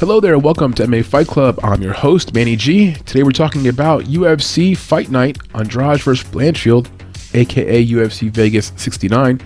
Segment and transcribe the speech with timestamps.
[0.00, 1.60] Hello there, welcome to MMA Fight Club.
[1.62, 2.94] I'm your host, Manny G.
[2.94, 6.28] Today we're talking about UFC Fight Night, Andrade vs.
[6.30, 6.88] Blanchfield,
[7.32, 9.40] aka UFC Vegas 69,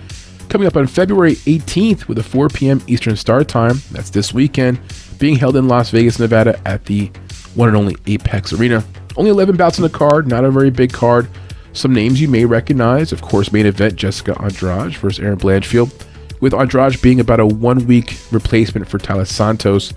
[0.49, 2.81] coming up on February 18th with a 4 p.m.
[2.87, 3.79] Eastern Start Time.
[3.91, 4.79] That's this weekend,
[5.19, 7.11] being held in Las Vegas, Nevada at the
[7.53, 8.83] one and only Apex Arena.
[9.17, 11.29] Only 11 bouts on the card, not a very big card.
[11.73, 15.93] Some names you may recognize, of course, main event Jessica Andrade versus Erin Blanchfield,
[16.41, 19.93] with Andrade being about a one week replacement for Taila Santos.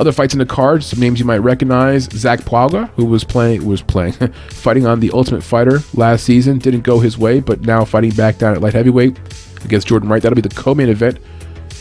[0.00, 3.66] Other fights in the card, some names you might recognize: Zach Pauga, who was playing
[3.66, 4.12] was playing
[4.48, 8.38] fighting on the Ultimate Fighter last season, didn't go his way, but now fighting back
[8.38, 9.18] down at light heavyweight
[9.62, 10.22] against Jordan Wright.
[10.22, 11.18] That'll be the co-main event.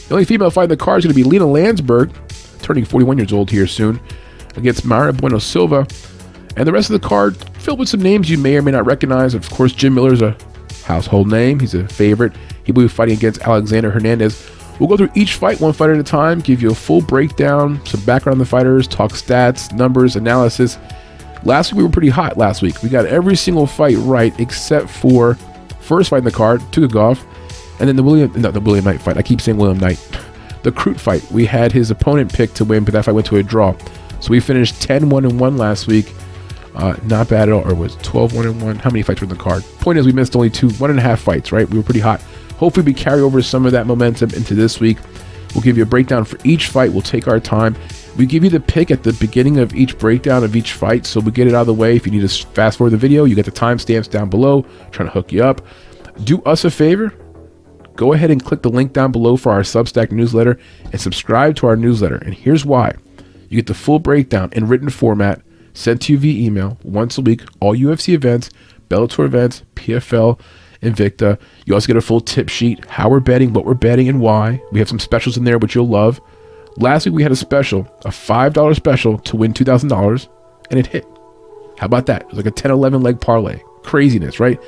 [0.09, 2.11] The only female fight in the card is going to be Lina Lansberg,
[2.61, 4.01] turning 41 years old here soon,
[4.57, 5.88] against Mayra Bueno Silva.
[6.57, 8.85] And the rest of the card filled with some names you may or may not
[8.85, 9.33] recognize.
[9.33, 10.35] Of course, Jim Miller's a
[10.83, 11.61] household name.
[11.61, 12.33] He's a favorite.
[12.65, 14.58] He will be fighting against Alexander Hernandez.
[14.79, 17.85] We'll go through each fight one fight at a time, give you a full breakdown,
[17.85, 20.77] some background on the fighters, talk stats, numbers, analysis.
[21.44, 22.81] Last week we were pretty hot last week.
[22.81, 25.35] We got every single fight right except for
[25.80, 27.22] first fight in the card, Tukhugov,
[27.80, 29.17] and then the William no, the William Knight fight.
[29.17, 30.00] I keep saying William Knight.
[30.61, 31.23] The Crute fight.
[31.31, 33.77] We had his opponent picked to win, but that fight went to a draw.
[34.19, 36.13] So we finished 10-1 and 1 last week.
[36.75, 37.66] Uh, not bad at all.
[37.66, 38.75] Or was 12 1 and 1?
[38.75, 39.63] How many fights were in the card?
[39.80, 41.69] Point is, we missed only two, one and a half fights, right?
[41.69, 42.22] We were pretty hot.
[42.59, 44.97] Hopefully, we carry over some of that momentum into this week.
[45.55, 46.91] We'll give you a breakdown for each fight.
[46.91, 47.73] We'll take our time.
[48.17, 51.21] We give you the pick at the beginning of each breakdown of each fight, so
[51.21, 51.95] we get it out of the way.
[51.95, 55.07] If you need to fast forward the video, you get the timestamps down below, trying
[55.07, 55.61] to hook you up.
[56.25, 57.13] Do us a favor,
[57.95, 60.59] go ahead and click the link down below for our Substack newsletter
[60.91, 62.17] and subscribe to our newsletter.
[62.17, 62.94] And here's why
[63.47, 65.41] you get the full breakdown in written format
[65.73, 68.49] sent to you via email once a week, all UFC events,
[68.89, 70.39] Bellator events, PFL,
[70.81, 71.39] Invicta.
[71.66, 74.61] You also get a full tip sheet, how we're betting, what we're betting, and why.
[74.72, 76.22] We have some specials in there, which you'll love.
[76.77, 80.27] Last week we had a special, a $5 special to win $2,000,
[80.69, 81.05] and it hit.
[81.77, 82.22] How about that?
[82.22, 83.61] It was like a 10 11 leg parlay.
[83.83, 84.59] Craziness, right?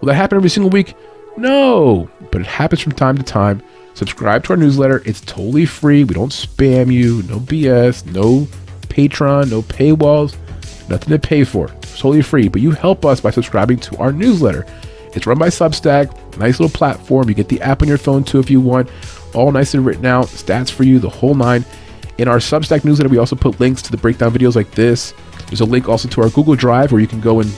[0.00, 0.94] Will that happen every single week?
[1.36, 3.62] No, but it happens from time to time.
[3.94, 5.02] Subscribe to our newsletter.
[5.04, 6.04] It's totally free.
[6.04, 7.22] We don't spam you.
[7.24, 8.06] No BS.
[8.12, 8.46] No
[8.88, 9.50] Patreon.
[9.50, 10.36] No paywalls.
[10.88, 11.70] Nothing to pay for.
[11.82, 12.48] It's totally free.
[12.48, 14.66] But you help us by subscribing to our newsletter.
[15.14, 16.38] It's run by Substack.
[16.38, 17.28] Nice little platform.
[17.28, 18.90] You get the app on your phone too if you want.
[19.34, 20.26] All nice and written out.
[20.26, 20.98] Stats for you.
[20.98, 21.64] The whole nine.
[22.18, 25.14] In our Substack newsletter, we also put links to the breakdown videos like this.
[25.46, 27.50] There's a link also to our Google Drive where you can go and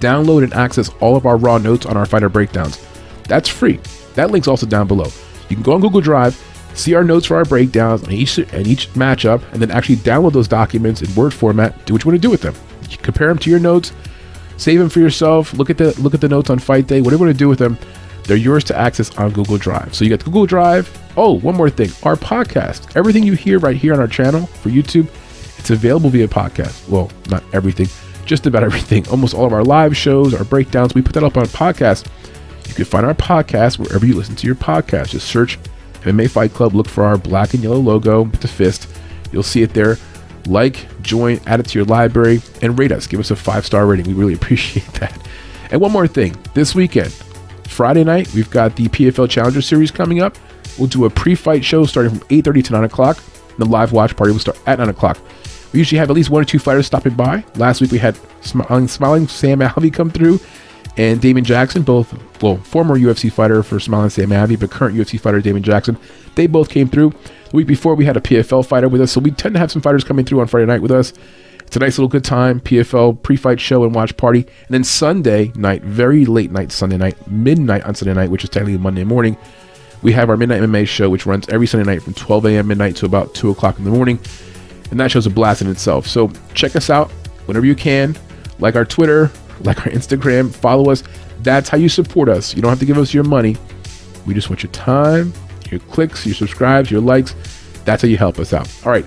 [0.00, 2.84] download and access all of our raw notes on our fighter breakdowns.
[3.28, 3.80] That's free.
[4.14, 5.10] That link's also down below.
[5.48, 6.34] You can go on Google Drive,
[6.74, 10.32] see our notes for our breakdowns and each and each matchup, and then actually download
[10.32, 11.84] those documents in Word format.
[11.86, 12.54] Do what you want to do with them.
[12.90, 13.92] You compare them to your notes,
[14.56, 15.52] save them for yourself.
[15.54, 17.00] Look at the look at the notes on fight day.
[17.00, 17.78] Whatever you want to do with them,
[18.24, 19.94] they're yours to access on Google Drive.
[19.94, 20.90] So you got Google Drive.
[21.16, 22.96] Oh, one more thing, our podcast.
[22.96, 25.08] Everything you hear right here on our channel for YouTube,
[25.58, 26.88] it's available via podcast.
[26.88, 27.88] Well, not everything,
[28.24, 29.06] just about everything.
[29.08, 32.06] Almost all of our live shows, our breakdowns, we put that up on podcast.
[32.68, 35.10] You can find our podcast wherever you listen to your podcast.
[35.10, 35.58] Just search
[36.02, 38.88] MMA Fight Club, look for our black and yellow logo with the fist.
[39.30, 39.96] You'll see it there.
[40.46, 43.06] Like, join, add it to your library, and rate us.
[43.06, 44.06] Give us a five star rating.
[44.06, 45.26] We really appreciate that.
[45.70, 47.12] And one more thing this weekend,
[47.68, 50.36] Friday night, we've got the PFL Challenger Series coming up.
[50.78, 53.22] We'll do a pre fight show starting from 8.30 to 9 o'clock.
[53.58, 55.18] The live watch party will start at 9 o'clock.
[55.72, 57.44] We usually have at least one or two fighters stopping by.
[57.56, 60.38] Last week we had Smiling, Smiling Sam Alvey come through
[60.96, 65.18] and Damon Jackson, both, well, former UFC fighter for Smiling Sam Alvey, but current UFC
[65.18, 65.98] fighter Damon Jackson.
[66.36, 67.12] They both came through.
[67.54, 69.70] The week before we had a PFL fighter with us, so we tend to have
[69.70, 71.12] some fighters coming through on Friday night with us.
[71.60, 74.40] It's a nice little good time, PFL pre-fight show and watch party.
[74.40, 78.50] And then Sunday night, very late night Sunday night, midnight on Sunday night, which is
[78.50, 79.36] technically Monday morning,
[80.02, 82.66] we have our Midnight MMA show, which runs every Sunday night from 12 a.m.
[82.66, 84.18] midnight to about 2 o'clock in the morning.
[84.90, 86.08] And that show's a blast in itself.
[86.08, 87.12] So check us out
[87.46, 88.16] whenever you can.
[88.58, 91.04] Like our Twitter, like our Instagram, follow us.
[91.42, 92.52] That's how you support us.
[92.56, 93.56] You don't have to give us your money.
[94.26, 95.32] We just want your time,
[95.70, 97.34] your clicks, your subscribes, your likes.
[97.84, 98.68] That's how you help us out.
[98.84, 99.06] All right.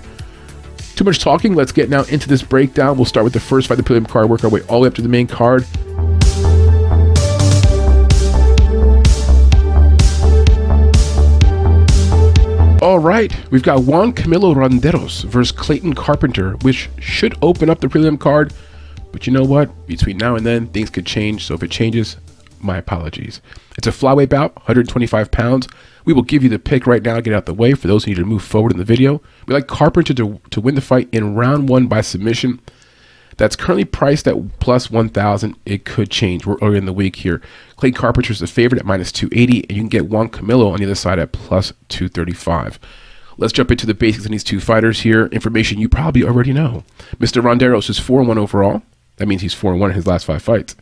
[0.94, 1.54] Too much talking.
[1.54, 2.96] Let's get now into this breakdown.
[2.96, 4.88] We'll start with the first fight, the prelim card, work our way all the way
[4.88, 5.64] up to the main card.
[12.80, 17.88] All right, we've got Juan Camilo Ronderos versus Clayton Carpenter, which should open up the
[17.88, 18.52] prelim card.
[19.10, 19.86] But you know what?
[19.86, 21.44] Between now and then, things could change.
[21.44, 22.16] So if it changes,
[22.60, 23.40] my apologies.
[23.76, 25.68] It's a flyweight bout, 125 pounds.
[26.04, 28.10] We will give you the pick right now, get out the way for those who
[28.10, 29.20] need to move forward in the video.
[29.46, 32.60] We like Carpenter to, to win the fight in round one by submission.
[33.36, 35.56] That's currently priced at plus 1,000.
[35.64, 36.44] It could change.
[36.44, 37.40] We're early in the week here.
[37.76, 40.78] Clay Carpenter is the favorite at minus 280, and you can get Juan Camilo on
[40.78, 42.80] the other side at plus 235.
[43.36, 45.26] Let's jump into the basics of these two fighters here.
[45.26, 46.82] Information you probably already know.
[47.18, 47.40] Mr.
[47.40, 48.82] Ronderos is 4 1 overall.
[49.18, 50.74] That means he's 4 and 1 in his last five fights.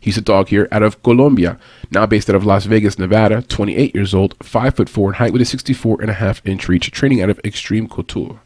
[0.00, 1.58] He's a dog here out of Colombia,
[1.90, 5.32] now based out of Las Vegas, Nevada, 28 years old, 5 foot 4 in height
[5.32, 8.40] with a 64 and a half inch reach, training out of Extreme Couture.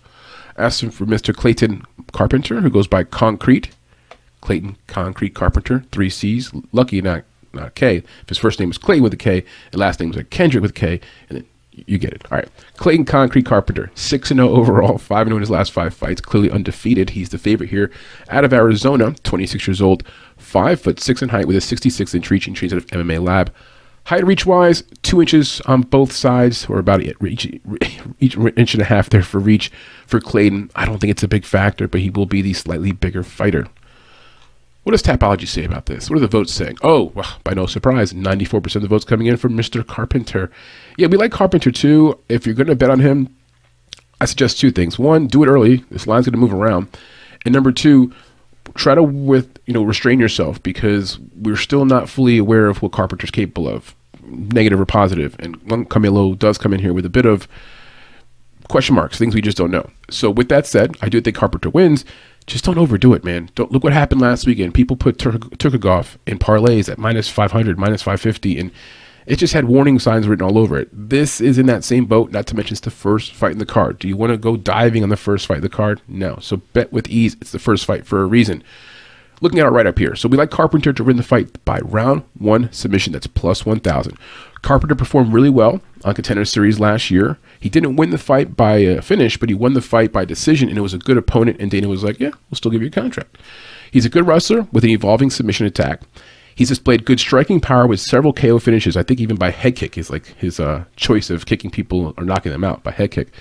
[0.57, 1.35] Him for Mr.
[1.35, 3.71] Clayton Carpenter, who goes by Concrete.
[4.41, 6.53] Clayton Concrete Carpenter, three C's.
[6.73, 7.97] Lucky not not K.
[7.97, 10.73] If his first name is Clay with a K, and last name is Kendrick with
[10.73, 12.25] a K, and then you get it.
[12.31, 12.49] All right.
[12.77, 17.11] Clayton Concrete Carpenter, 6 0 overall, 5 0 in his last five fights, clearly undefeated.
[17.11, 17.91] He's the favorite here.
[18.29, 20.05] Out of Arizona, 26 years old,
[20.37, 23.25] 5 foot 6 in height with a 66 inch reach and trains out of MMA
[23.25, 23.53] Lab.
[24.05, 27.47] Height reach wise, 2 inches on both sides, or about each,
[28.19, 29.71] each inch and a half there for reach
[30.07, 30.71] for Clayton.
[30.75, 33.69] I don't think it's a big factor, but he will be the slightly bigger fighter.
[34.83, 36.11] What does Tapology say about this?
[36.11, 36.79] What are the votes saying?
[36.83, 39.87] Oh, well, by no surprise, 94% of the votes coming in from Mr.
[39.87, 40.51] Carpenter.
[40.99, 42.19] Yeah, we like Carpenter too.
[42.29, 43.35] If you're going to bet on him,
[44.21, 44.99] I suggest two things.
[44.99, 45.85] One, do it early.
[45.91, 46.89] This line's going to move around.
[47.45, 48.13] And number two,
[48.75, 52.93] try to with you know restrain yourself because we're still not fully aware of what
[52.93, 55.37] Carpenter's capable of, negative or positive.
[55.39, 57.47] And Camilo does come in here with a bit of
[58.69, 59.91] question marks, things we just don't know.
[60.11, 62.05] So with that said, I do think Carpenter wins
[62.47, 63.51] just don't overdo it, man.
[63.55, 64.75] Don't look what happened last weekend.
[64.75, 68.71] People put Tur- Tukhugov in parlays at minus 500, minus 550, and
[69.27, 70.89] it just had warning signs written all over it.
[70.93, 73.67] This is in that same boat, not to mention it's the first fight in the
[73.67, 73.99] card.
[73.99, 76.01] Do you want to go diving on the first fight in the card?
[76.09, 76.39] No.
[76.41, 77.37] So bet with ease.
[77.41, 78.65] It's the first fight for a reason.
[79.41, 80.15] Looking at it right up here.
[80.15, 83.13] So we like Carpenter to win the fight by round one submission.
[83.13, 84.17] That's plus 1,000.
[84.63, 87.39] Carpenter performed really well on Contender Series last year.
[87.59, 90.69] He didn't win the fight by a finish, but he won the fight by decision,
[90.69, 91.59] and it was a good opponent.
[91.61, 93.39] And Dana was like, "Yeah, we'll still give you a contract."
[93.91, 96.03] He's a good wrestler with an evolving submission attack.
[96.55, 98.97] He's displayed good striking power with several KO finishes.
[98.97, 102.25] I think even by head kick is like his uh, choice of kicking people or
[102.25, 103.33] knocking them out by head kick.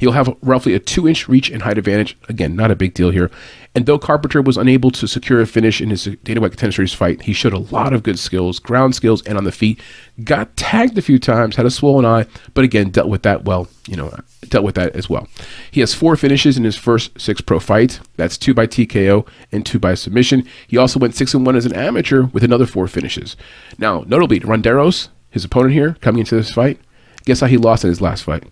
[0.00, 2.16] He'll have roughly a two inch reach and height advantage.
[2.28, 3.30] Again, not a big deal here.
[3.74, 6.94] And though Carpenter was unable to secure a finish in his Dana White Contender Series
[6.94, 9.80] fight, he showed a lot of good skills, ground skills, and on the feet.
[10.22, 13.66] Got tagged a few times, had a swollen eye, but again, dealt with that well,
[13.88, 14.16] you know,
[14.48, 15.26] dealt with that as well.
[15.72, 17.98] He has four finishes in his first six pro fights.
[18.16, 20.46] That's two by TKO and two by submission.
[20.68, 23.36] He also went six and one as an amateur with another four finishes.
[23.76, 26.78] Now, notably, Ronderos, his opponent here, coming into this fight,
[27.24, 28.44] guess how he lost in his last fight?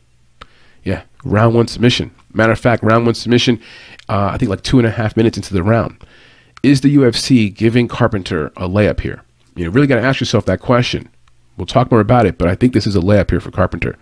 [0.82, 2.10] Yeah, round one submission.
[2.34, 3.60] Matter of fact, round one submission,
[4.08, 6.04] uh, I think like two and a half minutes into the round.
[6.62, 9.22] Is the UFC giving Carpenter a layup here?
[9.56, 11.08] You know, really got to ask yourself that question.
[11.56, 13.98] We'll talk more about it, but I think this is a layup here for Carpenter.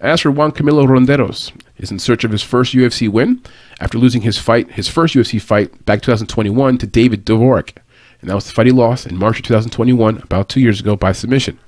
[0.00, 3.42] As for Juan Camilo Ronderos, is in search of his first UFC win
[3.80, 7.76] after losing his fight, his first UFC fight back 2021 to David Dvorak,
[8.20, 10.96] and that was the fight he lost in March of 2021, about two years ago
[10.96, 11.58] by submission.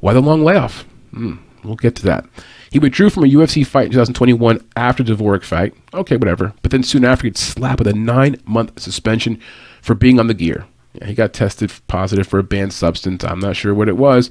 [0.00, 0.82] Why the long layoff?
[1.12, 2.24] Hmm, we'll get to that.
[2.74, 5.74] He withdrew from a UFC fight in 2021 after the Dvorak fight.
[5.94, 6.54] Okay, whatever.
[6.60, 9.40] But then soon after, he'd slapped with a nine-month suspension
[9.80, 10.66] for being on the gear.
[10.94, 13.22] Yeah, he got tested positive for a banned substance.
[13.22, 14.28] I'm not sure what it was.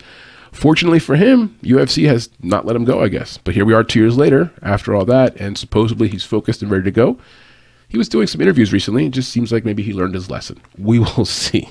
[0.51, 3.37] Fortunately for him, UFC has not let him go, I guess.
[3.37, 6.69] But here we are two years later, after all that, and supposedly he's focused and
[6.69, 7.17] ready to go.
[7.87, 9.05] He was doing some interviews recently.
[9.05, 10.61] It just seems like maybe he learned his lesson.
[10.77, 11.65] We will see.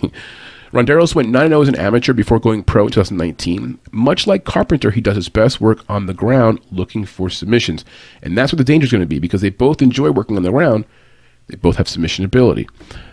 [0.72, 3.78] Ronderos went 9 0 as an amateur before going pro in 2019.
[3.90, 7.84] Much like Carpenter, he does his best work on the ground looking for submissions.
[8.22, 10.44] And that's what the danger is going to be because they both enjoy working on
[10.44, 10.86] the ground.
[11.48, 12.68] They both have submission ability.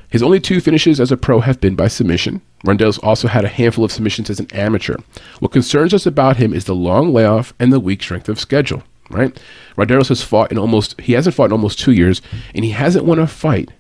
[0.10, 2.42] His only two finishes as a pro have been by submission.
[2.66, 4.96] Ronderos also had a handful of submissions as an amateur.
[5.40, 8.84] What concerns us about him is the long layoff and the weak strength of schedule,
[9.10, 9.38] right?
[9.78, 12.22] Ronderos has fought in almost, he hasn't fought in almost two years,
[12.56, 13.72] and he hasn't won a fight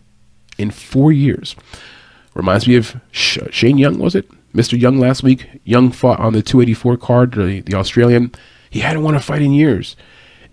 [0.58, 1.56] in four years.
[2.34, 4.30] Reminds me of Shane Young, was it?
[4.54, 4.80] Mr.
[4.80, 5.48] Young last week.
[5.64, 8.32] Young fought on the 284 card, the, the Australian.
[8.70, 9.96] He hadn't won a fight in years.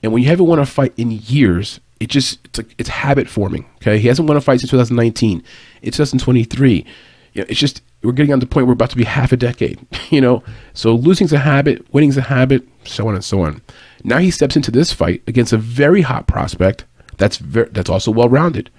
[0.03, 3.29] And when you haven't won a fight in years, it just it's, like, it's habit
[3.29, 3.67] forming.
[3.77, 5.43] Okay, he hasn't won a fight since 2019.
[5.83, 6.85] It's 2023.
[7.33, 9.37] You know, it's just we're getting on the point we're about to be half a
[9.37, 9.79] decade.
[10.09, 13.61] You know, so losing's a habit, winning's a habit, so on and so on.
[14.05, 16.85] Now he steps into this fight against a very hot prospect
[17.17, 18.71] that's that's also well rounded.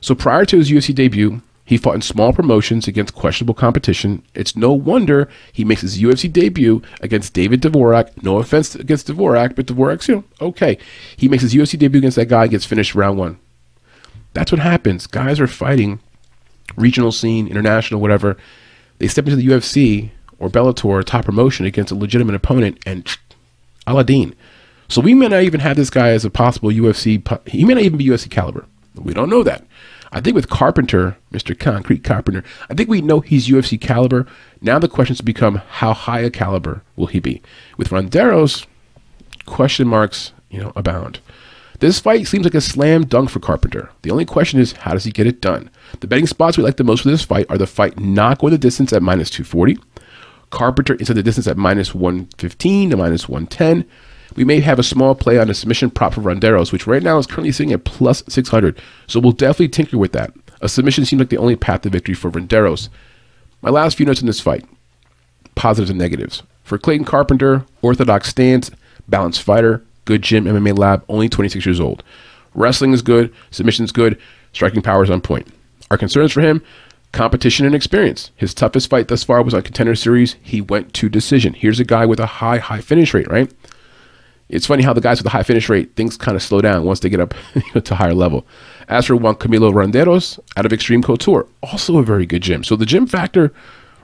[0.00, 4.24] So prior to his UFC debut, he fought in small promotions against questionable competition.
[4.34, 8.24] It's no wonder he makes his UFC debut against David Dvorak.
[8.24, 10.78] No offense against Dvorak, but Dvorak's, you know, okay.
[11.16, 13.38] He makes his UFC debut against that guy, gets finished round one.
[14.32, 15.06] That's what happens.
[15.06, 16.00] Guys are fighting
[16.74, 18.36] regional scene, international, whatever.
[18.98, 20.10] They step into the UFC
[20.40, 23.08] or Bellator, top promotion, against a legitimate opponent, and
[23.86, 24.34] Aladdin.
[24.88, 27.48] So we may not even have this guy as a possible UFC.
[27.48, 28.66] He may not even be UFC caliber.
[28.96, 29.64] We don't know that.
[30.12, 31.58] I think with Carpenter, Mr.
[31.58, 34.26] Concrete Carpenter, I think we know he's UFC caliber.
[34.60, 37.42] Now the questions become how high a caliber will he be?
[37.76, 38.66] With Ronderos,
[39.46, 41.20] question marks you know, abound.
[41.78, 43.90] This fight seems like a slam dunk for Carpenter.
[44.02, 45.70] The only question is, how does he get it done?
[46.00, 48.50] The betting spots we like the most for this fight are the fight not going
[48.50, 49.78] the distance at minus 240,
[50.50, 53.88] Carpenter inside the distance at minus 115 to minus 110.
[54.36, 57.18] We may have a small play on a submission prop for Ronderos, which right now
[57.18, 58.80] is currently sitting at plus 600.
[59.06, 60.32] So we'll definitely tinker with that.
[60.60, 62.88] A submission seems like the only path to victory for Ronderos.
[63.62, 64.64] My last few notes in this fight
[65.54, 66.42] positives and negatives.
[66.64, 68.70] For Clayton Carpenter, orthodox stance,
[69.08, 72.02] balanced fighter, good gym, MMA lab, only 26 years old.
[72.54, 74.18] Wrestling is good, submission is good,
[74.52, 75.48] striking power is on point.
[75.90, 76.62] Our concerns for him
[77.12, 78.30] competition and experience.
[78.36, 80.36] His toughest fight thus far was on Contender Series.
[80.42, 81.54] He went to decision.
[81.54, 83.52] Here's a guy with a high, high finish rate, right?
[84.50, 86.84] It's funny how the guys with a high finish rate, things kind of slow down
[86.84, 87.34] once they get up
[87.84, 88.46] to higher level.
[88.88, 92.64] As for Juan Camilo Ronderos out of Extreme Couture, also a very good gym.
[92.64, 93.52] So the gym factor,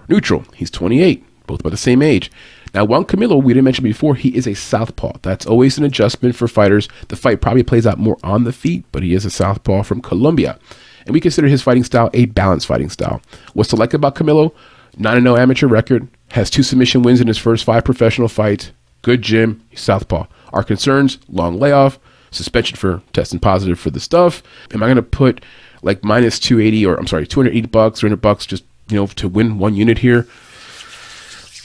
[0.09, 0.45] neutral.
[0.55, 2.31] He's 28, both about the same age.
[2.75, 5.19] Now, Juan Camilo, we didn't mention before, he is a southpaw.
[5.23, 6.89] That's always an adjustment for fighters.
[7.09, 10.03] The fight probably plays out more on the feet, but he is a southpaw from
[10.03, 10.59] Colombia.
[11.07, 13.21] And we consider his fighting style a balanced fighting style.
[13.55, 14.53] What's to like about Camilo?
[14.99, 18.73] 9 0 amateur record, has two submission wins in his first five professional fights,
[19.07, 20.27] good gym, he's southpaw.
[20.53, 22.01] Our concerns, long layoff,
[22.33, 24.43] suspension for testing positive for the stuff.
[24.75, 25.45] Am I going to put
[25.83, 29.59] like minus 280 or I'm sorry, 280 bucks, 300 bucks just, you know, to win
[29.61, 30.27] one unit here?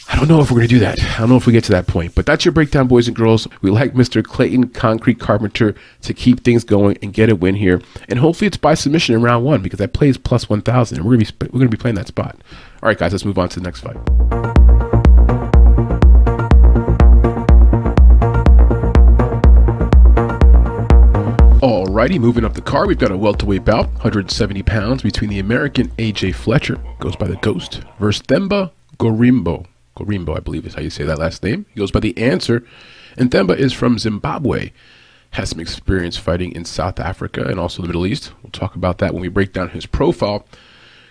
[0.08, 1.02] I don't know if we're going to do that.
[1.02, 2.14] I don't know if we get to that point.
[2.14, 3.48] But that's your breakdown, boys and girls.
[3.62, 4.24] We like Mr.
[4.24, 7.82] Clayton Concrete Carpenter to keep things going and get a win here.
[8.08, 10.98] And hopefully it's by submission in round one because that plays plus 1,000.
[10.98, 12.36] And we're going to be, we're going to be playing that spot.
[12.84, 14.61] All right, guys, let's move on to the next fight.
[21.62, 25.90] Alrighty, moving up the card, we've got a welterweight bout, 170 pounds, between the American
[25.90, 29.68] AJ Fletcher, goes by the Ghost, versus Themba Gorimbo.
[29.96, 31.68] Gorimbo, I believe is how you say that last name.
[31.72, 32.66] He goes by the answer.
[33.16, 34.72] And Themba is from Zimbabwe.
[35.34, 38.32] Has some experience fighting in South Africa and also the Middle East.
[38.42, 40.48] We'll talk about that when we break down his profile.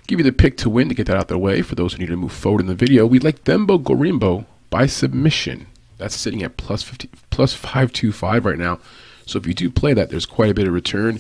[0.08, 1.62] Give you the pick to win to get that out of the way.
[1.62, 4.86] For those who need to move forward in the video, We'd like Themba Gorimbo by
[4.86, 5.68] submission.
[5.98, 8.80] That's sitting at plus 50, plus 525 right now.
[9.30, 11.18] So if you do play that, there's quite a bit of return.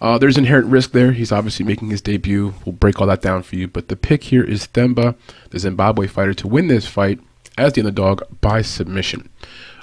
[0.00, 1.12] Uh, there's inherent risk there.
[1.12, 2.54] He's obviously making his debut.
[2.64, 3.68] We'll break all that down for you.
[3.68, 5.14] But the pick here is Themba,
[5.50, 7.20] the Zimbabwe fighter, to win this fight
[7.56, 9.28] as the underdog by submission.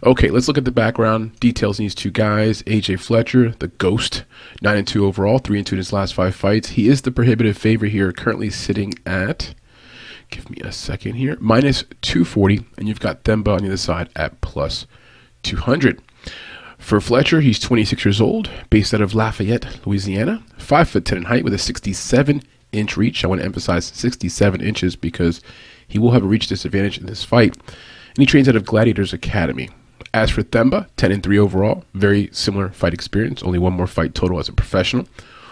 [0.04, 2.64] Okay, let's look at the background details in these two guys.
[2.64, 4.24] AJ Fletcher, the ghost,
[4.62, 6.70] 9 and 2 overall, 3 and 2 in his last five fights.
[6.70, 9.54] He is the prohibitive favorite here, currently sitting at,
[10.30, 12.66] give me a second here, minus 240.
[12.78, 14.88] And you've got Themba on the other side at plus
[15.44, 16.02] 200.
[16.80, 21.24] For Fletcher, he's 26 years old, based out of Lafayette, Louisiana, 5 foot 10 in
[21.26, 23.24] height with a 67 inch reach.
[23.24, 25.42] I want to emphasize 67 inches because
[25.88, 27.56] he will have a reach disadvantage in this fight.
[27.56, 29.70] And he trains out of Gladiators Academy.
[30.14, 34.16] As for Themba, 10 and 3 overall, very similar fight experience, only one more fight
[34.16, 35.08] total as a professional.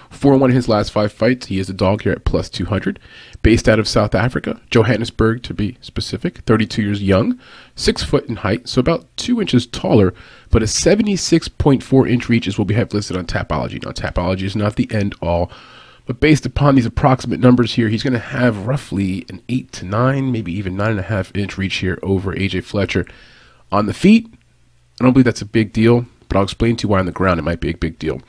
[0.09, 1.47] 4 1 in his last five fights.
[1.47, 2.99] He is a dog here at plus 200.
[3.41, 7.39] Based out of South Africa, Johannesburg to be specific, 32 years young,
[7.75, 10.13] 6 foot in height, so about 2 inches taller,
[10.49, 13.83] but a 76.4 inch reach is what we have listed on Tapology.
[13.83, 15.51] Now, Tapology is not the end all,
[16.05, 19.85] but based upon these approximate numbers here, he's going to have roughly an 8 to
[19.85, 23.05] 9, maybe even 9.5 inch reach here over AJ Fletcher.
[23.71, 24.27] On the feet,
[24.99, 27.11] I don't believe that's a big deal but I'll explain to you why on the
[27.11, 28.21] ground it might be a big deal.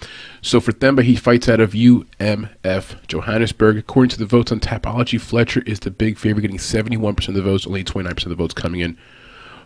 [0.42, 3.76] So for Themba, he fights out of UMF Johannesburg.
[3.76, 7.42] According to the votes on Tapology, Fletcher is the big favorite, getting 71% of the
[7.42, 8.96] votes, only 29% of the votes coming in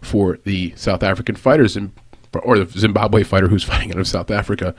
[0.01, 1.77] for the South African fighters,
[2.43, 4.75] or the Zimbabwe fighter who's fighting out of South Africa.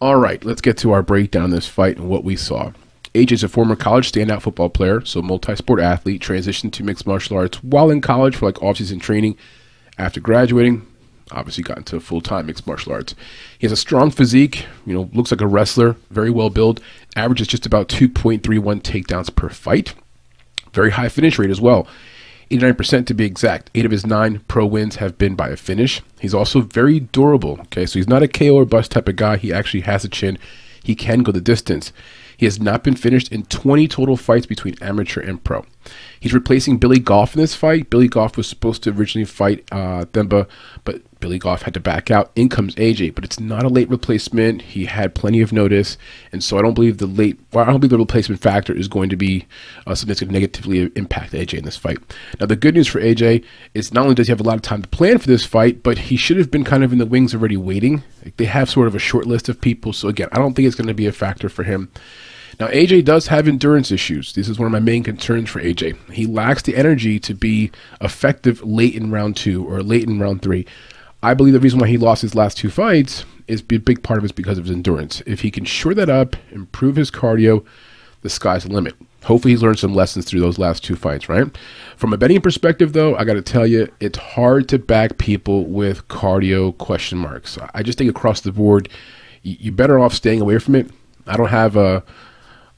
[0.00, 2.72] All right, let's get to our breakdown of this fight and what we saw.
[3.14, 7.38] AJ is a former college standout football player, so multi-sport athlete, transitioned to mixed martial
[7.38, 9.38] arts while in college for like off-season training.
[9.96, 10.86] After graduating,
[11.30, 13.14] obviously got into full time mixed martial arts.
[13.58, 16.80] He has a strong physique, you know, looks like a wrestler, very well built,
[17.14, 19.94] averages just about 2.31 takedowns per fight.
[20.72, 21.86] Very high finish rate as well.
[22.50, 23.70] 89% to be exact.
[23.74, 26.00] Eight of his nine pro wins have been by a finish.
[26.20, 27.58] He's also very durable.
[27.62, 29.36] Okay, so he's not a KO or bust type of guy.
[29.36, 30.38] He actually has a chin.
[30.82, 31.92] He can go the distance.
[32.36, 35.64] He has not been finished in 20 total fights between amateur and pro.
[36.20, 37.90] He's replacing Billy Goff in this fight.
[37.90, 40.48] Billy Goff was supposed to originally fight uh, Themba,
[40.84, 42.30] but Billy Goff had to back out.
[42.36, 44.62] In comes AJ, but it's not a late replacement.
[44.62, 45.96] He had plenty of notice,
[46.32, 48.88] and so I don't believe the late, well, I don't believe the replacement factor is
[48.88, 49.46] going to be
[49.86, 51.98] uh, something that's going to negatively impact AJ in this fight.
[52.38, 53.44] Now, the good news for AJ
[53.74, 55.82] is not only does he have a lot of time to plan for this fight,
[55.82, 58.02] but he should have been kind of in the wings already waiting.
[58.24, 60.66] Like they have sort of a short list of people, so again, I don't think
[60.66, 61.90] it's going to be a factor for him.
[62.58, 64.32] Now, AJ does have endurance issues.
[64.32, 66.10] This is one of my main concerns for AJ.
[66.10, 67.70] He lacks the energy to be
[68.00, 70.66] effective late in round two or late in round three.
[71.22, 74.18] I believe the reason why he lost his last two fights is a big part
[74.18, 75.22] of it is because of his endurance.
[75.26, 77.64] If he can shore that up, improve his cardio,
[78.22, 78.94] the sky's the limit.
[79.24, 81.46] Hopefully, he's learned some lessons through those last two fights, right?
[81.96, 85.64] From a betting perspective, though, I got to tell you, it's hard to back people
[85.64, 87.58] with cardio question marks.
[87.74, 88.88] I just think across the board,
[89.42, 90.90] you're better off staying away from it.
[91.26, 92.04] I don't have a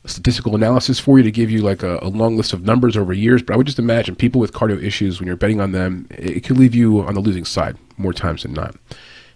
[0.09, 3.13] statistical analysis for you to give you like a, a, long list of numbers over
[3.13, 6.07] years, but I would just imagine people with cardio issues, when you're betting on them,
[6.11, 8.75] it, it could leave you on the losing side more times than not.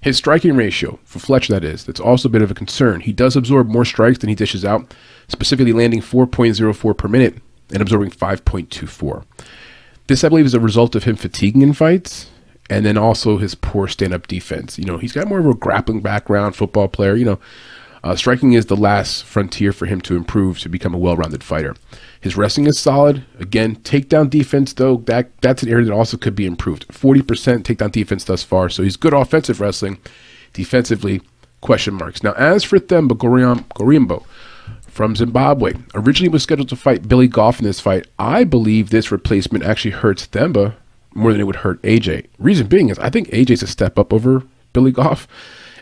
[0.00, 3.00] His striking ratio, for Fletcher that is, that's also a bit of a concern.
[3.00, 4.92] He does absorb more strikes than he dishes out,
[5.28, 7.36] specifically landing 4.04 per minute
[7.72, 9.24] and absorbing 5.24.
[10.08, 12.30] This, I believe, is a result of him fatiguing in fights
[12.72, 14.78] and then also his poor stand up defense.
[14.78, 17.14] You know, he's got more of a grappling background, football player.
[17.14, 17.38] You know,
[18.04, 21.76] uh, striking is the last frontier for him to improve to become a well-rounded fighter.
[22.20, 23.24] His wrestling is solid.
[23.38, 26.86] Again, takedown defense though that that's an area that also could be improved.
[26.92, 29.98] Forty percent takedown defense thus far, so he's good offensive wrestling.
[30.52, 31.22] Defensively,
[31.60, 32.22] question marks.
[32.22, 34.24] Now, as for Themba Gorimbo
[34.82, 38.06] from Zimbabwe, originally was scheduled to fight Billy Goff in this fight.
[38.18, 40.74] I believe this replacement actually hurts Themba
[41.14, 42.26] more than it would hurt AJ.
[42.38, 44.42] Reason being is I think AJ's a step up over
[44.72, 45.26] Billy Goff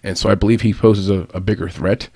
[0.02, 2.09] and so I believe he poses a, a bigger threat.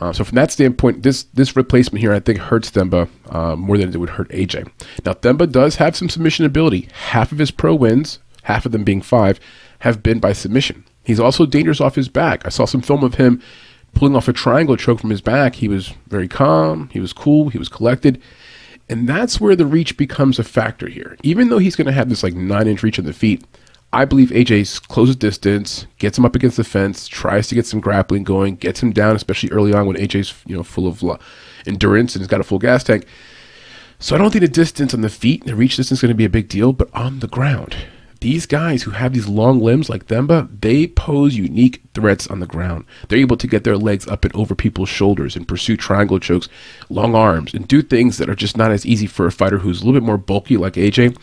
[0.00, 3.78] Uh, so from that standpoint, this this replacement here I think hurts Themba uh, more
[3.78, 4.70] than it would hurt AJ.
[5.04, 6.88] Now Themba does have some submission ability.
[6.92, 9.40] Half of his pro wins, half of them being five,
[9.80, 10.84] have been by submission.
[11.04, 12.44] He's also dangerous off his back.
[12.44, 13.42] I saw some film of him
[13.94, 15.56] pulling off a triangle choke from his back.
[15.56, 16.90] He was very calm.
[16.92, 17.48] He was cool.
[17.48, 18.20] He was collected.
[18.88, 21.16] And that's where the reach becomes a factor here.
[21.22, 23.44] Even though he's going to have this like nine inch reach on the feet,
[23.92, 27.80] I believe AJ closes distance, gets him up against the fence, tries to get some
[27.80, 31.16] grappling going, gets him down, especially early on when AJ's you know full of uh,
[31.66, 33.06] endurance and he's got a full gas tank.
[33.98, 36.10] So I don't think the distance on the feet, and the reach distance, is going
[36.10, 36.72] to be a big deal.
[36.72, 37.76] But on the ground,
[38.20, 42.46] these guys who have these long limbs like Themba, they pose unique threats on the
[42.46, 42.84] ground.
[43.08, 46.48] They're able to get their legs up and over people's shoulders and pursue triangle chokes,
[46.88, 49.80] long arms, and do things that are just not as easy for a fighter who's
[49.80, 51.16] a little bit more bulky like AJ.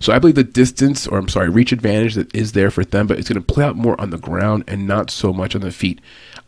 [0.00, 3.06] So I believe the distance, or I'm sorry, reach advantage that is there for them,
[3.06, 5.60] but it's going to play out more on the ground and not so much on
[5.60, 6.00] the feet.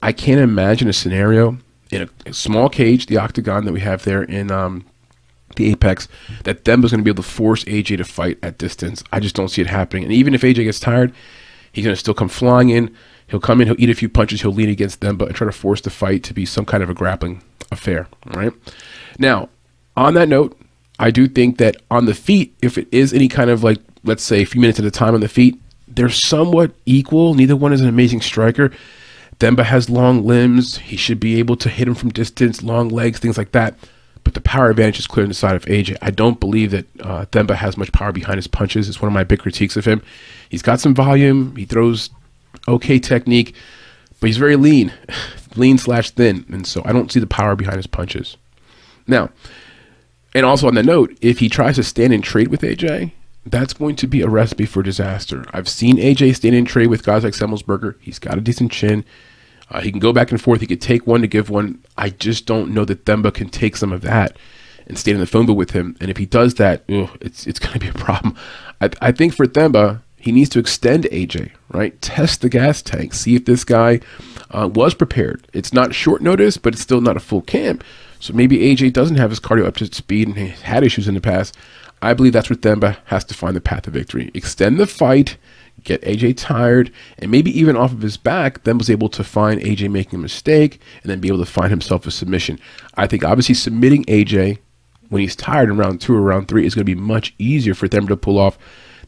[0.02, 1.58] I can't imagine a scenario
[1.90, 4.86] in a, a small cage, the octagon that we have there in um,
[5.56, 6.08] the Apex,
[6.44, 9.04] that Themba's going to be able to force AJ to fight at distance.
[9.12, 10.04] I just don't see it happening.
[10.04, 11.12] And even if AJ gets tired,
[11.72, 12.94] he's going to still come flying in.
[13.26, 15.52] He'll come in, he'll eat a few punches, he'll lean against Themba and try to
[15.52, 18.08] force the fight to be some kind of a grappling affair.
[18.30, 18.52] All right.
[19.18, 19.48] Now,
[19.96, 20.58] on that note,
[20.98, 24.22] I do think that on the feet, if it is any kind of like, let's
[24.22, 27.34] say, a few minutes at a time on the feet, they're somewhat equal.
[27.34, 28.70] Neither one is an amazing striker.
[29.38, 30.78] Themba has long limbs.
[30.78, 33.74] He should be able to hit him from distance, long legs, things like that.
[34.24, 35.96] But the power advantage is clear on the side of AJ.
[36.00, 38.88] I don't believe that uh, Themba has much power behind his punches.
[38.88, 40.00] It's one of my big critiques of him.
[40.48, 41.56] He's got some volume.
[41.56, 42.10] He throws
[42.68, 43.54] okay technique,
[44.20, 44.92] but he's very lean,
[45.56, 46.44] lean slash thin.
[46.48, 48.36] And so I don't see the power behind his punches.
[49.08, 49.30] Now,
[50.34, 53.12] and also on the note, if he tries to stand and trade with AJ,
[53.44, 55.44] that's going to be a recipe for disaster.
[55.52, 57.96] I've seen AJ stand and trade with guys like Semelsberger.
[58.00, 59.04] He's got a decent chin.
[59.70, 60.60] Uh, he can go back and forth.
[60.60, 61.82] He could take one to give one.
[61.96, 64.36] I just don't know that Themba can take some of that
[64.86, 65.96] and stand in the phone booth with him.
[66.00, 68.36] And if he does that, ugh, it's it's going to be a problem.
[68.80, 72.00] I, I think for Themba, he needs to extend AJ, right?
[72.00, 73.12] Test the gas tank.
[73.12, 74.00] See if this guy
[74.50, 75.48] uh, was prepared.
[75.52, 77.82] It's not short notice, but it's still not a full camp.
[78.22, 81.14] So maybe AJ doesn't have his cardio up to speed and he's had issues in
[81.14, 81.56] the past.
[82.00, 84.30] I believe that's where Themba has to find the path to victory.
[84.32, 85.36] Extend the fight,
[85.82, 89.60] get AJ tired, and maybe even off of his back, then was able to find
[89.60, 92.60] AJ making a mistake and then be able to find himself a submission.
[92.94, 94.58] I think obviously submitting AJ
[95.08, 97.74] when he's tired in round two or round three is going to be much easier
[97.74, 98.56] for Themba to pull off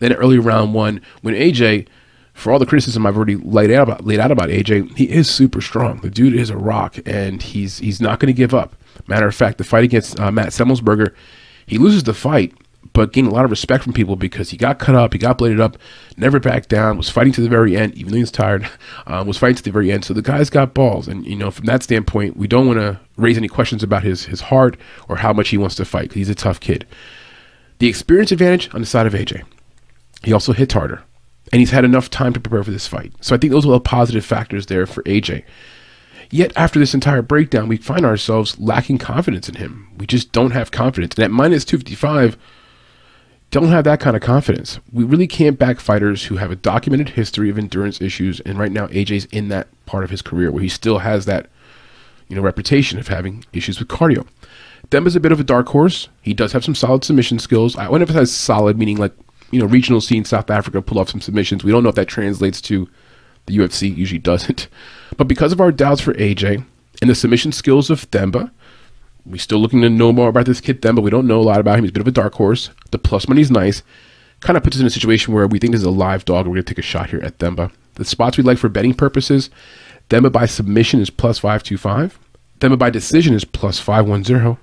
[0.00, 1.86] than early round one when AJ
[2.32, 5.30] for all the criticism I've already laid out about laid out about AJ, he is
[5.30, 6.00] super strong.
[6.00, 8.74] The dude is a rock, and he's he's not going to give up.
[9.06, 11.14] Matter of fact, the fight against uh, Matt Semelsberger,
[11.66, 12.54] he loses the fight,
[12.92, 15.38] but gained a lot of respect from people because he got cut up, he got
[15.38, 15.76] bladed up,
[16.16, 18.68] never backed down, was fighting to the very end, even though he was tired,
[19.06, 20.04] uh, was fighting to the very end.
[20.04, 23.00] So the guy's got balls, and you know from that standpoint, we don't want to
[23.16, 24.76] raise any questions about his his heart
[25.08, 26.86] or how much he wants to fight because he's a tough kid.
[27.78, 29.42] The experience advantage on the side of AJ.
[30.22, 31.02] He also hits harder,
[31.52, 33.12] and he's had enough time to prepare for this fight.
[33.20, 35.44] So I think those are all positive factors there for AJ.
[36.30, 39.88] Yet after this entire breakdown, we find ourselves lacking confidence in him.
[39.98, 41.14] We just don't have confidence.
[41.14, 42.36] And at minus 255,
[43.50, 44.80] don't have that kind of confidence.
[44.92, 48.40] We really can't back fighters who have a documented history of endurance issues.
[48.40, 51.48] And right now, AJ's in that part of his career where he still has that,
[52.28, 54.26] you know, reputation of having issues with cardio.
[54.90, 56.08] Them is a bit of a dark horse.
[56.20, 57.76] He does have some solid submission skills.
[57.76, 59.12] I wonder if it has solid, meaning like,
[59.50, 61.62] you know, regional scene South Africa pull off some submissions.
[61.62, 62.88] We don't know if that translates to
[63.46, 64.68] The UFC usually doesn't.
[65.16, 66.64] But because of our doubts for AJ
[67.00, 68.50] and the submission skills of Themba,
[69.26, 71.02] we're still looking to know more about this kid Themba.
[71.02, 71.84] We don't know a lot about him.
[71.84, 72.70] He's a bit of a dark horse.
[72.90, 73.82] The plus money's nice.
[74.40, 76.46] Kind of puts us in a situation where we think this is a live dog.
[76.46, 77.72] We're going to take a shot here at Themba.
[77.94, 79.48] The spots we like for betting purposes,
[80.10, 82.18] Themba by submission is plus 525.
[82.60, 84.58] Themba by decision is plus 510.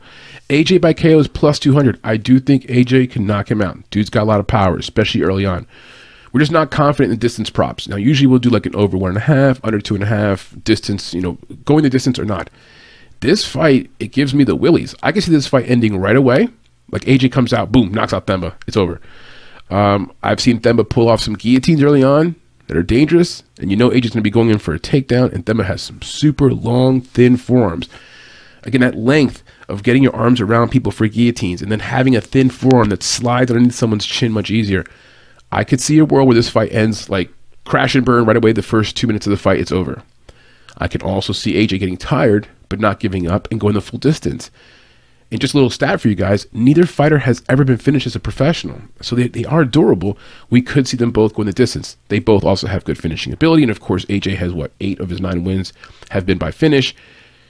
[0.49, 1.99] AJ by KO is plus 200.
[2.03, 3.89] I do think AJ can knock him out.
[3.89, 5.65] Dude's got a lot of power, especially early on.
[6.31, 7.87] We're just not confident in distance props.
[7.87, 10.07] Now, usually we'll do like an over one and a half, under two and a
[10.07, 12.49] half, distance, you know, going the distance or not.
[13.19, 14.95] This fight, it gives me the willies.
[15.03, 16.49] I can see this fight ending right away.
[16.91, 18.53] Like AJ comes out, boom, knocks out Themba.
[18.67, 18.99] It's over.
[19.69, 22.35] Um, I've seen Themba pull off some guillotines early on
[22.67, 25.31] that are dangerous, and you know AJ's going to be going in for a takedown,
[25.33, 27.89] and Themba has some super long, thin forearms.
[28.63, 32.21] Again, that length of getting your arms around people for guillotines and then having a
[32.21, 34.85] thin forearm that slides underneath someone's chin much easier.
[35.51, 37.29] I could see a world where this fight ends like
[37.65, 38.51] crash and burn right away.
[38.53, 40.03] The first two minutes of the fight, it's over.
[40.77, 43.99] I can also see AJ getting tired, but not giving up and going the full
[43.99, 44.49] distance.
[45.31, 48.15] And just a little stat for you guys neither fighter has ever been finished as
[48.15, 48.81] a professional.
[49.01, 50.17] So they, they are durable.
[50.49, 51.95] We could see them both going the distance.
[52.09, 53.63] They both also have good finishing ability.
[53.63, 55.71] And of course, AJ has what, eight of his nine wins
[56.09, 56.93] have been by finish.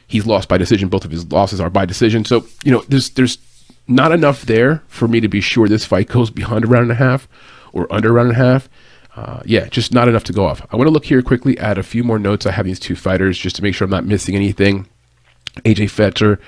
[0.06, 0.90] He's lost by decision.
[0.90, 2.24] Both of his losses are by decision.
[2.24, 3.40] So, you know, there's, there's
[3.88, 6.92] not enough there for me to be sure this fight goes beyond a round and
[6.92, 7.28] a half
[7.74, 8.70] or under round and a half.
[9.16, 10.66] Uh, yeah, just not enough to go off.
[10.72, 12.96] I want to look here quickly at a few more notes I have these two
[12.96, 14.88] fighters just to make sure I'm not missing anything.
[15.66, 16.40] AJ Fletcher,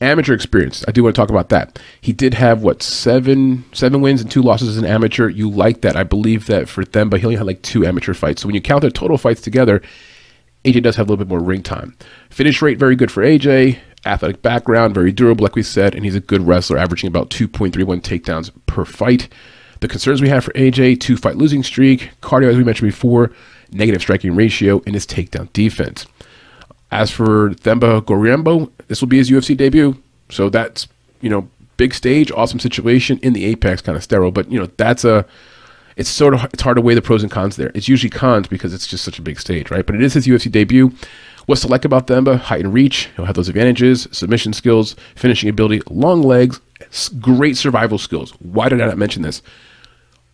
[0.00, 0.84] amateur experience.
[0.86, 1.80] I do want to talk about that.
[2.00, 5.28] He did have what seven seven wins and two losses as an amateur.
[5.28, 5.96] You like that?
[5.96, 8.42] I believe that for them, but he only had like two amateur fights.
[8.42, 9.82] So when you count their total fights together,
[10.64, 11.96] AJ does have a little bit more ring time.
[12.30, 13.78] Finish rate very good for AJ.
[14.04, 18.00] Athletic background, very durable, like we said, and he's a good wrestler, averaging about 2.31
[18.02, 19.28] takedowns per fight.
[19.80, 23.32] The concerns we have for AJ two fight losing streak, cardio, as we mentioned before,
[23.70, 26.06] negative striking ratio, and his takedown defense.
[26.90, 30.00] As for Themba Gorimbo, this will be his UFC debut.
[30.30, 30.88] So that's,
[31.20, 34.30] you know, big stage, awesome situation in the Apex, kind of sterile.
[34.30, 35.26] But, you know, that's a,
[35.96, 37.70] it's sort of, it's hard to weigh the pros and cons there.
[37.74, 39.84] It's usually cons because it's just such a big stage, right?
[39.84, 40.92] But it is his UFC debut.
[41.46, 42.38] What's to like about Themba?
[42.38, 43.08] Height and reach.
[43.16, 46.60] He'll have those advantages, submission skills, finishing ability, long legs,
[47.20, 48.30] great survival skills.
[48.40, 49.42] Why did I not mention this?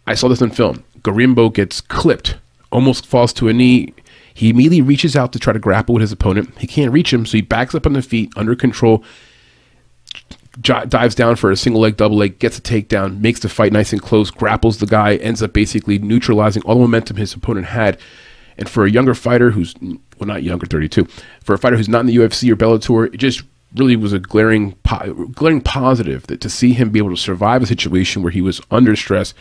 [0.06, 0.84] I saw this on film.
[1.02, 2.36] Gorimbo gets clipped,
[2.70, 3.94] almost falls to a knee.
[4.34, 6.56] He immediately reaches out to try to grapple with his opponent.
[6.58, 9.04] He can't reach him, so he backs up on the feet, under control,
[10.60, 13.72] j- dives down for a single leg, double leg, gets a takedown, makes the fight
[13.72, 17.66] nice and close, grapples the guy, ends up basically neutralizing all the momentum his opponent
[17.66, 17.98] had.
[18.58, 21.06] And for a younger fighter who's, well, not younger, 32,
[21.42, 23.42] for a fighter who's not in the UFC or Bellator, it just
[23.74, 27.62] really was a glaring, po- glaring positive that to see him be able to survive
[27.62, 29.35] a situation where he was under stress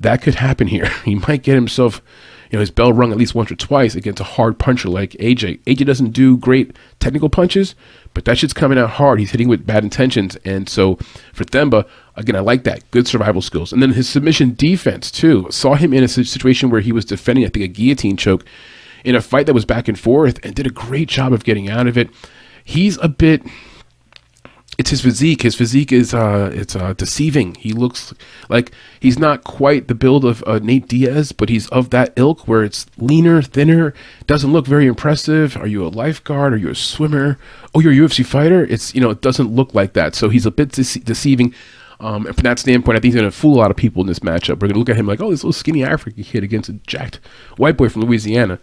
[0.00, 0.90] that could happen here.
[1.04, 2.02] He might get himself,
[2.50, 5.12] you know, his bell rung at least once or twice against a hard puncher like
[5.12, 5.60] AJ.
[5.60, 7.74] AJ doesn't do great technical punches,
[8.12, 9.20] but that shit's coming out hard.
[9.20, 10.36] He's hitting with bad intentions.
[10.44, 10.96] And so
[11.32, 11.86] for Themba,
[12.16, 12.90] again, I like that.
[12.90, 13.72] Good survival skills.
[13.72, 15.46] And then his submission defense, too.
[15.50, 18.44] Saw him in a situation where he was defending, I think, a guillotine choke
[19.04, 21.70] in a fight that was back and forth and did a great job of getting
[21.70, 22.10] out of it.
[22.66, 23.42] He's a bit
[24.78, 25.42] it's his physique.
[25.42, 27.54] His physique is uh, it's uh, deceiving.
[27.54, 28.12] He looks
[28.48, 32.46] like he's not quite the build of uh, Nate Diaz, but he's of that ilk
[32.46, 33.94] where it's leaner, thinner,
[34.26, 35.56] doesn't look very impressive.
[35.56, 36.52] Are you a lifeguard?
[36.52, 37.38] Are you a swimmer?
[37.74, 38.64] Oh, you're a UFC fighter.
[38.64, 40.14] It's you know it doesn't look like that.
[40.14, 41.54] So he's a bit dece- deceiving.
[41.98, 44.02] Um, and from that standpoint, I think he's going to fool a lot of people
[44.02, 44.56] in this matchup.
[44.56, 46.74] We're going to look at him like, oh, this little skinny African kid against a
[46.86, 47.20] jacked
[47.56, 48.58] white boy from Louisiana.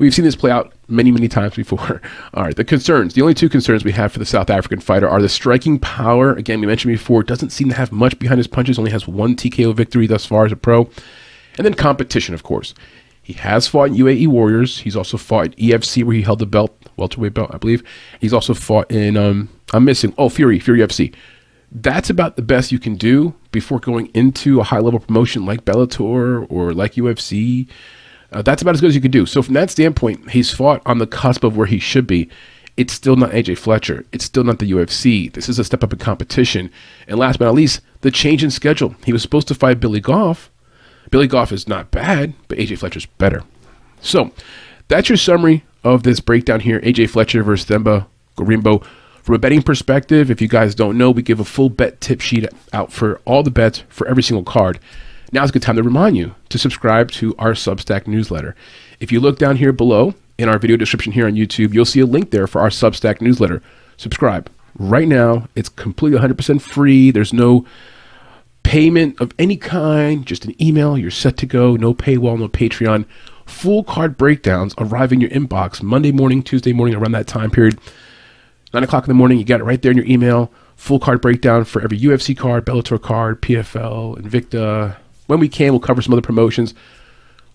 [0.00, 2.00] We've seen this play out many, many times before.
[2.34, 3.12] All right, the concerns.
[3.12, 6.32] The only two concerns we have for the South African fighter are the striking power.
[6.32, 9.36] Again, we mentioned before, doesn't seem to have much behind his punches, only has one
[9.36, 10.88] TKO victory thus far as a pro.
[11.58, 12.72] And then competition, of course.
[13.22, 14.78] He has fought in UAE Warriors.
[14.78, 17.84] He's also fought EFC where he held the belt, welterweight belt, I believe.
[18.22, 21.14] He's also fought in, um, I'm missing, oh, Fury, Fury FC.
[21.70, 25.66] That's about the best you can do before going into a high level promotion like
[25.66, 27.68] Bellator or like UFC.
[28.32, 29.26] Uh, that's about as good as you could do.
[29.26, 32.28] So from that standpoint, he's fought on the cusp of where he should be.
[32.76, 34.06] It's still not AJ Fletcher.
[34.12, 35.32] It's still not the UFC.
[35.32, 36.70] This is a step up in competition.
[37.08, 38.94] And last but not least, the change in schedule.
[39.04, 40.50] He was supposed to fight Billy Goff.
[41.10, 43.42] Billy Goff is not bad, but AJ Fletcher's better.
[44.00, 44.30] So
[44.88, 46.80] that's your summary of this breakdown here.
[46.80, 48.84] AJ Fletcher versus Themba Gorimbo.
[49.22, 52.20] From a betting perspective, if you guys don't know, we give a full bet tip
[52.20, 54.78] sheet out for all the bets for every single card.
[55.32, 58.56] Now's a good time to remind you to subscribe to our Substack newsletter.
[58.98, 62.00] If you look down here below in our video description here on YouTube, you'll see
[62.00, 63.62] a link there for our Substack newsletter.
[63.96, 65.46] Subscribe right now.
[65.54, 67.12] It's completely 100% free.
[67.12, 67.64] There's no
[68.64, 70.98] payment of any kind, just an email.
[70.98, 71.76] You're set to go.
[71.76, 73.04] No paywall, no Patreon.
[73.46, 77.78] full card breakdowns arrive in your inbox Monday morning, Tuesday morning, around that time period.
[78.74, 80.52] Nine o'clock in the morning, you got it right there in your email.
[80.74, 84.96] Full card breakdown for every UFC card, Bellator card, PFL, Invicta.
[85.30, 86.74] When we can, we'll cover some other promotions.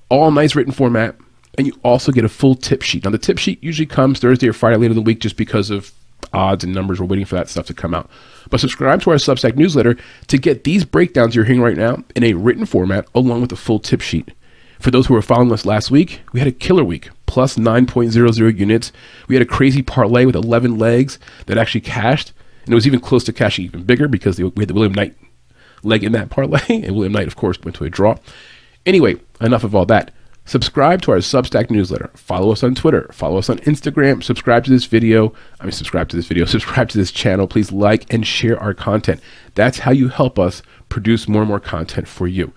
[0.08, 1.18] All nice written format.
[1.58, 3.04] And you also get a full tip sheet.
[3.04, 5.70] Now, the tip sheet usually comes Thursday or Friday later in the week just because
[5.70, 5.92] of
[6.32, 7.02] odds and numbers.
[7.02, 8.10] We're waiting for that stuff to come out.
[8.50, 12.24] But subscribe to our Substack newsletter to get these breakdowns you're hearing right now in
[12.24, 14.32] a written format along with a full tip sheet.
[14.80, 18.58] For those who were following us last week, we had a killer week, plus 9.00
[18.58, 18.94] units.
[19.28, 22.32] We had a crazy parlay with 11 legs that actually cashed,
[22.64, 25.18] and it was even close to cashing even bigger because we had the William Knight
[25.86, 28.18] leg in that parlay, and William Knight, of course, went to a draw.
[28.86, 30.12] Anyway, enough of all that.
[30.48, 32.12] Subscribe to our Substack newsletter.
[32.14, 33.10] Follow us on Twitter.
[33.12, 34.24] Follow us on Instagram.
[34.24, 35.34] Subscribe to this video.
[35.60, 36.46] I mean, subscribe to this video.
[36.46, 37.48] Subscribe to this channel.
[37.48, 39.22] Please like and share our content.
[39.56, 42.54] That's how you help us produce more and more content for you.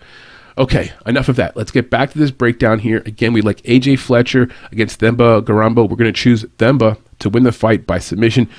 [0.59, 1.57] Okay, enough of that.
[1.57, 2.99] Let's get back to this breakdown here.
[3.07, 5.89] Again, we like AJ Fletcher against Themba Gorimbo.
[5.89, 8.51] We're going to choose Themba to win the fight by submission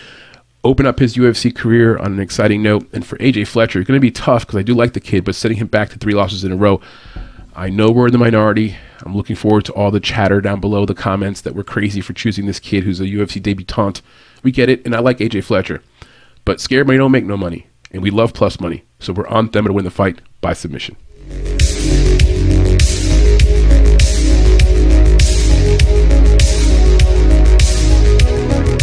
[0.63, 2.87] open up his UFC career on an exciting note.
[2.93, 5.23] And for AJ Fletcher, it's going to be tough because I do like the kid,
[5.23, 6.81] but setting him back to three losses in a row,
[7.55, 8.77] I know we're in the minority.
[9.05, 12.13] I'm looking forward to all the chatter down below, the comments that we're crazy for
[12.13, 14.01] choosing this kid who's a UFC debutante.
[14.43, 15.81] We get it, and I like AJ Fletcher.
[16.45, 18.83] But scared money don't make no money, and we love plus money.
[18.99, 20.95] So we're on them to win the fight by submission.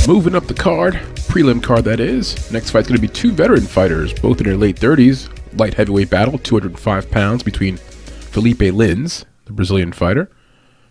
[0.07, 0.95] Moving up the card,
[1.27, 2.53] prelim card that is.
[2.53, 5.29] Next fight's going to be two veteran fighters, both in their late 30s.
[5.59, 10.31] Light heavyweight battle, 205 pounds between Felipe Lins, the Brazilian fighter,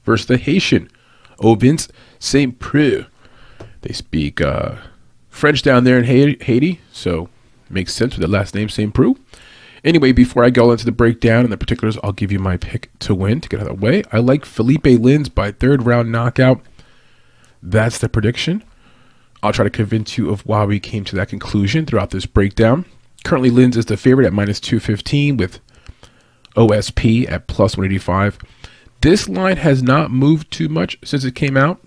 [0.04, 0.90] versus the Haitian
[1.40, 2.60] Ovince St.
[2.60, 3.06] Preux.
[3.84, 4.76] They speak uh,
[5.30, 7.30] French down there in Haiti, so
[7.70, 8.94] makes sense with the last name St.
[8.94, 9.16] Preux.
[9.86, 12.90] Anyway, before I go into the breakdown and the particulars, I'll give you my pick
[13.00, 14.04] to win to get out of the way.
[14.12, 16.62] I like Felipe Lins by third round knockout.
[17.64, 18.62] That's the prediction.
[19.46, 22.84] I'll try to convince you of why we came to that conclusion throughout this breakdown.
[23.24, 25.60] Currently, Lins is the favorite at minus 215 with
[26.56, 28.40] OSP at plus 185.
[29.02, 31.80] This line has not moved too much since it came out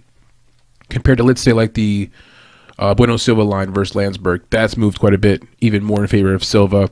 [0.88, 2.08] compared to, let's say, like the
[2.78, 4.42] uh, Bueno Silva line versus Lansberg.
[4.50, 6.88] That's moved quite a bit, even more in favor of Silva.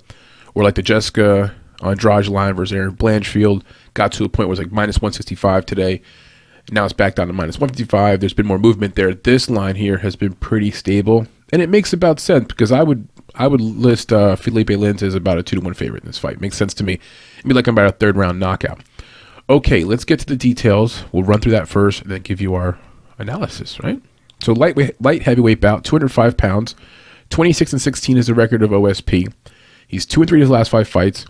[0.54, 3.62] Or like the Jessica Andrade line versus Erin Blanchfield
[3.94, 6.02] got to a point where it's like minus 165 today.
[6.70, 8.20] Now it's back down to minus 155.
[8.20, 9.14] There's been more movement there.
[9.14, 13.06] This line here has been pretty stable, and it makes about sense because I would
[13.34, 16.18] I would list uh, Felipe Lins as about a two to one favorite in this
[16.18, 16.40] fight.
[16.40, 16.98] Makes sense to me.
[17.38, 18.80] It'd be like I'm about a third round knockout.
[19.48, 21.04] Okay, let's get to the details.
[21.12, 22.78] We'll run through that first, and then give you our
[23.18, 23.78] analysis.
[23.80, 24.02] Right.
[24.40, 26.74] So lightweight, light heavyweight bout, 205 pounds,
[27.30, 29.32] 26 and 16 is the record of OSP.
[29.88, 31.26] He's two and three in his last five fights.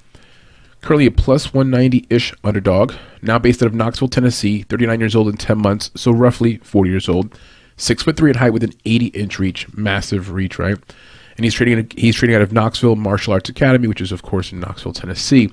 [0.83, 2.95] Currently a plus 190 ish underdog.
[3.23, 4.63] Now based out of Knoxville, Tennessee.
[4.63, 7.39] 39 years old in 10 months, so roughly 40 years old.
[7.77, 10.79] Six foot three in height with an 80 inch reach, massive reach, right?
[11.37, 11.91] And he's training.
[11.97, 15.53] He's training out of Knoxville Martial Arts Academy, which is of course in Knoxville, Tennessee.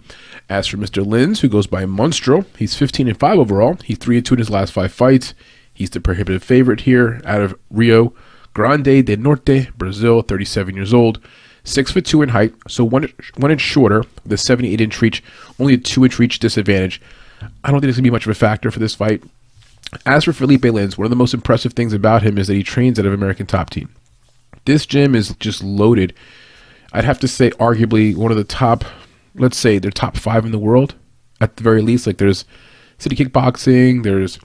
[0.50, 1.04] As for Mr.
[1.06, 3.78] Lins, who goes by Monstro, he's 15 and five overall.
[3.84, 5.34] He's three and two in his last five fights.
[5.74, 8.14] He's the prohibitive favorite here out of Rio
[8.54, 10.22] Grande do Norte, Brazil.
[10.22, 11.20] 37 years old
[11.64, 15.24] six foot two in height, so one one inch shorter, the 78 inch reach,
[15.60, 17.02] only a two inch reach disadvantage.
[17.64, 19.24] I don't think it's gonna be much of a factor for this fight.
[20.06, 22.64] As for Felipe Lins, one of the most impressive things about him is that he
[22.64, 23.90] trains out of American Top Team.
[24.66, 26.14] This gym is just loaded.
[26.94, 28.86] I'd have to say, arguably one of the top,
[29.36, 30.96] let's say, they're top five in the world
[31.42, 32.08] at the very least.
[32.08, 32.46] Like there's
[32.98, 34.40] City Kickboxing, there's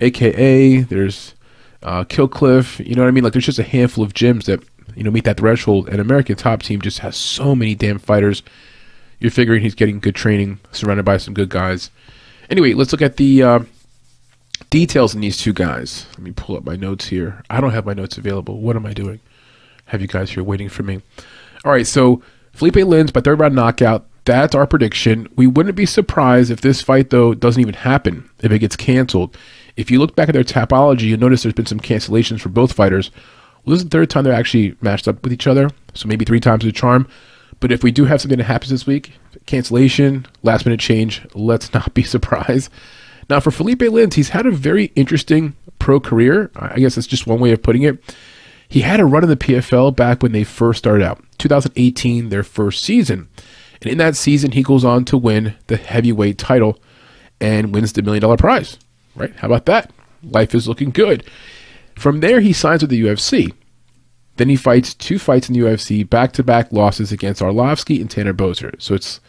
[0.00, 1.34] AKA, there's
[1.82, 2.80] uh, Kill Cliff.
[2.80, 3.24] You know what I mean?
[3.24, 4.62] Like there's just a handful of gyms that
[4.96, 5.88] you know, meet that threshold.
[5.88, 8.42] And American Top Team just has so many damn fighters.
[9.18, 11.90] You're figuring he's getting good training, surrounded by some good guys.
[12.50, 13.60] Anyway, let's look at the uh,
[14.70, 16.06] details in these two guys.
[16.10, 17.42] Let me pull up my notes here.
[17.48, 18.60] I don't have my notes available.
[18.60, 19.20] What am I doing?
[19.86, 21.00] Have you guys here waiting for me?
[21.64, 24.06] All right, so Felipe Lins by third round knockout.
[24.24, 25.28] That's our prediction.
[25.36, 29.36] We wouldn't be surprised if this fight, though, doesn't even happen, if it gets canceled.
[29.76, 32.72] If you look back at their tapology, you'll notice there's been some cancellations for both
[32.72, 33.10] fighters.
[33.66, 36.40] This is the third time they're actually matched up with each other, so maybe three
[36.40, 37.08] times the charm.
[37.60, 39.12] But if we do have something that happens this week,
[39.46, 42.70] cancellation, last minute change, let's not be surprised.
[43.30, 46.50] Now, for Felipe Lins, he's had a very interesting pro career.
[46.56, 47.98] I guess that's just one way of putting it.
[48.68, 52.42] He had a run in the PFL back when they first started out, 2018, their
[52.42, 53.28] first season.
[53.80, 56.78] And in that season, he goes on to win the heavyweight title
[57.40, 58.78] and wins the million dollar prize.
[59.14, 59.34] Right?
[59.36, 59.92] How about that?
[60.22, 61.24] Life is looking good.
[61.96, 63.52] From there, he signs with the UFC.
[64.36, 68.80] Then he fights two fights in the UFC, back-to-back losses against Arlovsky and Tanner Boser.
[68.82, 69.20] So it's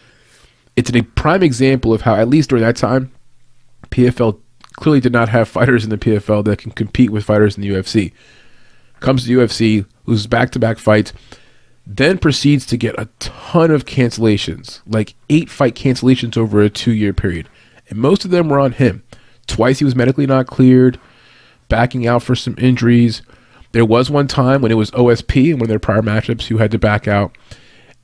[0.75, 3.11] it's a prime example of how, at least during that time,
[3.91, 4.39] PFL
[4.73, 7.69] clearly did not have fighters in the PFL that can compete with fighters in the
[7.69, 8.11] UFC.
[8.99, 11.13] Comes to the UFC, loses back to back fights,
[11.87, 16.91] then proceeds to get a ton of cancellations, like eight fight cancellations over a two
[16.91, 17.47] year period.
[17.89, 19.03] And most of them were on him.
[19.47, 20.99] Twice he was medically not cleared,
[21.69, 23.21] backing out for some injuries.
[23.71, 26.57] There was one time when it was OSP and one of their prior matchups who
[26.57, 27.37] had to back out.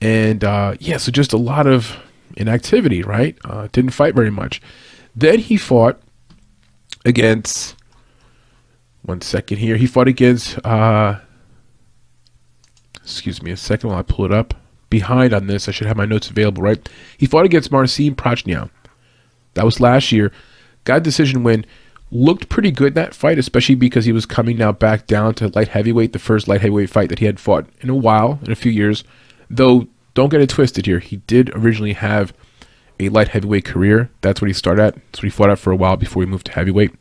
[0.01, 1.97] And uh, yeah, so just a lot of
[2.35, 3.37] inactivity, right?
[3.45, 4.61] Uh, didn't fight very much.
[5.15, 6.01] Then he fought
[7.05, 7.75] against,
[9.03, 11.19] one second here, he fought against, uh,
[12.95, 14.53] excuse me a second while I pull it up.
[14.89, 16.89] Behind on this, I should have my notes available, right?
[17.17, 18.69] He fought against Marcin Prachnio.
[19.53, 20.31] That was last year.
[20.83, 21.65] Got a decision win.
[22.11, 25.69] Looked pretty good that fight, especially because he was coming now back down to light
[25.69, 28.55] heavyweight, the first light heavyweight fight that he had fought in a while, in a
[28.55, 29.05] few years.
[29.49, 30.99] Though, don't get it twisted here.
[30.99, 32.33] He did originally have
[32.99, 34.09] a light heavyweight career.
[34.21, 34.95] That's what he started at.
[34.95, 36.93] That's what he fought at for a while before he moved to heavyweight.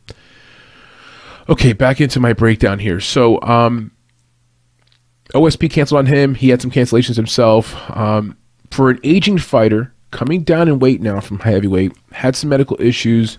[1.49, 2.99] Okay, back into my breakdown here.
[2.99, 3.91] So, um,
[5.33, 6.35] OSP canceled on him.
[6.35, 7.75] He had some cancellations himself.
[7.91, 8.37] Um,
[8.69, 13.37] for an aging fighter coming down in weight now from heavyweight, had some medical issues.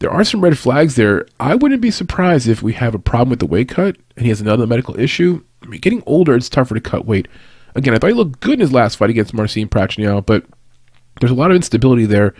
[0.00, 1.26] There are some red flags there.
[1.38, 4.30] I wouldn't be surprised if we have a problem with the weight cut and he
[4.30, 5.44] has another medical issue.
[5.62, 7.28] I mean, getting older, it's tougher to cut weight.
[7.74, 10.44] Again, I thought he looked good in his last fight against Marcin Prachnio, but
[11.20, 12.34] there's a lot of instability there.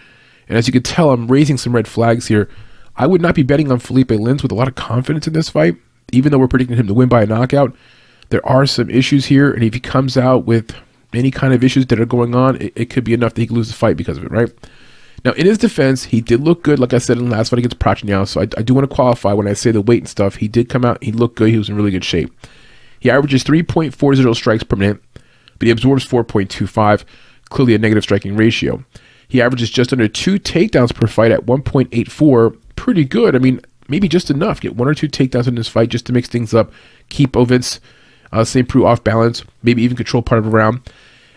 [0.49, 2.49] And as you can tell, I'm raising some red flags here.
[2.97, 5.51] I would not be betting on Felipe Lins with a lot of confidence in this
[5.51, 5.77] fight,
[6.13, 7.77] even though we're predicting him to win by a knockout.
[8.31, 10.75] There are some issues here, and if he comes out with
[11.13, 13.47] any kind of issues that are going on, it, it could be enough that he
[13.47, 14.51] could lose the fight because of it, right?
[15.25, 17.59] Now, in his defense, he did look good, like I said in the last fight
[17.59, 18.27] against Prachnio.
[18.27, 20.37] So I, I, do want to qualify when I say the weight and stuff.
[20.37, 22.33] He did come out, he looked good, he was in really good shape.
[23.01, 25.03] He averages 3.40 strikes per minute,
[25.59, 27.05] but he absorbs 4.25,
[27.51, 28.85] clearly a negative striking ratio.
[29.29, 33.37] He averages just under two takedowns per fight at 1.84, pretty good.
[33.37, 34.61] I mean, maybe just enough.
[34.61, 36.73] Get one or two takedowns in this fight just to mix things up,
[37.11, 37.79] keep Ovince
[38.33, 38.69] uh, St.
[38.69, 40.81] Preux off balance, maybe even control part of a round.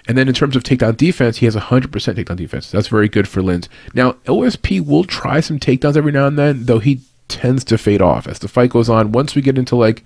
[0.07, 2.69] And then in terms of takedown defense, he has 100% takedown defense.
[2.69, 3.67] That's very good for Lins.
[3.93, 8.01] Now, OSP will try some takedowns every now and then, though he tends to fade
[8.01, 9.11] off as the fight goes on.
[9.13, 10.03] Once we get into like,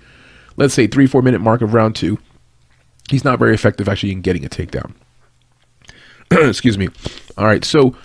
[0.55, 2.19] let's say, three, four minute mark of round two,
[3.10, 4.93] he's not very effective actually in getting a takedown.
[6.31, 6.89] Excuse me.
[7.38, 7.95] All right, so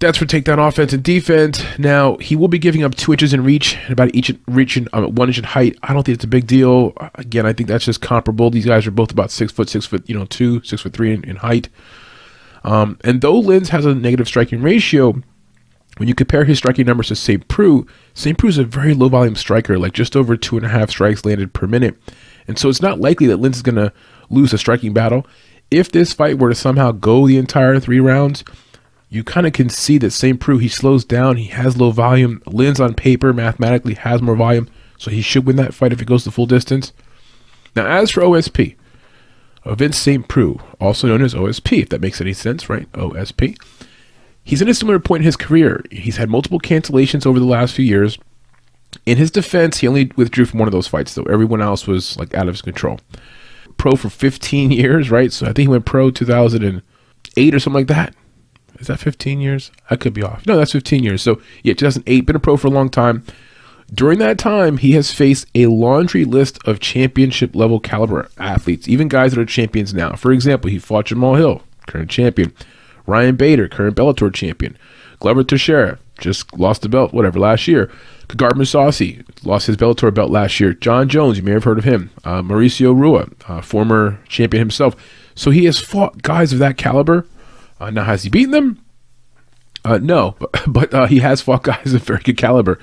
[0.00, 1.62] that's for takedown offense and defense.
[1.78, 4.88] Now he will be giving up two inches in reach and about each reach in
[4.92, 5.76] um, one inch in height.
[5.82, 6.92] I don't think it's a big deal.
[7.16, 8.50] Again, I think that's just comparable.
[8.50, 11.12] These guys are both about six foot, six foot, you know, two, six foot three
[11.12, 11.68] in, in height.
[12.64, 15.20] Um, and though Lins has a negative striking ratio,
[15.96, 17.46] when you compare his striking numbers to St.
[17.48, 17.84] Preux,
[18.14, 18.38] St.
[18.38, 21.24] Preux is a very low volume striker, like just over two and a half strikes
[21.24, 21.96] landed per minute.
[22.46, 23.92] And so it's not likely that Lins is going to
[24.30, 25.26] lose a striking battle.
[25.70, 28.44] If this fight were to somehow go the entire three rounds,
[29.10, 30.38] you kind of can see that St.
[30.38, 32.40] Preux, he slows down, he has low volume.
[32.46, 34.68] Lins on paper mathematically has more volume,
[34.98, 36.92] so he should win that fight if it goes the full distance.
[37.74, 38.76] Now, as for OSP,
[39.64, 40.28] Vince St.
[40.28, 42.90] Preux, also known as OSP, if that makes any sense, right?
[42.92, 43.56] OSP.
[44.44, 45.84] He's in a similar point in his career.
[45.90, 48.18] He's had multiple cancellations over the last few years.
[49.04, 51.24] In his defense, he only withdrew from one of those fights, though.
[51.24, 52.98] Everyone else was like out of his control.
[53.76, 55.32] Pro for 15 years, right?
[55.32, 58.14] So I think he went pro 2008 or something like that.
[58.78, 59.70] Is that 15 years?
[59.90, 60.46] I could be off.
[60.46, 61.22] No, that's 15 years.
[61.22, 63.24] So, yeah, 2008, been a pro for a long time.
[63.92, 69.08] During that time, he has faced a laundry list of championship level caliber athletes, even
[69.08, 70.12] guys that are champions now.
[70.12, 72.52] For example, he fought Jamahal Hill, current champion.
[73.06, 74.76] Ryan Bader, current Bellator champion.
[75.18, 77.90] Glover Teixeira, just lost the belt, whatever, last year.
[78.28, 80.74] Gegard Mousasi lost his Bellator belt last year.
[80.74, 82.10] Jon Jones, you may have heard of him.
[82.24, 84.94] Uh, Mauricio Rua, uh, former champion himself.
[85.34, 87.26] So he has fought guys of that caliber
[87.80, 88.84] uh, now, has he beaten them?
[89.84, 92.78] Uh, no, but, but uh, he has fought guys of very good caliber.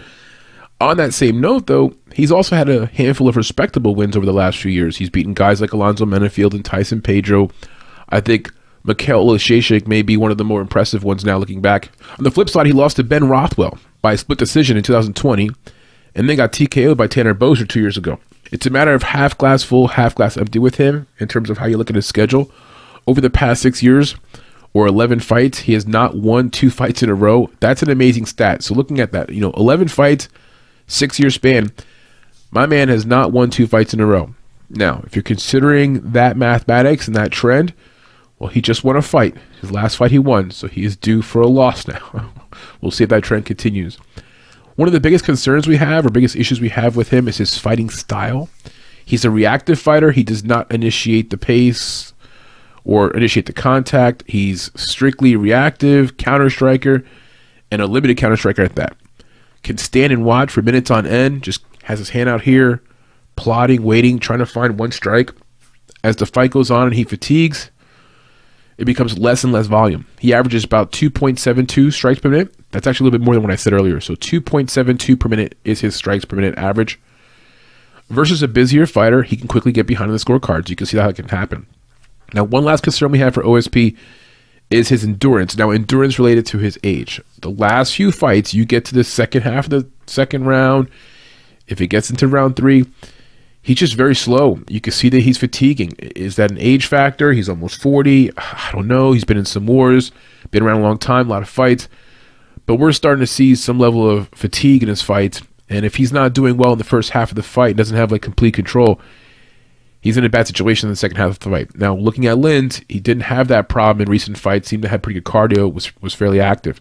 [0.81, 4.33] On that same note, though, he's also had a handful of respectable wins over the
[4.33, 4.97] last few years.
[4.97, 7.49] He's beaten guys like Alonzo Menifield and Tyson Pedro.
[8.09, 8.51] I think
[8.83, 11.91] Mikhail Oleksiejczuk may be one of the more impressive ones now looking back.
[12.17, 15.49] On the flip side, he lost to Ben Rothwell by a split decision in 2020
[16.13, 18.19] and then got TKO'd by Tanner Boser two years ago.
[18.51, 21.57] It's a matter of half glass full, half glass empty with him in terms of
[21.57, 22.51] how you look at his schedule.
[23.07, 24.15] Over the past six years,
[24.75, 25.59] or 11 fights.
[25.59, 27.49] He has not won two fights in a row.
[27.61, 28.61] That's an amazing stat.
[28.61, 30.27] So looking at that, you know, 11 fights,
[30.85, 31.71] six year span,
[32.51, 34.35] my man has not won two fights in a row.
[34.69, 37.73] Now, if you're considering that mathematics and that trend,
[38.37, 39.35] well, he just won a fight.
[39.61, 42.31] His last fight he won, so he is due for a loss now.
[42.81, 43.97] we'll see if that trend continues.
[44.75, 47.37] One of the biggest concerns we have, or biggest issues we have with him, is
[47.37, 48.49] his fighting style.
[49.05, 50.11] He's a reactive fighter.
[50.11, 52.13] He does not initiate the pace,
[52.85, 54.23] or initiate the contact.
[54.27, 57.03] He's strictly reactive, counter striker,
[57.71, 58.95] and a limited counter striker at that.
[59.63, 62.81] can stand and watch for minutes on end, just has his hand out here,
[63.35, 65.31] plotting, waiting, trying to find one strike.
[66.03, 67.71] As the fight goes on and he fatigues,
[68.77, 70.05] it becomes less and less volume.
[70.19, 72.53] He averages about 2.72 strikes per minute.
[72.71, 73.99] That's actually a little bit more than what I said earlier.
[73.99, 76.99] So 2.72 per minute is his strikes per minute average.
[78.09, 80.69] Versus a busier fighter, he can quickly get behind the scorecards.
[80.69, 81.65] You can see how it can happen.
[82.33, 83.97] Now, one last concern we have for OSP
[84.69, 85.55] is his endurance.
[85.57, 87.21] Now, endurance related to his age.
[87.41, 90.89] The last few fights, you get to the second half of the second round.
[91.67, 92.85] If it gets into round three,
[93.61, 94.59] he's just very slow.
[94.67, 95.93] You can see that he's fatiguing.
[95.99, 97.33] Is that an age factor?
[97.33, 98.31] He's almost 40.
[98.37, 99.11] I don't know.
[99.11, 100.11] He's been in some wars,
[100.51, 101.87] been around a long time, a lot of fights.
[102.65, 105.41] But we're starting to see some level of fatigue in his fights.
[105.69, 108.11] And if he's not doing well in the first half of the fight, doesn't have
[108.11, 108.99] like complete control,
[110.05, 111.75] he's in a bad situation in the second half of the fight.
[111.75, 114.69] Now, looking at Lins, he didn't have that problem in recent fights.
[114.69, 115.73] Seemed to have pretty good cardio.
[115.73, 116.79] was was fairly active.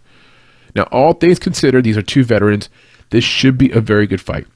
[0.76, 2.68] Now, all things considered, these are two veterans.
[3.10, 4.46] This should be a very good fight.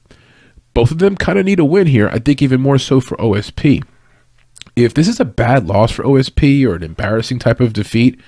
[0.73, 2.09] Both of them kind of need a win here.
[2.09, 3.83] I think even more so for OSP.
[4.75, 8.21] If this is a bad loss for OSP or an embarrassing type of defeat,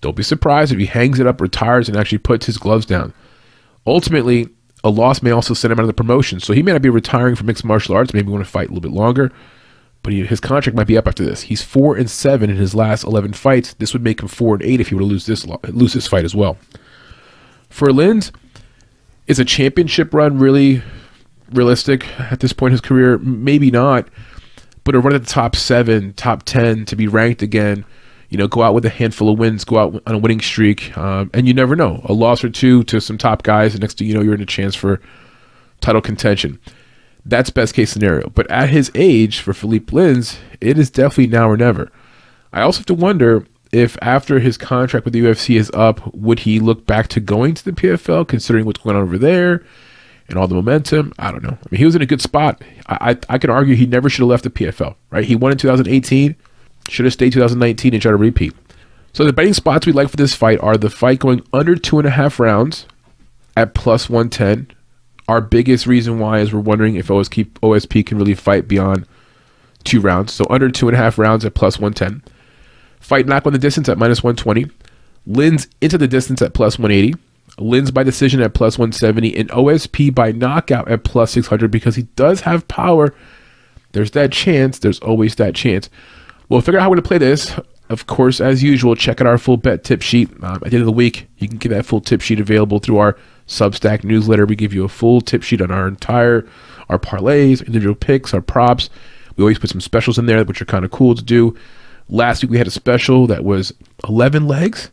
[0.00, 3.12] don't be surprised if he hangs it up, retires, and actually puts his gloves down.
[3.86, 4.48] Ultimately,
[4.84, 6.88] a loss may also send him out of the promotion, so he may not be
[6.88, 8.14] retiring from mixed martial arts.
[8.14, 9.32] Maybe want to fight a little bit longer,
[10.06, 11.42] but he, his contract might be up after this.
[11.42, 13.74] He's four and seven in his last eleven fights.
[13.74, 16.06] This would make him four and eight if he were to lose this lose this
[16.06, 16.56] fight as well.
[17.70, 18.30] For Lins,
[19.26, 20.80] is a championship run really
[21.52, 23.18] realistic at this point in his career?
[23.18, 24.06] Maybe not,
[24.84, 27.84] but a run at the top seven, top ten to be ranked again
[28.28, 30.96] you know, go out with a handful of wins, go out on a winning streak,
[30.96, 32.00] um, and you never know.
[32.04, 34.40] A loss or two to some top guys, and next thing you know, you're in
[34.40, 35.00] a chance for
[35.80, 36.58] title contention.
[37.28, 38.30] That's best case scenario.
[38.30, 41.90] But at his age, for Philippe Lins, it is definitely now or never.
[42.52, 46.40] I also have to wonder if after his contract with the UFC is up, would
[46.40, 49.64] he look back to going to the PFL, considering what's going on over there
[50.28, 51.12] and all the momentum?
[51.18, 51.58] I don't know.
[51.60, 52.62] I mean, he was in a good spot.
[52.86, 54.94] I I, I could argue he never should have left the PFL.
[55.10, 55.24] Right?
[55.24, 56.36] He won in 2018
[56.88, 58.54] should have stayed 2019 and try to repeat.
[59.12, 61.98] So the betting spots we like for this fight are the fight going under two
[61.98, 62.86] and a half rounds
[63.56, 64.75] at plus 110.
[65.28, 69.06] Our biggest reason why is we're wondering if OSP, OSP can really fight beyond
[69.84, 70.32] two rounds.
[70.32, 72.22] So under two and a half rounds at plus 110.
[73.00, 74.70] Fight knock on the distance at minus 120.
[75.26, 77.18] Lins into the distance at plus 180.
[77.58, 79.36] Lins by decision at plus 170.
[79.36, 83.14] And OSP by knockout at plus 600 because he does have power.
[83.92, 84.78] There's that chance.
[84.78, 85.88] There's always that chance.
[86.48, 87.58] We'll figure out how we're going to play this.
[87.88, 90.30] Of course, as usual, check out our full bet tip sheet.
[90.42, 92.78] Um, at the end of the week, you can get that full tip sheet available
[92.78, 93.16] through our
[93.46, 94.46] Substack newsletter.
[94.46, 96.46] We give you a full tip sheet on our entire,
[96.88, 98.90] our parlays, individual picks, our props.
[99.36, 101.56] We always put some specials in there, which are kind of cool to do.
[102.08, 103.72] Last week we had a special that was
[104.08, 104.90] 11 legs.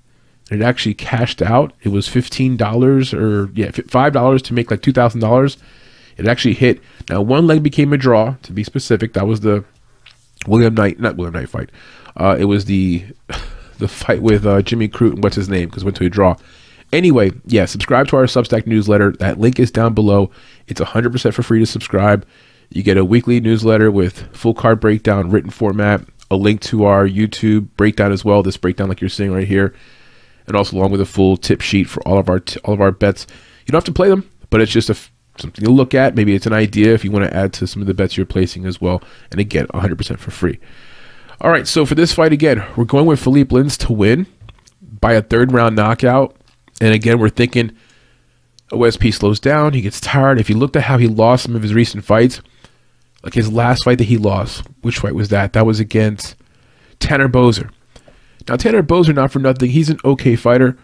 [0.52, 1.74] And it actually cashed out.
[1.84, 5.58] It was $15 or, yeah, $5 to make like $2,000.
[6.18, 6.82] It actually hit.
[7.10, 9.14] Now, one leg became a draw, to be specific.
[9.14, 9.64] That was the
[10.48, 11.70] William Knight, not William Knight fight.
[12.16, 13.06] Uh, it was the
[13.80, 16.36] the fight with uh, Jimmy Crute and what's his name because went to a draw.
[16.94, 19.14] Anyway, yeah, subscribe to our Substack newsletter.
[19.14, 20.30] That link is down below.
[20.68, 22.24] It's 100% for free to subscribe.
[22.70, 27.08] You get a weekly newsletter with full card breakdown, written format, a link to our
[27.08, 28.44] YouTube breakdown as well.
[28.44, 29.74] This breakdown, like you're seeing right here,
[30.46, 32.82] and also along with a full tip sheet for all of our t- all of
[32.82, 33.26] our bets.
[33.66, 34.98] You don't have to play them, but it's just a
[35.40, 36.16] something to look at.
[36.16, 38.26] Maybe it's an idea if you want to add to some of the bets you're
[38.28, 39.02] placing as well.
[39.32, 40.60] And again, 100% for free.
[41.42, 44.28] All right, so for this fight again, we're going with Philippe Lins to win
[45.02, 46.36] by a third round knockout.
[46.82, 47.72] And again, we're thinking
[48.72, 50.40] OSP slows down, he gets tired.
[50.40, 52.42] If you looked at how he lost some of his recent fights,
[53.24, 55.54] like his last fight that he lost, which fight was that?
[55.54, 56.36] That was against
[57.00, 57.70] Tanner Boser.
[58.48, 60.78] Now Tanner Boser, not for nothing, he's an okay fighter,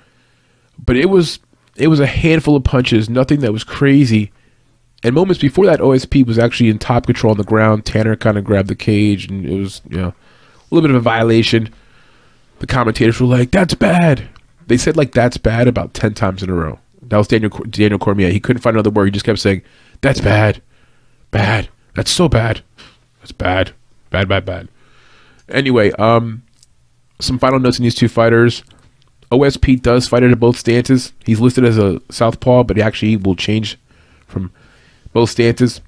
[0.78, 1.40] but it was
[1.76, 4.32] it was a handful of punches, nothing that was crazy.
[5.04, 7.86] And moments before that, OSP was actually in top control on the ground.
[7.86, 11.02] Tanner kind of grabbed the cage, and it was, you know, a little bit of
[11.02, 11.74] a violation.
[12.60, 14.28] The commentators were like, "That's bad."
[14.70, 16.80] They said like "That's bad" about ten times in a row.
[17.02, 18.30] That was Daniel Daniel Cormier.
[18.30, 19.06] He couldn't find another word.
[19.06, 19.64] He just kept saying,
[20.02, 20.62] "That's bad,
[21.32, 21.70] bad.
[21.96, 22.62] That's so bad.
[23.20, 23.74] That's bad,
[24.12, 24.70] bad, bad, bad."
[25.50, 26.44] Anyway, um,
[27.20, 28.64] some final notes on these two fighters.
[29.32, 31.14] OSP does fight at both stances.
[31.26, 33.78] He's listed as a southpaw, but he actually will change
[34.28, 34.52] from
[35.14, 35.82] both stances.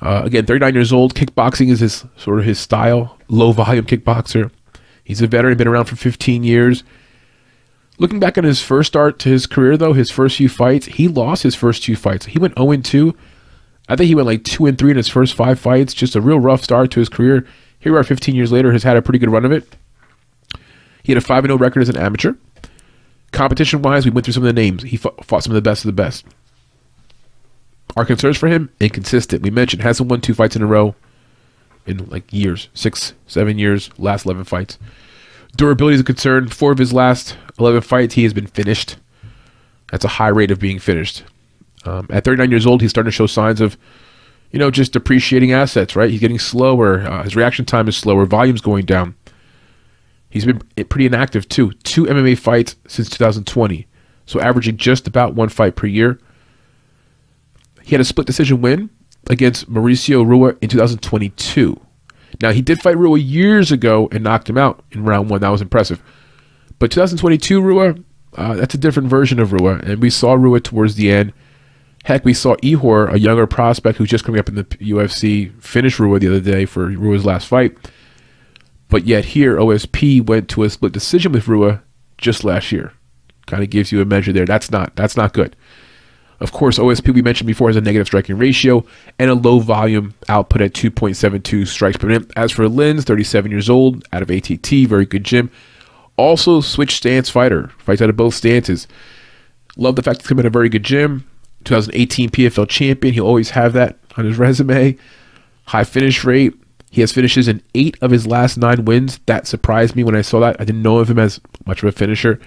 [0.00, 1.14] Uh, again, 39 years old.
[1.14, 3.18] Kickboxing is his sort of his style.
[3.28, 4.50] Low volume kickboxer.
[5.02, 6.84] He's a veteran, been around for 15 years.
[7.98, 11.06] Looking back on his first start to his career, though, his first few fights, he
[11.06, 12.26] lost his first two fights.
[12.26, 13.16] He went 0 2.
[13.88, 15.94] I think he went like 2 and 3 in his first five fights.
[15.94, 17.46] Just a real rough start to his career.
[17.78, 19.76] Here we are 15 years later, has had a pretty good run of it.
[21.02, 22.34] He had a 5 0 record as an amateur.
[23.30, 24.82] Competition wise, we went through some of the names.
[24.82, 26.24] He fought, fought some of the best of the best.
[27.96, 29.42] Our concerns for him, inconsistent.
[29.42, 30.94] We mentioned hasn't won two fights in a row
[31.86, 34.78] in like years, six, seven years, last 11 fights.
[35.56, 36.48] Durability is a concern.
[36.48, 38.96] Four of his last 11 fights, he has been finished.
[39.90, 41.24] That's a high rate of being finished.
[41.84, 43.76] Um, at 39 years old, he's starting to show signs of,
[44.50, 46.10] you know, just depreciating assets, right?
[46.10, 47.00] He's getting slower.
[47.00, 48.26] Uh, his reaction time is slower.
[48.26, 49.14] Volume's going down.
[50.30, 51.72] He's been pretty inactive, too.
[51.84, 53.86] Two MMA fights since 2020.
[54.26, 56.18] So averaging just about one fight per year.
[57.82, 58.90] He had a split decision win
[59.28, 61.80] against Mauricio Rua in 2022.
[62.42, 65.40] Now, he did fight Rua years ago and knocked him out in round one.
[65.40, 66.02] That was impressive.
[66.78, 67.94] But 2022 Rua,
[68.36, 69.80] uh, that's a different version of Rua.
[69.84, 71.32] And we saw Rua towards the end.
[72.04, 75.98] Heck, we saw Ihor, a younger prospect who's just coming up in the UFC, finish
[75.98, 77.76] Rua the other day for Rua's last fight.
[78.88, 81.82] But yet here, OSP went to a split decision with Rua
[82.18, 82.92] just last year.
[83.46, 84.46] Kind of gives you a measure there.
[84.46, 85.56] That's not that's not good.
[86.40, 88.84] Of course, OSP we mentioned before has a negative striking ratio
[89.18, 92.30] and a low volume output at 2.72 strikes per minute.
[92.36, 95.50] As for Lins, 37 years old, out of ATT, very good gym.
[96.16, 98.86] Also, switch stance fighter, fights out of both stances.
[99.76, 101.28] Love the fact he's coming in a very good gym.
[101.64, 103.14] 2018 PFL champion.
[103.14, 104.96] He'll always have that on his resume.
[105.66, 106.54] High finish rate.
[106.90, 109.18] He has finishes in eight of his last nine wins.
[109.26, 110.60] That surprised me when I saw that.
[110.60, 112.38] I didn't know of him as much of a finisher.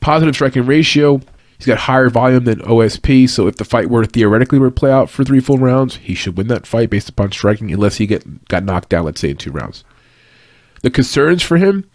[0.00, 1.22] Positive striking ratio.
[1.56, 5.08] He's got higher volume than OSP, so if the fight were theoretically to play out
[5.08, 8.48] for three full rounds, he should win that fight based upon striking, unless he get
[8.48, 9.84] got knocked down, let's say in two rounds.
[10.82, 11.88] The concerns for him,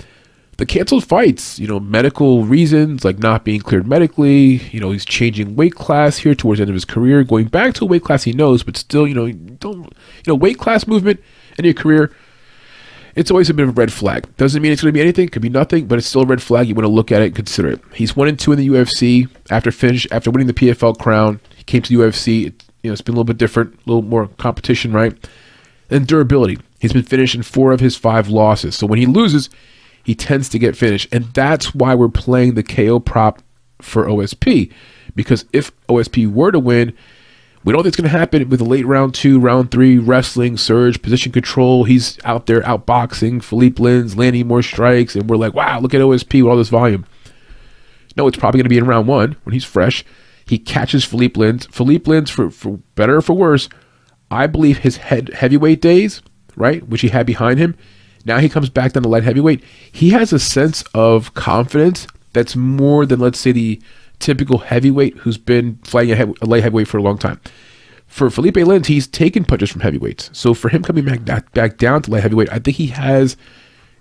[0.57, 4.62] the canceled fights, you know, medical reasons like not being cleared medically.
[4.72, 7.74] You know, he's changing weight class here towards the end of his career, going back
[7.76, 9.93] to a weight class he knows, but still, you know, don't you
[10.28, 11.22] know, weight class movement
[11.57, 12.12] in your career
[13.20, 14.34] it's always a bit of a red flag.
[14.38, 16.42] Doesn't mean it's going to be anything, could be nothing, but it's still a red
[16.42, 16.70] flag.
[16.70, 17.82] You want to look at it and consider it.
[17.94, 21.42] He's one and two in the UFC after finish after winning the PFL crown.
[21.58, 22.48] He came to the UFC.
[22.48, 25.14] It, you know, it's been a little bit different, a little more competition, right?
[25.90, 26.60] And durability.
[26.80, 28.78] He's been finished in four of his five losses.
[28.78, 29.50] So when he loses,
[30.02, 33.44] he tends to get finished, and that's why we're playing the KO prop
[33.82, 34.72] for OSP.
[35.14, 36.96] Because if OSP were to win,
[37.64, 41.01] we think it's going to happen with a late round two, round three wrestling surge,
[41.01, 41.84] position control.
[41.84, 46.01] He's out there outboxing Philippe Lins, landing more strikes, and we're like, wow, look at
[46.01, 47.05] OSP with all this volume.
[48.16, 50.05] No, it's probably going to be in round one when he's fresh.
[50.45, 51.72] He catches Philippe Lins.
[51.72, 53.70] Philippe Lins, for, for better or for worse,
[54.32, 56.22] I believe his head heavyweight days,
[56.55, 57.76] right, which he had behind him,
[58.26, 59.64] now he comes back down to light heavyweight.
[59.91, 63.82] He has a sense of confidence that's more than, let's say, the
[64.20, 67.40] typical heavyweight who's been fighting a, heavy, a light heavyweight for a long time.
[68.08, 70.32] For Felipe Lins, he's taken punches from heavyweights.
[70.34, 73.38] So for him coming back back down to light heavyweight, I think he has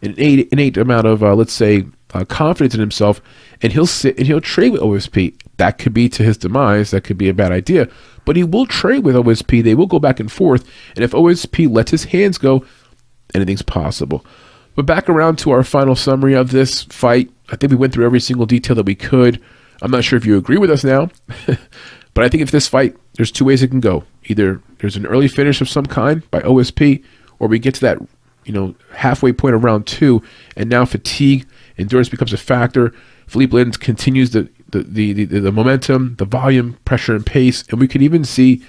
[0.02, 3.20] an innate, innate amount of, uh, let's say, uh, confidence in himself,
[3.60, 5.34] and he'll sit and he'll trade with OSP.
[5.58, 6.90] That could be to his demise.
[6.90, 7.88] That could be a bad idea.
[8.24, 9.62] But he will trade with OSP.
[9.62, 10.66] They will go back and forth.
[10.94, 12.64] And if OSP lets his hands go,
[13.34, 14.24] anything's possible.
[14.74, 17.30] But back around to our final summary of this fight.
[17.50, 19.42] I think we went through every single detail that we could.
[19.82, 21.10] I'm not sure if you agree with us now,
[22.14, 24.04] but I think if this fight, there's two ways it can go.
[24.24, 27.04] Either there's an early finish of some kind by OSP,
[27.38, 27.98] or we get to that,
[28.44, 30.22] you know, halfway point of round two,
[30.56, 32.92] and now fatigue, endurance becomes a factor.
[33.26, 37.80] Philippe Lins continues the the, the, the, the momentum, the volume, pressure, and pace, and
[37.80, 38.62] we could even see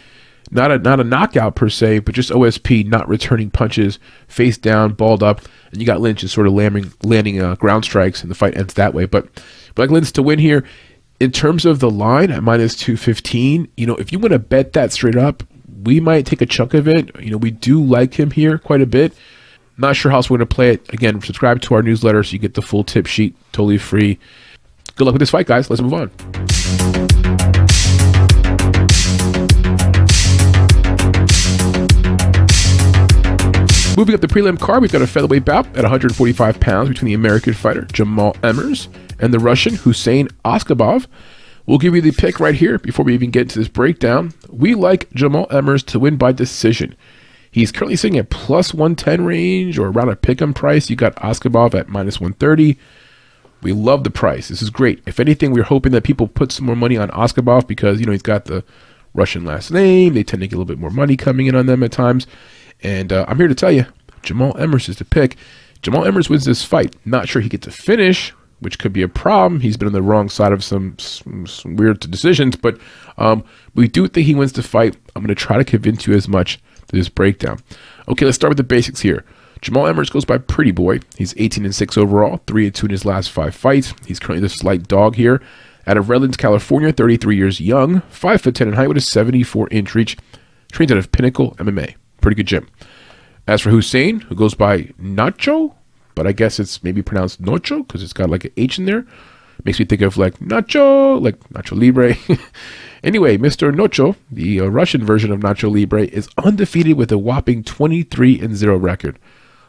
[0.52, 4.94] not a not a knockout per se, but just OSP not returning punches, face down,
[4.94, 5.42] balled up,
[5.72, 8.58] and you got Lins just sort of landing landing uh, ground strikes, and the fight
[8.58, 9.06] ends that way.
[9.06, 9.28] But
[9.76, 10.64] Black Lynch to win here,
[11.20, 14.74] in terms of the line at minus 215, you know, if you want to bet
[14.74, 15.44] that straight up,
[15.84, 17.12] we might take a chunk of it.
[17.20, 19.14] You know, we do like him here quite a bit.
[19.78, 20.94] Not sure how else we're going to play it.
[20.94, 24.18] Again, subscribe to our newsletter so you get the full tip sheet totally free.
[24.96, 25.70] Good luck with this fight, guys.
[25.70, 26.12] Let's move on.
[33.98, 37.14] Moving up the prelim card, we've got a featherweight bout at 145 pounds between the
[37.14, 38.88] American fighter Jamal Emmers
[39.20, 41.08] and the Russian Hussein Askhabov.
[41.66, 44.34] We'll give you the pick right here before we even get into this breakdown.
[44.50, 46.96] We like Jamal Emmers to win by decision.
[47.52, 50.90] He's currently sitting at plus 110 range or around a pick'em price.
[50.90, 52.78] You got Askhabov at minus 130.
[53.62, 54.48] We love the price.
[54.48, 55.02] This is great.
[55.06, 58.14] If anything, we're hoping that people put some more money on Askhabov because, you know,
[58.14, 58.64] he's got the
[59.14, 60.14] Russian last name.
[60.14, 62.26] They tend to get a little bit more money coming in on them at times.
[62.82, 63.86] And uh, I'm here to tell you,
[64.22, 65.36] Jamal Emmers is the pick.
[65.82, 66.96] Jamal Emmers wins this fight.
[67.06, 69.62] Not sure he gets a finish, which could be a problem.
[69.62, 72.78] He's been on the wrong side of some, some, some weird decisions, but
[73.18, 73.44] um,
[73.76, 74.98] we do think he wins the fight.
[75.16, 77.60] I'm going to try to convince you as much to this breakdown.
[78.08, 79.26] Okay, let's start with the basics here.
[79.62, 81.00] Jamal Emmers goes by Pretty Boy.
[81.18, 83.94] He's 18 and 6 overall, 3 and 2 in his last five fights.
[84.06, 85.42] He's currently the slight dog here
[85.86, 89.68] Out of Redlands, California, 33 years young, 5 foot 10 in height with a 74
[89.72, 90.18] inch reach.
[90.72, 91.96] Trains out of Pinnacle MMA.
[92.22, 92.70] Pretty good gym.
[93.48, 95.74] As for Hussein, who goes by Nacho,
[96.20, 99.06] but I guess it's maybe pronounced Nocho because it's got like an H in there.
[99.64, 102.14] Makes me think of like Nacho, like Nacho Libre.
[103.06, 103.74] anyway, Mr.
[103.74, 108.54] Nocho, the uh, Russian version of Nacho Libre, is undefeated with a whopping 23 and
[108.54, 109.18] 0 record.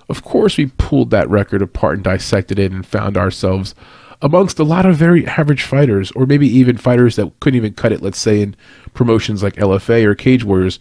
[0.08, 3.76] Of course, we pulled that record apart and dissected it and found ourselves
[4.20, 7.92] amongst a lot of very average fighters, or maybe even fighters that couldn't even cut
[7.92, 8.56] it, let's say, in
[8.92, 10.80] promotions like LFA or Cage Warriors.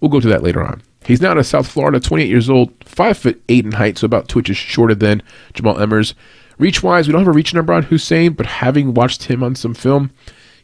[0.00, 0.82] We'll go to that later on.
[1.08, 4.28] He's now in South Florida, 28 years old, 5 foot 8 in height, so about
[4.28, 5.22] two inches shorter than
[5.54, 6.12] Jamal Emmers.
[6.58, 9.54] Reach wise, we don't have a reach number on Hussein, but having watched him on
[9.54, 10.10] some film,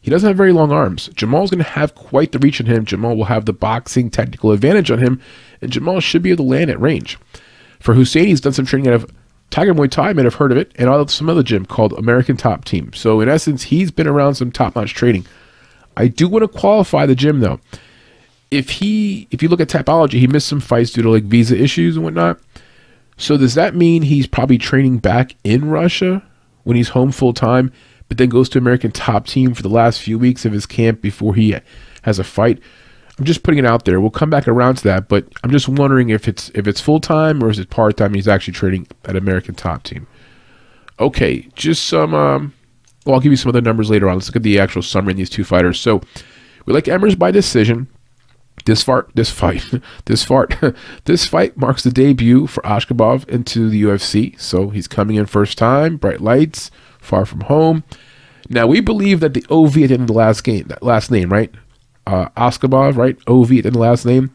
[0.03, 1.09] he doesn't have very long arms.
[1.15, 2.85] Jamal's going to have quite the reach on him.
[2.85, 5.19] Jamal will have the boxing technical advantage on him,
[5.61, 7.17] and Jamal should be able to land at range.
[7.79, 9.11] For Hussein, he's done some training out of
[9.49, 12.65] Tiger Muay Thai, might have heard of it, and some other gym called American Top
[12.65, 12.93] Team.
[12.93, 15.25] So in essence, he's been around some top-notch training.
[15.97, 17.59] I do want to qualify the gym though.
[18.55, 21.61] If he, if you look at Tapology, he missed some fights due to like visa
[21.61, 22.39] issues and whatnot.
[23.17, 26.23] So does that mean he's probably training back in Russia
[26.63, 27.71] when he's home full time,
[28.07, 31.01] but then goes to American Top Team for the last few weeks of his camp
[31.01, 31.55] before he
[32.03, 32.59] has a fight?
[33.17, 34.01] I'm just putting it out there.
[34.01, 36.99] We'll come back around to that, but I'm just wondering if it's if it's full
[36.99, 38.13] time or is it part time.
[38.13, 40.07] He's actually training at American Top Team.
[40.99, 42.13] Okay, just some.
[42.13, 42.53] Um,
[43.05, 44.15] well, I'll give you some other numbers later on.
[44.15, 45.79] Let's look at the actual summary in these two fighters.
[45.79, 46.01] So,
[46.65, 47.87] we like Emmers by decision.
[48.63, 49.63] This fart, this fight,
[50.05, 50.55] this fart,
[51.05, 54.39] this fight marks the debut for Askhabov into the UFC.
[54.39, 57.83] So he's coming in first time, bright lights, far from home.
[58.49, 61.11] Now we believe that the OV at the end of the last game, that last
[61.11, 61.53] name, right?
[62.07, 63.17] uh, Askhabov, right?
[63.27, 64.31] OV in the last name.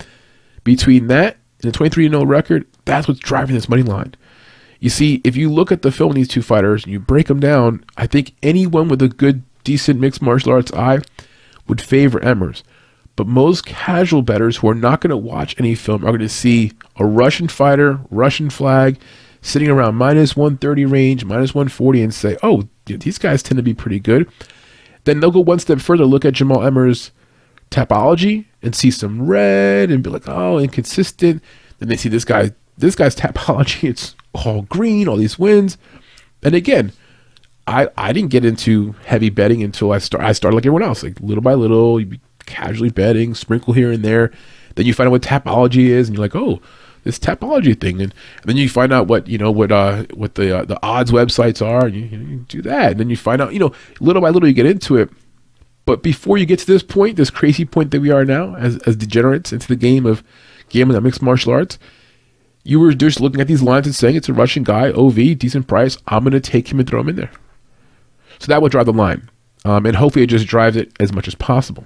[0.64, 4.14] Between that and the 23 0 record, that's what's driving this money line.
[4.78, 7.26] You see, if you look at the film of these two fighters and you break
[7.26, 11.00] them down, I think anyone with a good, decent mixed martial arts eye
[11.68, 12.62] would favor Emmers.
[13.20, 16.28] But most casual bettors who are not going to watch any film are going to
[16.30, 18.98] see a Russian fighter, Russian flag,
[19.42, 23.74] sitting around minus 130 range, minus 140, and say, oh, these guys tend to be
[23.74, 24.26] pretty good.
[25.04, 27.10] Then they'll go one step further, look at Jamal Emmers'
[27.70, 31.42] Tapology and see some red and be like, oh, inconsistent.
[31.78, 35.76] Then they see this guy, this guy's Tapology, It's all green, all these wins.
[36.42, 36.94] And again,
[37.66, 40.24] I I didn't get into heavy betting until I start.
[40.24, 42.18] I started like everyone else, like little by little, you
[42.50, 44.30] casually betting, sprinkle here and there.
[44.74, 46.60] Then you find out what Tapology is, and you're like, oh,
[47.04, 50.34] this Tapology thing, and, and then you find out what you know what uh what
[50.34, 53.40] the uh, the odds websites are, and you, you do that, and then you find
[53.40, 55.10] out, you know, little by little you get into it
[55.90, 58.76] but before you get to this point, this crazy point that we are now, as,
[58.86, 60.22] as degenerates into the game of
[60.68, 61.80] gambling and mixed martial arts,
[62.62, 65.66] you were just looking at these lines and saying it's a Russian guy, OV, decent
[65.66, 65.98] price.
[66.06, 67.32] I'm going to take him and throw him in there.
[68.38, 69.28] So that would drive the line.
[69.64, 71.84] Um, and hopefully it just drives it as much as possible.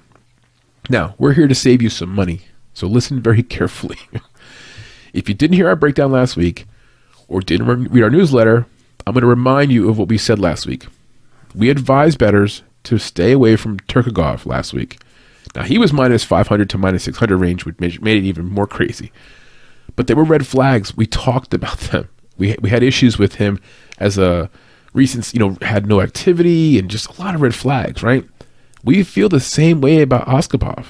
[0.89, 2.41] Now, we're here to save you some money.
[2.73, 3.97] So listen very carefully.
[5.13, 6.65] if you didn't hear our breakdown last week
[7.27, 8.67] or didn't read our newsletter,
[9.07, 10.87] I'm going to remind you of what we said last week.
[11.53, 14.99] We advised bettors to stay away from Tukhugov last week.
[15.55, 19.11] Now he was minus 500 to minus 600 range, which made it even more crazy.
[19.95, 20.97] But there were red flags.
[20.97, 22.09] We talked about them.
[22.37, 23.61] We we had issues with him
[23.97, 24.49] as a
[24.93, 28.03] recent, you know, had no activity and just a lot of red flags.
[28.03, 28.25] Right?
[28.85, 30.85] We feel the same way about Askhabov.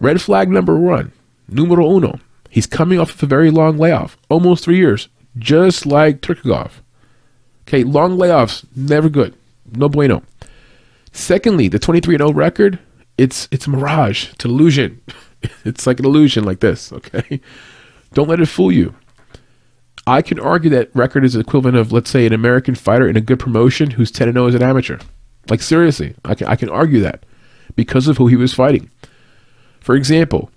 [0.00, 1.12] Red flag number one,
[1.46, 2.18] numero uno.
[2.48, 6.70] He's coming off of a very long layoff, almost three years, just like Tukhugov.
[7.68, 9.34] Okay, long layoffs, never good.
[9.72, 10.22] No bueno.
[11.12, 12.78] Secondly, the 23 0 record,
[13.18, 15.02] it's it's a mirage, it's an illusion.
[15.66, 17.42] it's like an illusion like this, okay?
[18.14, 18.94] Don't let it fool you.
[20.06, 23.20] I can argue that record is equivalent of, let's say, an American fighter in a
[23.20, 24.98] good promotion who's 10 0 as an amateur.
[25.48, 27.24] Like, seriously, I can, I can argue that
[27.74, 28.90] because of who he was fighting.
[29.80, 30.50] For example,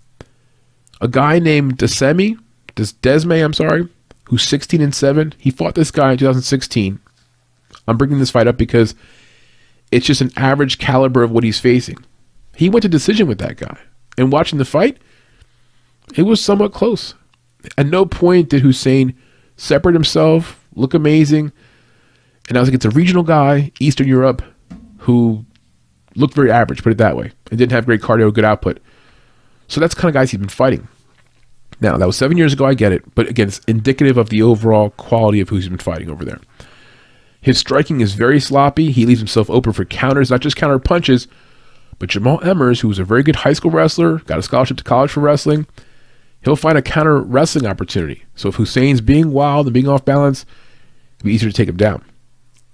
[1.02, 2.40] a guy named Desemi,
[2.76, 3.88] Des Desme, I'm sorry,
[4.26, 7.00] who's 16 and 7, he fought this guy in 2016.
[7.88, 8.96] I'm bringing this fight up because
[9.92, 11.98] it's just an average caliber of what he's facing.
[12.56, 13.78] He went to decision with that guy.
[14.18, 14.98] And watching the fight,
[16.16, 17.14] it was somewhat close.
[17.78, 19.16] At no point did Hussein
[19.58, 21.52] separate himself, look amazing.
[22.48, 24.42] And I was like, it's a regional guy, Eastern Europe,
[25.10, 25.44] who
[26.16, 28.80] looked very average, put it that way, and didn't have great cardio, good output.
[29.68, 30.88] So that's kind of guys he's been fighting.
[31.82, 34.44] Now, that was seven years ago, I get it, but again, it's indicative of the
[34.44, 36.40] overall quality of who he's been fighting over there.
[37.42, 38.92] His striking is very sloppy.
[38.92, 41.28] He leaves himself open for counters, not just counter punches.
[41.98, 44.84] But Jamal Emmers, who was a very good high school wrestler, got a scholarship to
[44.84, 45.66] college for wrestling,
[46.44, 48.26] he'll find a counter wrestling opportunity.
[48.36, 50.46] So if Hussein's being wild and being off balance,
[51.18, 52.04] it'll be easier to take him down.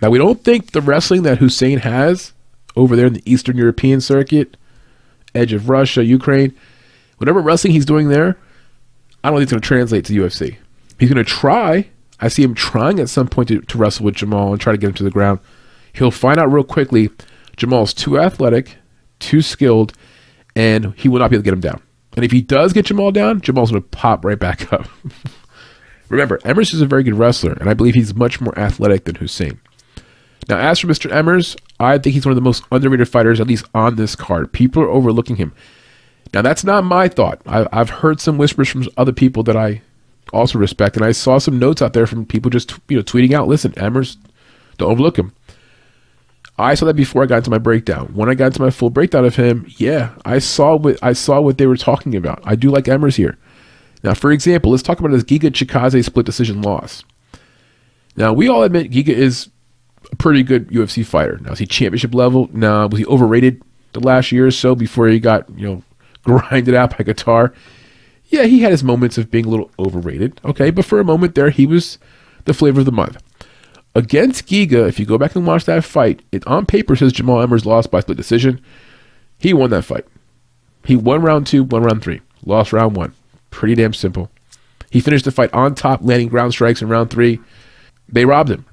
[0.02, 2.34] Now, we don't think the wrestling that Hussein has
[2.76, 4.58] over there in the Eastern European circuit,
[5.34, 6.54] edge of Russia, Ukraine.
[7.18, 8.38] Whatever wrestling he's doing there,
[9.24, 10.58] I don't think it's going to translate to UFC.
[11.00, 11.89] He's going to try.
[12.20, 14.78] I see him trying at some point to, to wrestle with Jamal and try to
[14.78, 15.39] get him to the ground.
[15.93, 17.10] He'll find out real quickly
[17.56, 18.78] Jamal's too athletic,
[19.20, 19.93] too skilled,
[20.56, 21.82] and he will not be able to get him down.
[22.16, 24.88] And if he does get Jamal down, Jamal's going to pop right back up.
[26.10, 29.16] Remember, Emmers is a very good wrestler, and I believe he's much more athletic than
[29.16, 29.60] Hussein.
[30.48, 31.10] Now, as for Mr.
[31.12, 34.54] Emmers, I think he's one of the most underrated fighters, at least on this card.
[34.54, 35.54] People are overlooking him.
[36.34, 37.41] Now, that's not my thought.
[37.46, 39.82] I, have heard some whispers from other people that I
[40.34, 43.34] also respect, and I saw some notes out there from people just you know tweeting
[43.34, 44.18] out, "Listen, Emmers,
[44.78, 45.34] don't overlook him."
[46.58, 48.12] I saw that before I got into my breakdown.
[48.14, 51.41] When I got into my full breakdown of him, yeah, I saw what I saw
[51.41, 52.41] what they were talking about.
[52.43, 53.38] I do like Emmers here.
[54.04, 57.04] Now, for example, let's talk about his Giga Chikadze split decision loss.
[58.16, 59.50] Now, we all admit Giga is
[60.12, 61.39] a pretty good UFC fighter.
[61.41, 62.49] Now, is he championship level?
[62.53, 63.62] Now, was he overrated
[63.93, 65.84] the last year or so before he got, you know,
[66.24, 67.53] grinded out by Kattar?
[68.28, 70.41] Yeah, he had his moments of being a little overrated.
[70.43, 71.99] Okay, but for a moment there, he was
[72.45, 73.22] the flavor of the month.
[73.93, 77.45] Against Giga, if you go back and watch that fight, it on paper says Jamal
[77.45, 78.60] Emmers lost by split decision.
[79.38, 80.06] He won that fight.
[80.84, 83.14] He won round two, won round three, lost round one.
[83.51, 84.30] Pretty damn simple.
[84.89, 87.39] He finished the fight on top, landing ground strikes in round three.
[88.10, 88.66] They robbed him.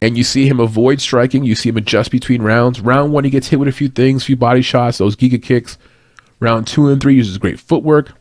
[0.00, 1.44] And you see him avoid striking.
[1.44, 2.80] You see him adjust between rounds.
[2.80, 5.42] Round one, he gets hit with a few things, a few body shots, those giga
[5.42, 5.76] kicks.
[6.40, 8.12] Round two and three uses great footwork,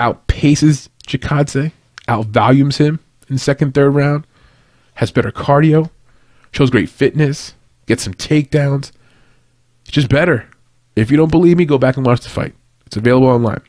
[0.00, 1.72] outpaces Chikadze,
[2.06, 4.26] outvalues him in second, third round,
[4.94, 5.90] has better cardio,
[6.52, 7.54] shows great fitness,
[7.86, 8.92] gets some takedowns.
[9.82, 10.48] It's just better.
[10.96, 12.54] If you don't believe me, go back and watch the fight.
[12.86, 13.60] It's available online.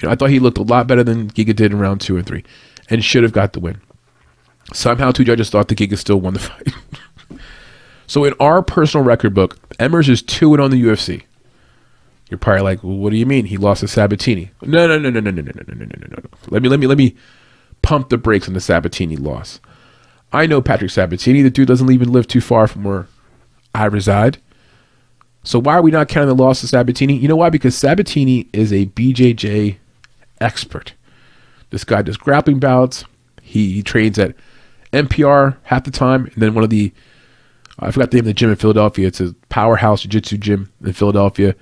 [0.00, 2.16] You know, I thought he looked a lot better than Giga did in round two
[2.16, 2.44] and three,
[2.90, 3.80] and should have got the win.
[4.72, 6.68] Somehow, two judges thought the Giga still won the fight.
[8.06, 11.22] so, in our personal record book, Emmers is two and on the UFC.
[12.30, 14.50] You're probably like, well, what do you mean he lost to Sabatini?
[14.62, 16.28] No, no, no, no, no, no, no, no, no, no, no, no.
[16.48, 17.14] Let me, let me, let me
[17.82, 19.60] pump the brakes on the Sabatini loss.
[20.32, 21.42] I know Patrick Sabatini.
[21.42, 23.06] The dude doesn't even live too far from where
[23.74, 24.38] I reside.
[25.44, 27.14] So why are we not counting the loss of Sabatini?
[27.14, 27.50] You know why?
[27.50, 29.76] Because Sabatini is a BJJ
[30.40, 30.94] expert.
[31.70, 33.04] This guy does grappling bouts.
[33.40, 34.34] He, he trains at
[34.92, 36.92] NPR half the time, and then one of the
[37.78, 39.06] I forgot the name of the gym in Philadelphia.
[39.06, 41.54] It's a powerhouse jiu-jitsu gym in Philadelphia.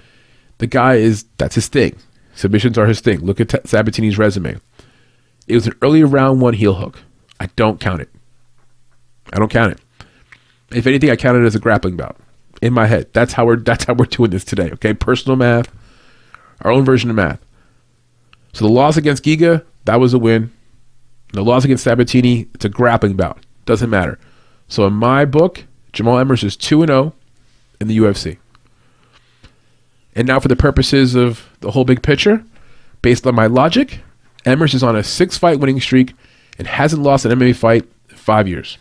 [0.59, 1.97] The guy is that's his thing.
[2.35, 3.21] Submissions are his thing.
[3.21, 4.59] Look at Sabatini's resume.
[5.47, 7.01] It was an early round one heel hook.
[7.41, 8.11] I don't count it.
[9.33, 9.81] I don't count it.
[10.73, 12.17] If anything, I count it as a grappling bout
[12.63, 13.13] in my head.
[13.13, 14.71] That's how we're that's how we're doing this today.
[14.73, 15.73] Okay, personal math,
[16.63, 17.41] our own version of math.
[18.53, 20.53] So the loss against Giga, that was a win.
[21.35, 23.45] The loss against Sabatini, it's a grappling bout.
[23.67, 24.19] Doesn't matter.
[24.69, 27.13] So in my book, Jamal Emmers is 2 0
[27.81, 28.39] in the UFC.
[30.15, 32.45] And now, for the purposes of the whole big picture,
[33.03, 34.01] based on my logic,
[34.47, 36.15] Emmers is on a six fight winning streak
[36.57, 38.79] and hasn't lost an MMA fight in five years.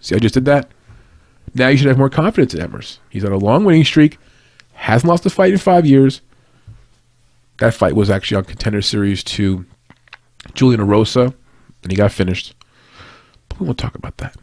[0.00, 0.70] See, I just did that?
[1.54, 2.98] Now you should have more confidence in Emmers.
[3.10, 4.18] He's on a long winning streak,
[4.74, 6.20] hasn't lost a fight in five years,
[7.58, 9.66] that fight was actually on Contender Series to
[10.54, 11.34] Julian Erosa,
[11.82, 12.54] and he got finished.
[13.48, 14.36] But we won't talk about that.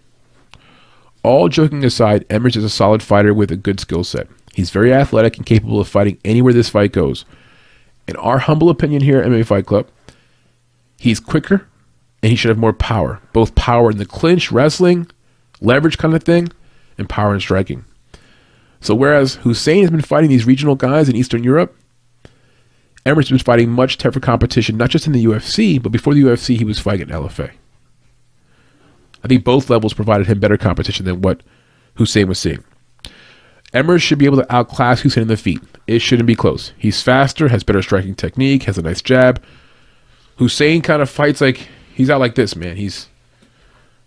[1.23, 4.27] All joking aside, Emmers is a solid fighter with a good skill set.
[4.53, 7.25] He's very athletic and capable of fighting anywhere this fight goes.
[8.07, 9.87] In our humble opinion here at MMA Fight Club,
[10.97, 11.67] he's quicker
[12.21, 13.21] and he should have more power.
[13.33, 15.07] Both power in the clinch, wrestling,
[15.61, 16.49] leverage kind of thing,
[16.97, 17.85] and power in striking.
[18.81, 21.75] So whereas Hussein has been fighting these regional guys in Eastern Europe,
[23.05, 26.57] Emmers was fighting much tougher competition, not just in the UFC, but before the UFC,
[26.57, 27.51] he was fighting LFA.
[29.23, 31.43] I think both levels provided him better competition than what
[31.95, 32.63] Hussein was seeing.
[33.73, 35.61] Emmers should be able to outclass Hussein in the feet.
[35.85, 36.73] It shouldn't be close.
[36.77, 39.43] He's faster, has better striking technique, has a nice jab.
[40.37, 42.75] Hussein kind of fights like he's out like this, man.
[42.75, 43.07] He's,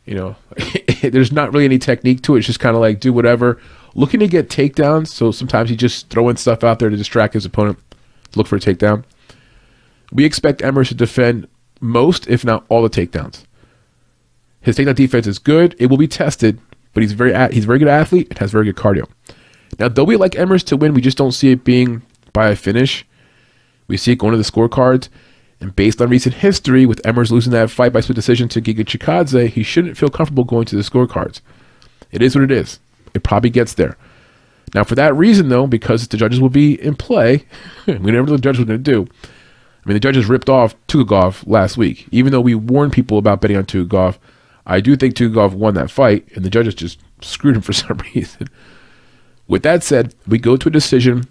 [0.06, 0.36] you know,
[1.02, 2.38] there's not really any technique to it.
[2.38, 3.60] It's just kind of like do whatever.
[3.94, 7.44] Looking to get takedowns, so sometimes he's just throwing stuff out there to distract his
[7.44, 7.78] opponent
[8.34, 9.04] look for a takedown.
[10.12, 11.48] We expect Emmers to defend
[11.80, 13.44] most, if not all, the takedowns.
[14.60, 15.76] His takedown defense is good.
[15.78, 16.60] It will be tested,
[16.92, 19.08] but he's very he's a very good athlete and has very good cardio.
[19.78, 22.02] Now, though we like Emmers to win, we just don't see it being
[22.32, 23.06] by a finish.
[23.86, 25.08] We see it going to the scorecards.
[25.60, 28.84] And based on recent history, with Emmers losing that fight by split decision to Giga
[28.84, 31.40] Chikadze, he shouldn't feel comfortable going to the scorecards.
[32.12, 32.78] It is what it is.
[33.14, 33.96] It probably gets there.
[34.74, 37.44] Now, for that reason, though, because the judges will be in play,
[37.86, 39.06] we never know what the judges are going to do.
[39.24, 42.06] I mean, the judges ripped off Tukhugov last week.
[42.10, 44.18] Even though we warned people about betting on Tukhugov,
[44.66, 47.98] I do think Tukhugov won that fight, and the judges just screwed him for some
[48.14, 48.48] reason.
[49.46, 51.24] With that said, we go to a decision.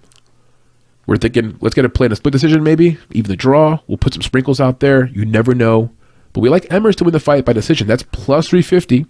[1.06, 3.80] We're thinking, let's get a plan, a split decision maybe, even the draw.
[3.88, 5.06] We'll put some sprinkles out there.
[5.08, 5.92] You never know.
[6.34, 7.88] But we like Emmers to win the fight by decision.
[7.88, 9.06] That's plus 350.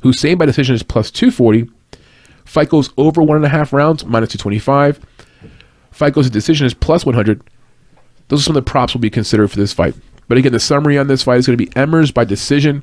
[0.00, 1.70] Hussein by decision is plus 240.
[2.44, 5.00] Fight goes over one and a half rounds, minus 225.
[5.90, 7.42] Fight goes to decision is plus 100.
[8.28, 9.94] Those are some of the props we'll be considered for this fight.
[10.28, 12.82] But again, the summary on this fight is going to be Emmers by decision.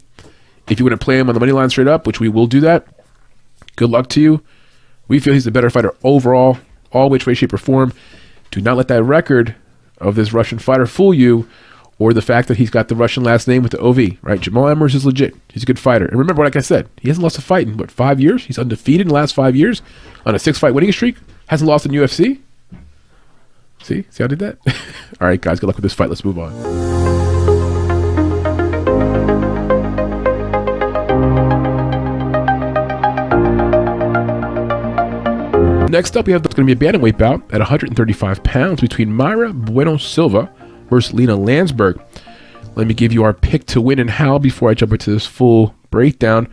[0.69, 2.47] If you want to play him on the money line straight up, which we will
[2.47, 2.87] do that,
[3.75, 4.43] good luck to you.
[5.07, 6.59] We feel he's the better fighter overall,
[6.91, 7.93] all which way, shape, or form.
[8.51, 9.55] Do not let that record
[9.97, 11.47] of this Russian fighter fool you,
[12.01, 14.41] or the fact that he's got the Russian last name with the OV, right?
[14.41, 15.35] Jamal Emmers is legit.
[15.49, 16.07] He's a good fighter.
[16.07, 18.45] And remember, like I said, he hasn't lost a fight in, what, five years?
[18.45, 19.83] He's undefeated in the last five years
[20.25, 21.15] on a six fight winning streak.
[21.45, 22.39] Hasn't lost in UFC.
[23.83, 24.03] See?
[24.09, 24.57] See how I did that?
[25.21, 26.09] All right, guys, good luck with this fight.
[26.09, 26.51] Let's move on.
[35.91, 39.09] Next up, we have that's going to be a bantamweight bout at 135 pounds between
[39.09, 40.51] Mayra Bueno Silva
[40.91, 41.99] versus Lina Lansberg.
[42.75, 45.25] Let me give you our pick to win and how before I jump into this
[45.25, 46.47] full breakdown.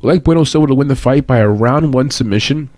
[0.00, 2.70] We like Bueno Silva to win the fight by a round one submission.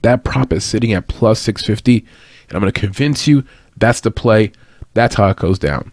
[0.00, 3.44] That prop is sitting at plus 650, and I'm going to convince you
[3.76, 4.52] that's the play.
[4.94, 5.92] That's how it goes down.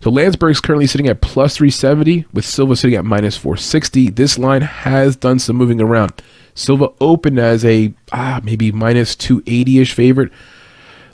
[0.00, 4.10] So Lansberg's currently sitting at plus 370, with Silva sitting at minus 460.
[4.10, 6.22] This line has done some moving around.
[6.54, 10.32] Silva opened as a ah, maybe minus 280 ish favorite.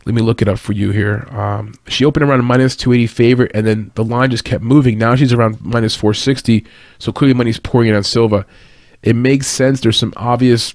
[0.06, 1.26] Let me look it up for you here.
[1.30, 4.98] Um, she opened around minus 280 favorite, and then the line just kept moving.
[4.98, 6.64] Now she's around minus 460,
[6.98, 8.44] so clearly money's pouring in on Silva.
[9.02, 9.80] It makes sense.
[9.80, 10.74] There's some obvious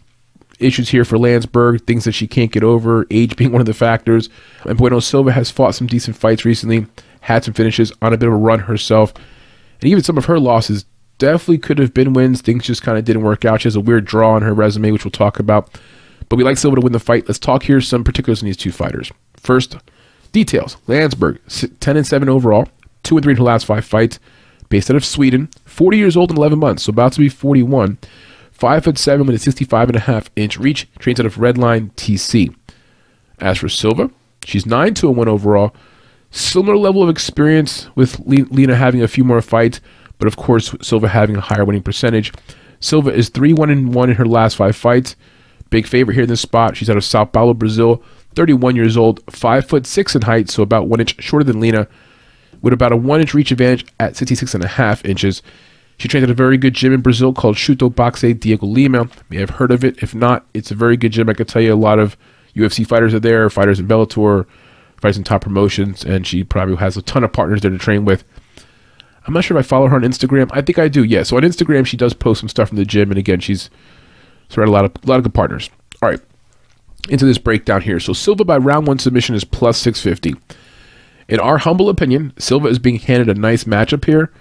[0.59, 3.73] issues here for Lansberg, things that she can't get over, age being one of the
[3.73, 4.29] factors.
[4.65, 6.87] And Bueno Silva has fought some decent fights recently,
[7.21, 9.13] had some finishes on a bit of a run herself.
[9.81, 10.85] And even some of her losses
[11.19, 12.41] definitely could have been wins.
[12.41, 13.61] Things just kind of didn't work out.
[13.61, 15.69] She has a weird draw on her resume, which we'll talk about.
[16.29, 17.27] But we like Silva to win the fight.
[17.27, 19.11] Let's talk here some particulars in these two fighters.
[19.35, 19.77] First,
[20.31, 20.77] details.
[20.87, 21.39] Lansberg,
[21.79, 22.67] 10 and 7 overall,
[23.03, 24.19] 2 and 3 in her last five fights,
[24.69, 27.97] based out of Sweden, 40 years old in 11 months, so about to be 41.
[28.51, 31.91] 5 foot 7 with a 65 and a half inch reach, trains out of Redline
[31.93, 32.53] TC.
[33.39, 34.11] As for Silva,
[34.43, 35.73] she's 9 2 1 overall.
[36.31, 39.81] Similar level of experience with Lina having a few more fights,
[40.19, 42.31] but of course, Silva having a higher winning percentage.
[42.79, 45.15] Silva is 3 1 and 1 in her last five fights.
[45.69, 46.75] Big favorite here in this spot.
[46.75, 48.03] She's out of Sao Paulo, Brazil.
[48.35, 51.87] 31 years old, 5 foot 6 in height, so about 1 inch shorter than Lina,
[52.61, 55.41] with about a 1 inch reach advantage at 66 and a half inches.
[55.97, 59.09] She trains at a very good gym in Brazil called Chute Boxe Diego Lima.
[59.29, 60.01] May have heard of it.
[60.01, 61.27] If not, it's a very good gym.
[61.27, 62.15] I can tell you a lot of
[62.55, 64.45] UFC fighters are there, fighters in Bellator,
[65.01, 68.05] fighters in top promotions, and she probably has a ton of partners there to train
[68.05, 68.23] with.
[69.27, 70.49] I'm not sure if I follow her on Instagram.
[70.53, 71.03] I think I do.
[71.03, 71.23] Yeah.
[71.23, 73.69] So on Instagram, she does post some stuff from the gym, and again, she's
[74.49, 75.69] surrounded a lot of a lot of good partners.
[76.01, 76.21] All right,
[77.07, 77.99] into this breakdown here.
[77.99, 80.35] So Silva by round one submission is plus 650.
[81.27, 84.31] In our humble opinion, Silva is being handed a nice matchup here.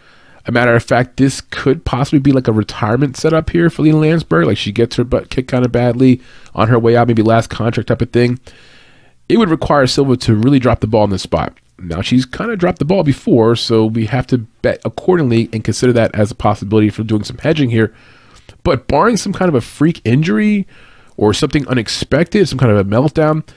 [0.46, 3.98] A matter of fact, this could possibly be like a retirement setup here for Lina
[3.98, 4.46] Lansberg.
[4.46, 6.22] Like she gets her butt kicked kind of badly
[6.54, 8.40] on her way out, maybe last contract type of thing.
[9.28, 11.52] It would require Silva to really drop the ball in this spot.
[11.78, 15.62] Now she's kind of dropped the ball before, so we have to bet accordingly and
[15.62, 17.94] consider that as a possibility for doing some hedging here.
[18.68, 20.66] But barring some kind of a freak injury
[21.16, 23.48] or something unexpected, some kind of a meltdown,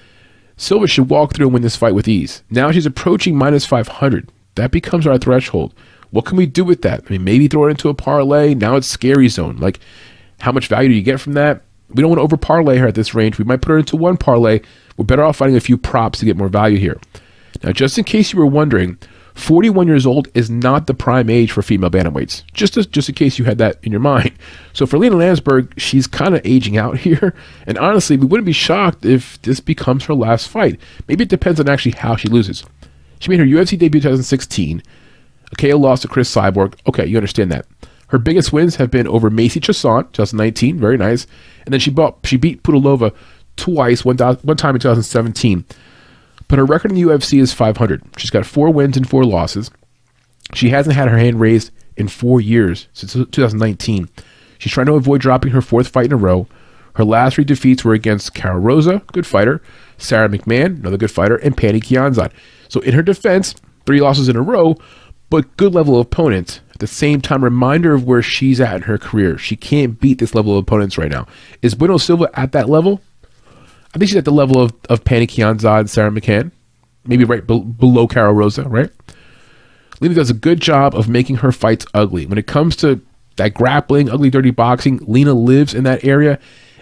[0.56, 2.44] Silva should walk through and win this fight with ease.
[2.50, 4.32] Now she's approaching minus 500.
[4.56, 5.74] That becomes our threshold.
[6.12, 7.04] What can we do with that?
[7.06, 8.54] I mean, maybe throw it into a parlay.
[8.54, 9.58] Now it's scary zone.
[9.58, 9.82] Like,
[10.40, 11.64] how much value do you get from that?
[11.90, 13.38] We don't want to over parlay her at this range.
[13.38, 14.62] We might put her into one parlay.
[14.96, 17.02] We're better off finding a few props to get more value here.
[17.64, 18.98] Now, just in case you were wondering,
[19.36, 22.44] 41 years old is not the prime age for female bantamweights.
[22.54, 24.32] Just just in case you had that in your mind.
[24.74, 27.36] So for Lina Lansberg, she's kind of aging out here,
[27.68, 30.80] and honestly, we wouldn't be shocked if this becomes her last fight.
[31.10, 32.64] Maybe it depends on actually how she loses.
[33.20, 34.82] She made her UFC debut in 2016.
[35.58, 36.76] KO lost to Cris Cyborg.
[36.88, 37.66] Okay, you understand that.
[38.08, 41.28] Her biggest wins have been over Macy Chiasson, 2019, very nice,
[41.66, 43.14] and then she bought, she beat Pudilova
[43.58, 45.66] twice, one, one time in 2017.
[46.52, 48.04] But her record in the UFC is 500.
[48.18, 49.72] She's got four wins and four losses.
[50.54, 54.10] She hasn't had her hand raised in four years since 2019.
[54.58, 56.48] She's trying to avoid dropping her fourth fight in a row.
[56.96, 59.62] Her last three defeats were against Karol Rosa, good fighter,
[59.98, 62.34] Sara McMann, another good fighter, and Patty Kianzad.
[62.68, 64.76] So in her defense, three losses in a row,
[65.30, 66.60] but good level of opponents.
[66.72, 69.38] At the same time, reminder of where she's at in her career.
[69.38, 71.28] She can't beat this level of opponents right now.
[71.62, 73.00] Is Bueno Silva at that level?
[73.94, 76.52] I think she's at the level of, of Pannie Kianzad, Sara McMann,
[77.06, 78.90] maybe right be- below Karol Rosa, right?
[80.00, 82.26] Lina does a good job of making her fights ugly.
[82.26, 83.02] When it comes to
[83.36, 86.40] that grappling, ugly, dirty boxing, Lina lives in that area.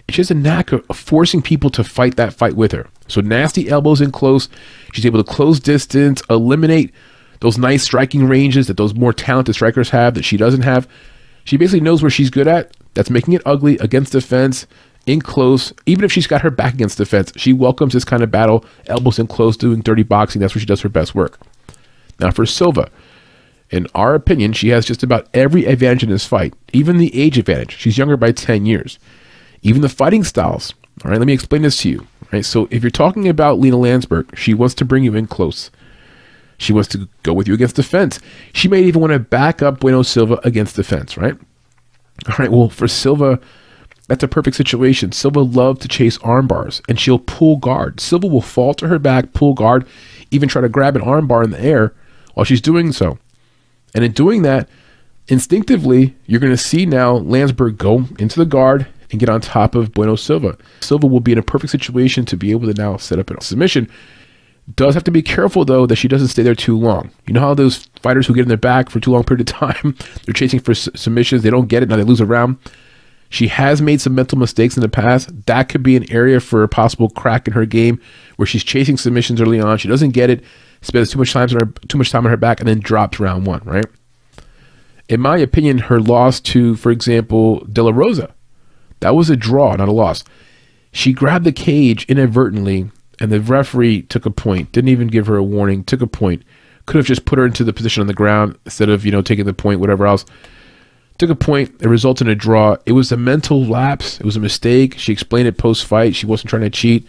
[0.09, 2.87] she has a knack of forcing people to fight that fight with her.
[3.07, 4.47] So nasty elbows in close.
[4.93, 6.93] She's able to close distance, eliminate
[7.41, 10.87] those nice striking ranges that those more talented strikers have that she doesn't have.
[11.43, 12.75] She basically knows where she's good at.
[12.93, 14.65] That's making it ugly against the fence,
[15.05, 15.73] in close.
[15.85, 18.65] Even if she's got her back against the fence, she welcomes this kind of battle.
[18.87, 20.39] Elbows in close, doing dirty boxing.
[20.39, 21.39] That's where she does her best work.
[22.19, 22.89] Now for Silva,
[23.69, 27.37] in our opinion, she has just about every advantage in this fight, even the age
[27.37, 27.77] advantage.
[27.77, 28.99] She's younger by 10 years.
[29.61, 30.73] Even the fighting styles.
[31.03, 31.99] All right, let me explain this to you.
[31.99, 35.27] All right, so if you're talking about Lina Lansberg, she wants to bring you in
[35.27, 35.71] close.
[36.57, 38.19] She wants to go with you against the fence.
[38.53, 41.37] She may even want to back up Bueno Silva against the fence, right?
[42.27, 43.39] All right, well, for Silva,
[44.09, 45.11] that's a perfect situation.
[45.11, 47.99] Silva loves to chase arm bars, and she'll pull guard.
[47.99, 49.87] Silva will fall to her back, pull guard,
[50.31, 51.93] even try to grab an arm bar in the air
[52.33, 53.19] while she's doing so.
[53.93, 54.67] And in doing that,
[55.27, 59.75] instinctively, you're going to see now Lansberg go into the guard and get on top
[59.75, 60.57] of Bueno Silva.
[60.81, 63.43] Silva will be in a perfect situation to be able to now set up a
[63.43, 63.89] submission.
[64.75, 67.11] Does have to be careful though that she doesn't stay there too long.
[67.27, 69.55] You know how those fighters who get in their back for too long period of
[69.59, 69.95] time,
[70.25, 72.57] they're chasing for submissions, they don't get it, now they lose a round.
[73.29, 75.45] She has made some mental mistakes in the past.
[75.45, 78.01] That could be an area for a possible crack in her game
[78.37, 79.77] where she's chasing submissions early on.
[79.77, 80.43] She doesn't get it,
[80.81, 83.19] spends too much time on her too much time on her back, and then drops
[83.19, 83.85] round one, right?
[85.07, 88.33] In my opinion, her loss to, for example, De La Rosa,
[88.99, 90.23] that was a draw, not a loss.
[90.91, 94.71] She grabbed the cage inadvertently, and the referee took a point.
[94.71, 95.83] Didn't even give her a warning.
[95.83, 96.43] Took a point.
[96.85, 99.21] Could have just put her into the position on the ground instead of you know
[99.21, 100.25] taking the point, whatever else.
[101.19, 101.75] Took a point.
[101.81, 102.77] It resulted in a draw.
[102.85, 104.19] It was a mental lapse.
[104.19, 104.97] It was a mistake.
[104.97, 106.15] She explained it post fight.
[106.15, 107.05] She wasn't trying to cheat.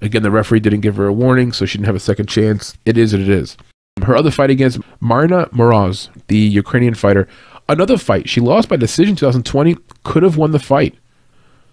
[0.00, 2.76] Again, the referee didn't give her a warning, so she didn't have a second chance.
[2.86, 3.56] It is what it is.
[4.04, 7.28] Her other fight against Marina Moroz, the Ukrainian fighter,
[7.68, 8.28] another fight.
[8.28, 9.76] She lost by decision 2020.
[10.04, 10.96] Could have won the fight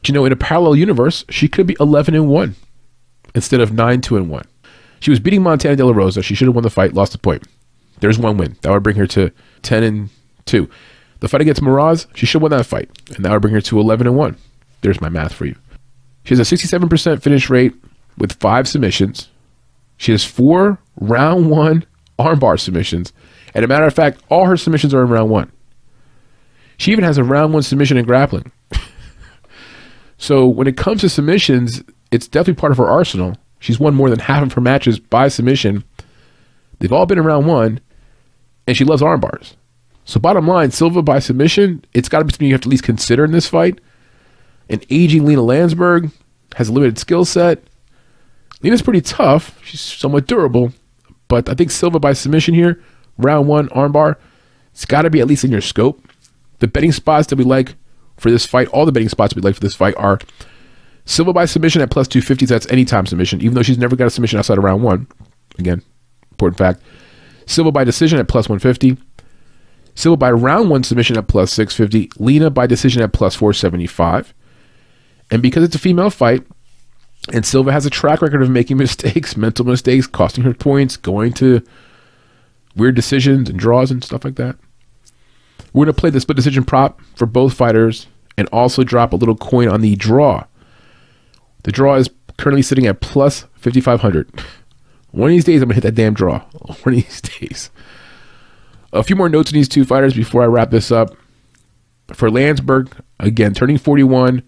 [0.08, 2.56] you know, in a parallel universe, she could be 11 and 1
[3.36, 4.46] instead of 9 2 and 1.
[5.02, 6.22] She was beating Montana De La Rosa.
[6.22, 7.44] She should have won the fight, lost the point.
[8.00, 8.58] There's one win.
[8.62, 9.32] That would bring her to
[9.62, 10.10] 10 and
[10.46, 10.70] 2.
[11.20, 13.80] The fight against Moroz, she should win that fight, and that would bring her to
[13.80, 14.38] 11 and 1.
[14.82, 15.56] There's my math for you.
[16.24, 17.74] She has a 67% finish rate
[18.18, 19.30] with five submissions.
[19.98, 21.86] She has four round one
[22.18, 23.12] armbar submissions.
[23.54, 25.52] And a matter of fact, all her submissions are in round one.
[26.78, 28.52] She even has a round one submission in grappling.
[30.20, 33.38] So when it comes to submissions, it's definitely part of her arsenal.
[33.60, 35.86] She's won more than half of her matches by submission.
[36.78, 37.80] They've all been in round one,
[38.68, 39.56] and she loves arm bars.
[40.10, 42.72] So bottom line, Silva by submission, it's got to be something you have to at
[42.72, 43.80] least consider in this fight.
[44.68, 46.12] An aging Lina Lansberg
[46.56, 47.62] has a limited skill set.
[48.64, 49.64] Lina's pretty tough.
[49.64, 50.74] She's somewhat durable,
[51.28, 52.82] but I think Silva by submission here,
[53.20, 54.16] round one armbar,
[54.72, 56.04] it's got to be at least in your scope.
[56.58, 57.76] The betting spots that we like
[58.18, 58.68] for this fight.
[58.70, 60.18] All the betting spots we'd like for this fight are
[61.06, 62.48] Silva by submission at plus 250.
[62.48, 65.06] So that's anytime submission, even though she's never got a submission outside of round one.
[65.60, 65.84] Again,
[66.32, 66.82] important fact.
[67.46, 68.98] Silva by decision at plus 150.
[70.00, 72.24] Silva by round one submission at plus 650.
[72.24, 74.34] Lina by decision at plus 475.
[75.30, 76.48] And because it's a female fight,
[77.34, 81.34] and Silva has a track record of making mistakes, mental mistakes, costing her points, going
[81.34, 81.62] to
[82.78, 84.56] weird decisions and draws and stuff like that.
[85.74, 89.18] We're going to play the split decision prop for both fighters and also drop a
[89.18, 90.46] little coin on the draw.
[91.64, 94.32] The draw is currently sitting at plus 5,500.
[95.12, 96.40] One of these days, I'm going to hit that damn draw.
[96.84, 97.70] One of these days.
[98.92, 101.16] A few more notes on these two fighters before I wrap this up.
[102.14, 104.42] For Lansberg, again, turning 41,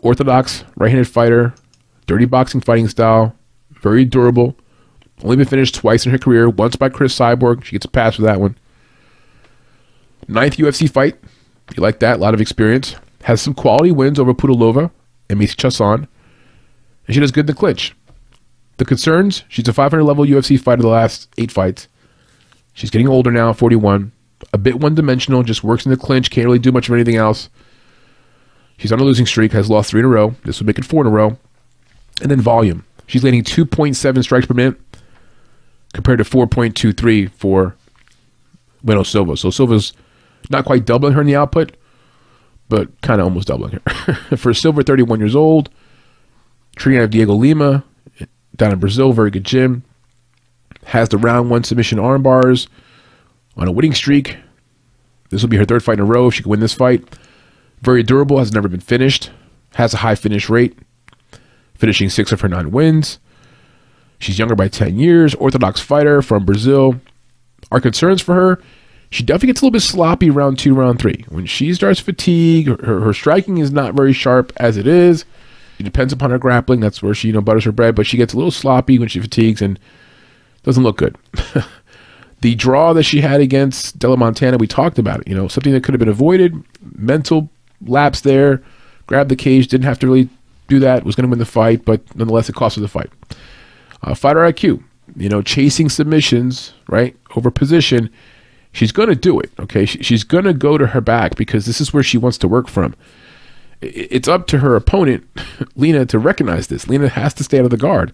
[0.00, 1.54] orthodox right handed fighter,
[2.06, 3.36] dirty boxing fighting style,
[3.80, 4.56] very durable.
[5.22, 7.64] Only been finished twice in her career, once by Cris Cyborg.
[7.64, 8.56] She gets a pass for that one.
[10.26, 11.16] Ninth UFC fight.
[11.76, 12.16] You like that?
[12.16, 12.96] A lot of experience.
[13.22, 14.90] Has some quality wins over Pudilova
[15.30, 16.08] and Macy Chiasson.
[17.06, 17.94] And she does good in the clinch.
[18.78, 21.86] The concerns, she's a 500 level UFC fighter the last eight fights.
[22.74, 24.12] She's getting older now, 41.
[24.52, 27.16] A bit one dimensional, just works in the clinch, can't really do much of anything
[27.16, 27.48] else.
[28.76, 30.34] She's on a losing streak, has lost three in a row.
[30.44, 31.38] This would make it four in a row.
[32.20, 32.84] And then volume.
[33.06, 34.78] She's landing 2.7 strikes per minute
[35.92, 37.76] compared to 4.23 for
[38.82, 39.36] Bueno Silva.
[39.36, 39.92] So Silva's
[40.50, 41.76] not quite doubling her in the output,
[42.68, 44.14] but kind of almost doubling her.
[44.36, 45.70] For Silva, 31 years old,
[46.76, 47.84] training out of Diego Lima
[48.56, 49.84] down in Brazil, very good gym.
[50.86, 52.68] Has the round one submission arm bars
[53.56, 54.36] on a winning streak.
[55.30, 57.02] This will be her third fight in a row if she can win this fight.
[57.80, 59.30] Very durable, has never been finished.
[59.74, 60.78] Has a high finish rate,
[61.74, 63.18] finishing six of her nine wins.
[64.18, 67.00] She's younger by 10 years, orthodox fighter from Brazil.
[67.72, 68.62] Our concerns for her
[69.14, 71.24] she definitely gets a little bit sloppy round two, round three.
[71.28, 75.24] When she starts fatigue, her, her striking is not very sharp as it is.
[75.78, 76.80] It depends upon her grappling.
[76.80, 79.06] That's where she, you know, butters her bread, but she gets a little sloppy when
[79.06, 79.78] she fatigues and
[80.64, 81.16] doesn't look good.
[82.40, 85.28] the draw that she had against Della Montana, we talked about it.
[85.28, 86.54] You know, something that could have been avoided.
[86.96, 87.48] Mental
[87.86, 88.62] lapse there.
[89.06, 89.68] Grabbed the cage.
[89.68, 90.28] Didn't have to really
[90.68, 91.04] do that.
[91.04, 93.10] Was going to win the fight, but nonetheless, it cost her the fight.
[94.02, 94.82] Uh, fighter IQ.
[95.16, 98.10] You know, chasing submissions right over position
[98.74, 99.50] she's going to do it.
[99.58, 102.36] Okay, she, she's going to go to her back because this is where she wants
[102.38, 102.94] to work from.
[103.80, 105.26] It's up to her opponent,
[105.76, 106.86] Lina, to recognize this.
[106.88, 108.12] Lina has to stay out of the guard.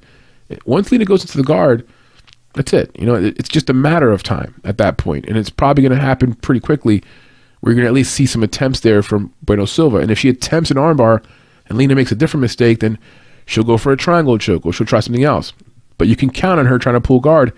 [0.64, 1.86] Once Lina goes into the guard,
[2.54, 2.90] that's it.
[2.98, 5.96] You know, it's just a matter of time at that point, and it's probably going
[5.96, 7.02] to happen pretty quickly.
[7.62, 10.28] We're going to at least see some attempts there from Bueno Silva, and if she
[10.28, 11.22] attempts an armbar
[11.66, 12.98] and Lina makes a different mistake, then
[13.46, 15.52] she'll go for a triangle choke or she'll try something else.
[15.98, 17.52] But you can count on her trying to pull guard.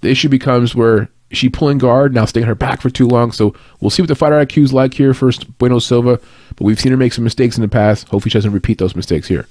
[0.00, 3.32] The issue becomes where she pulling guard, now staying her back for too long.
[3.32, 6.20] So we'll see what the fighter IQ is like here for Bueno Silva.
[6.56, 8.08] But we've seen her make some mistakes in the past.
[8.08, 9.46] Hopefully, she doesn't repeat those mistakes here.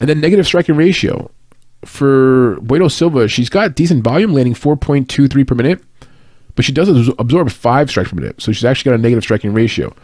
[0.00, 1.30] And then negative striking ratio.
[1.84, 5.82] For Bueno Silva, she's got decent volume, landing 4.23 per minute,
[6.54, 8.40] but she does absorb five strikes per minute.
[8.40, 9.94] So she's actually got a negative striking ratio.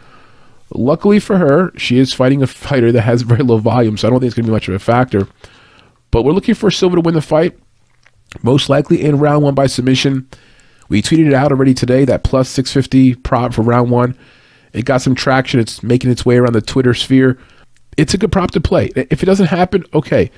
[0.73, 4.11] Luckily for her, she is fighting a fighter that has very low volume, so I
[4.11, 5.27] don't think it's going to be much of a factor.
[6.11, 7.57] But we're looking for Silva to win the fight,
[8.43, 10.27] most likely in round one by submission.
[10.89, 14.17] We tweeted it out already today, that plus 650 prop for round one.
[14.73, 15.59] It got some traction.
[15.59, 17.37] It's making its way around the Twitter sphere.
[17.97, 18.91] It's a good prop to play.
[18.95, 20.31] If it doesn't happen, okay.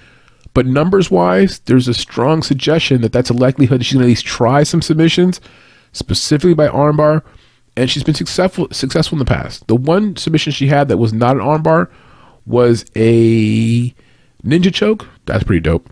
[0.54, 4.08] But numbers wise, there's a strong suggestion that that's a likelihood that she's going to
[4.08, 5.42] at least try some submissions,
[5.94, 7.24] specifically by armbar.
[7.76, 9.68] And she's been successful successful in the past.
[9.68, 11.90] The one submission she had that was not an armbar
[12.46, 13.94] was a
[14.46, 15.08] ninja choke.
[15.26, 15.90] That's pretty dope.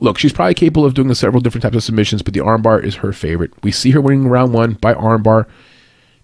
[0.00, 2.96] Look, she's probably capable of doing several different types of submissions, but the armbar is
[2.96, 3.52] her favorite.
[3.64, 5.46] We see her winning round one by armbar.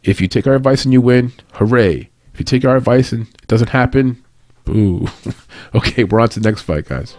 [0.05, 2.11] If you take our advice and you win, hooray.
[2.33, 4.23] If you take our advice and it doesn't happen,
[4.65, 5.09] boo.
[5.75, 7.17] okay, we're on to the next fight, guys.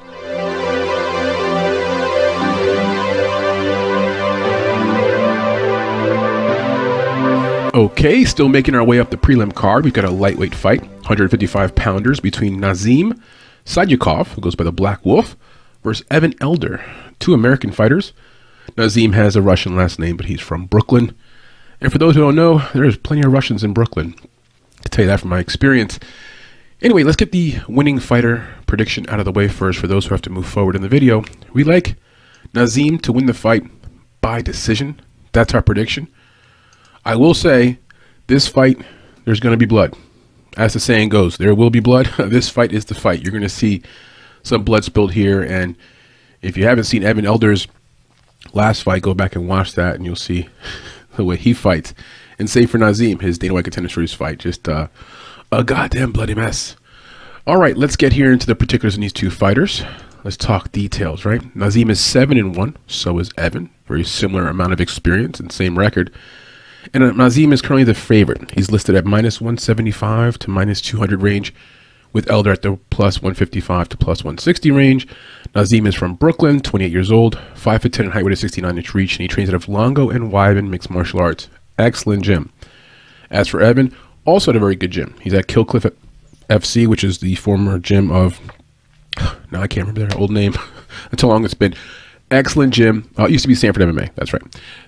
[7.74, 9.86] Okay, still making our way up the prelim card.
[9.86, 13.24] We've got a lightweight fight, 155 pounders between Nazim
[13.64, 15.38] Sadykhov, who goes by the Black Wolf,
[15.82, 16.84] versus Evan Elder,
[17.20, 18.12] two American fighters.
[18.76, 21.16] Nazim has a Russian last name, but he's from Brooklyn.
[21.80, 24.16] And for those who don't know, there's plenty of Russians in Brooklyn.
[24.20, 25.98] I can tell you that from my experience.
[26.82, 30.14] Anyway, let's get the winning fighter prediction out of the way first for those who
[30.14, 31.24] have to move forward in the video.
[31.54, 31.96] We like
[32.54, 33.64] Nazim to win the fight
[34.20, 35.00] by decision.
[35.32, 36.10] That's our prediction.
[37.06, 37.80] I will say,
[38.28, 38.80] this fight,
[39.26, 39.96] there's going to be blood.
[40.58, 42.08] As the saying goes, there will be blood.
[42.18, 43.22] this fight is the fight.
[43.22, 43.82] You're going to see
[44.44, 45.42] some blood spilled here.
[45.42, 45.76] And
[46.42, 47.68] if you haven't seen Evan Elder's
[48.54, 50.50] last fight, go back and watch that, and you'll see
[51.16, 51.94] the way he fights.
[52.40, 54.88] And same for Nazim, his Dana White Contender Series fight, just uh,
[55.52, 56.76] a goddamn bloody mess.
[57.46, 59.84] All right, let's get here into the particulars in these two fighters.
[60.24, 61.56] Let's talk details, right?
[61.56, 63.72] Nazim is seven and one, so is Evan.
[63.88, 66.14] Very similar amount of experience and same record.
[66.94, 68.52] And Nazim is currently the favorite.
[68.52, 71.54] He's listed at minus 175 to minus 200 range
[72.14, 75.08] with Elder at the plus 155 to plus 160 range.
[75.56, 78.78] Nazim is from Brooklyn, 28 years old, 5 foot 10 in height with a 69
[78.78, 81.48] inch reach, and he trains out of Longo and Weidman Mixed Martial Arts.
[81.78, 82.52] Excellent gym.
[83.30, 85.16] As for Evan, also at a very good gym.
[85.22, 85.86] He's at Kill Cliff
[86.50, 88.40] FC, which is the former gym of.
[89.52, 90.54] Now I can't remember their old name.
[91.12, 91.76] That's how long it's been.
[92.32, 93.10] Excellent gym.
[93.18, 94.10] Oh, it used to be Sanford MMA.
[94.16, 94.42] That's right.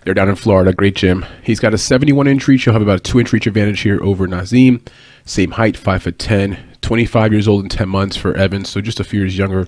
[0.03, 0.71] They're down in Florida.
[0.71, 1.25] Great gym.
[1.43, 2.63] He's got a 71 inch reach.
[2.63, 4.81] He'll have about a 2 inch reach advantage here over Nazim.
[5.25, 9.01] Same height, 5 foot 10, 25 years old in 10 months for Evans, so just
[9.01, 9.67] a few years younger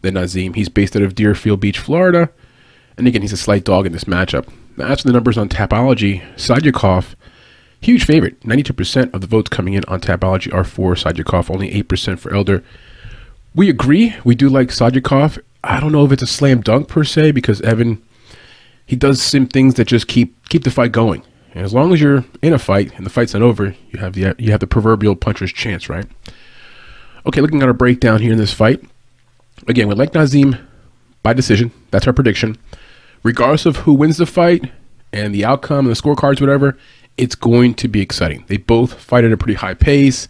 [0.00, 0.54] than Nazim.
[0.54, 2.28] He's based out of Deerfield Beach, Florida.
[2.98, 4.48] And again, he's a slight dog in this matchup.
[4.76, 7.14] Now, as for the numbers on Tapology, Sadykhov,
[7.80, 8.40] huge favorite.
[8.40, 12.64] 92% of the votes coming in on Tapology are for Sadykhov, only 8% for Elder.
[13.54, 14.16] We agree.
[14.24, 15.40] We do like Sadykhov.
[15.64, 18.02] I don't know if it's a slam dunk per se because Evan,
[18.86, 21.22] he does some things that just keep keep the fight going.
[21.54, 24.14] And as long as you're in a fight and the fight's not over, you have
[24.14, 26.06] the you have the proverbial puncher's chance, right?
[27.26, 28.82] Okay, looking at our breakdown here in this fight.
[29.68, 30.56] Again, we like Nazim
[31.22, 31.70] by decision.
[31.90, 32.56] That's our prediction.
[33.22, 34.72] Regardless of who wins the fight
[35.12, 36.76] and the outcome and the scorecards, whatever,
[37.16, 38.44] it's going to be exciting.
[38.48, 40.26] They both fight at a pretty high pace.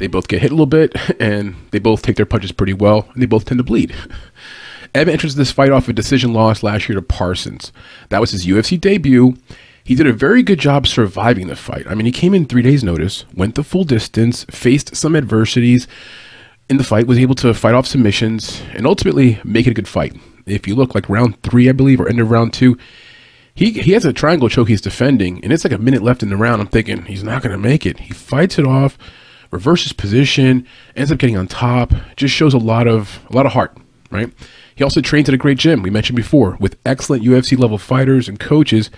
[0.00, 3.08] They both get hit a little bit, and they both take their punches pretty well,
[3.12, 3.94] and they both tend to bleed.
[4.94, 7.70] Evan enters this fight off a decision loss last year to Parsons.
[8.08, 9.36] That was his UFC debut,
[9.84, 11.86] he did a very good job surviving the fight.
[11.88, 15.86] I mean, he came in three days' notice, went the full distance, faced some adversities
[16.68, 19.88] in the fight, was able to fight off submissions, and ultimately make it a good
[19.88, 20.16] fight.
[20.46, 22.78] If you look like round three, I believe, or end of round two,
[23.54, 26.30] He, he has a triangle choke he's defending, and it's like a minute left in
[26.30, 26.60] the round.
[26.60, 28.00] I'm thinking he's not going to make it.
[28.00, 28.96] He fights it off,
[29.50, 30.66] reverses position,
[30.96, 31.92] ends up getting on top.
[32.16, 33.76] Just shows a lot of a lot of heart,
[34.10, 34.32] right?
[34.74, 38.28] He also trains at a great gym we mentioned before with excellent UFC level fighters
[38.28, 38.90] and coaches.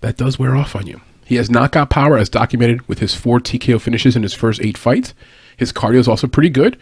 [0.00, 1.00] That does wear off on you.
[1.24, 4.76] He has knockout power as documented with his four TKO finishes in his first eight
[4.76, 5.14] fights.
[5.56, 6.76] His cardio is also pretty good.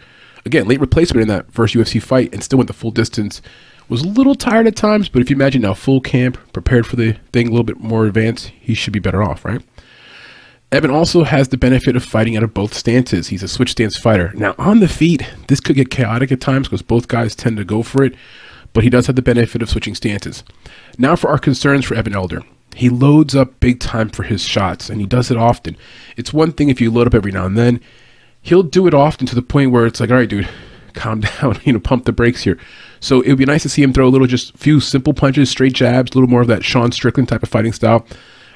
[0.45, 3.41] Again, late replacement in that first UFC fight and still went the full distance.
[3.89, 6.95] Was a little tired at times, but if you imagine now full camp, prepared for
[6.95, 9.61] the thing a little bit more advanced, he should be better off, right?
[10.71, 13.27] Evan also has the benefit of fighting out of both stances.
[13.27, 14.31] He's a switch stance fighter.
[14.35, 17.65] Now, on the feet, this could get chaotic at times because both guys tend to
[17.65, 18.15] go for it,
[18.71, 20.45] but he does have the benefit of switching stances.
[20.97, 22.43] Now, for our concerns for Evan Elder.
[22.73, 25.75] He loads up big time for his shots, and he does it often.
[26.15, 27.81] It's one thing if you load up every now and then,
[28.41, 30.47] he'll do it often to the point where it's like, all right, dude,
[30.93, 32.57] calm down, you know, pump the brakes here.
[33.01, 35.49] So it would be nice to see him throw a little, just few simple punches,
[35.49, 38.07] straight jabs, a little more of that Sean Strickland type of fighting style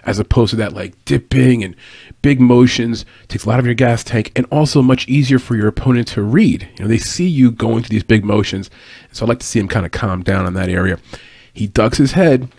[0.06, 1.76] as opposed to that like dipping and
[2.22, 5.68] big motions takes a lot of your gas tank and also much easier for your
[5.68, 6.68] opponent to read.
[6.78, 8.70] You know they see you going through these big motions
[9.12, 11.00] so i like to see him kind of calm down on that area.
[11.54, 12.50] He ducks his head.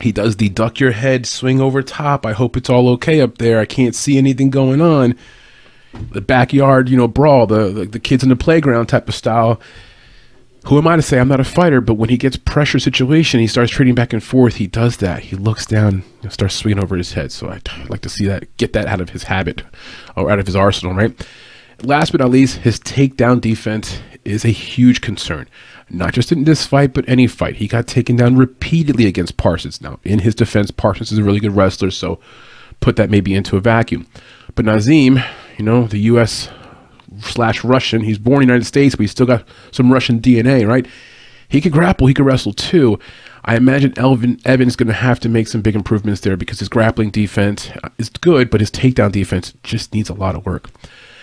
[0.00, 2.26] He does the duck your head swing over top.
[2.26, 3.60] I hope it's all okay up there.
[3.60, 5.16] I can't see anything going on.
[6.10, 9.60] The backyard you know brawl the, the, the kids in the playground type of style
[10.66, 11.80] who am I to say I'm not a fighter?
[11.80, 14.56] But when he gets pressure situation, he starts trading back and forth.
[14.56, 15.24] He does that.
[15.24, 17.32] He looks down, and starts swinging over his head.
[17.32, 19.62] So I'd like to see that, get that out of his habit
[20.16, 21.14] or out of his arsenal, right?
[21.82, 25.48] Last but not least, his takedown defense is a huge concern.
[25.90, 27.56] Not just in this fight, but any fight.
[27.56, 29.80] He got taken down repeatedly against Parsons.
[29.80, 32.20] Now, in his defense, Parsons is a really good wrestler, so
[32.80, 34.06] put that maybe into a vacuum.
[34.54, 35.18] But Nazim,
[35.58, 36.48] you know, the U.S
[37.24, 38.02] slash Russian.
[38.02, 40.86] He's born in the United States, but he's still got some Russian DNA, right?
[41.48, 42.98] He could grapple, he could wrestle too.
[43.44, 46.68] I imagine Elvin Evans going to have to make some big improvements there because his
[46.68, 50.70] grappling defense uh, is good, but his takedown defense just needs a lot of work.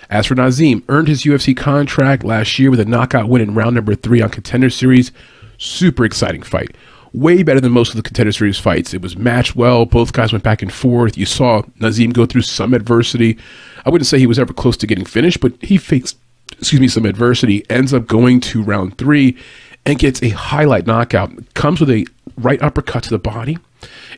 [0.10, 3.76] As for Nazim, earned his UFC contract last year with a knockout win in round
[3.76, 5.12] number three on Contender Series.
[5.58, 6.76] Super exciting fight
[7.14, 8.94] way better than most of the contender series fights.
[8.94, 9.86] It was matched well.
[9.86, 11.18] Both guys went back and forth.
[11.18, 13.38] You saw Nazim go through some adversity.
[13.86, 16.18] I wouldn't say he was ever close to getting finished, but he faced,
[16.58, 17.70] excuse me, some adversity.
[17.70, 19.38] Ends up going to round three
[19.86, 21.32] and gets a highlight knockout.
[21.54, 22.06] Comes with a
[22.38, 23.58] right uppercut to the body,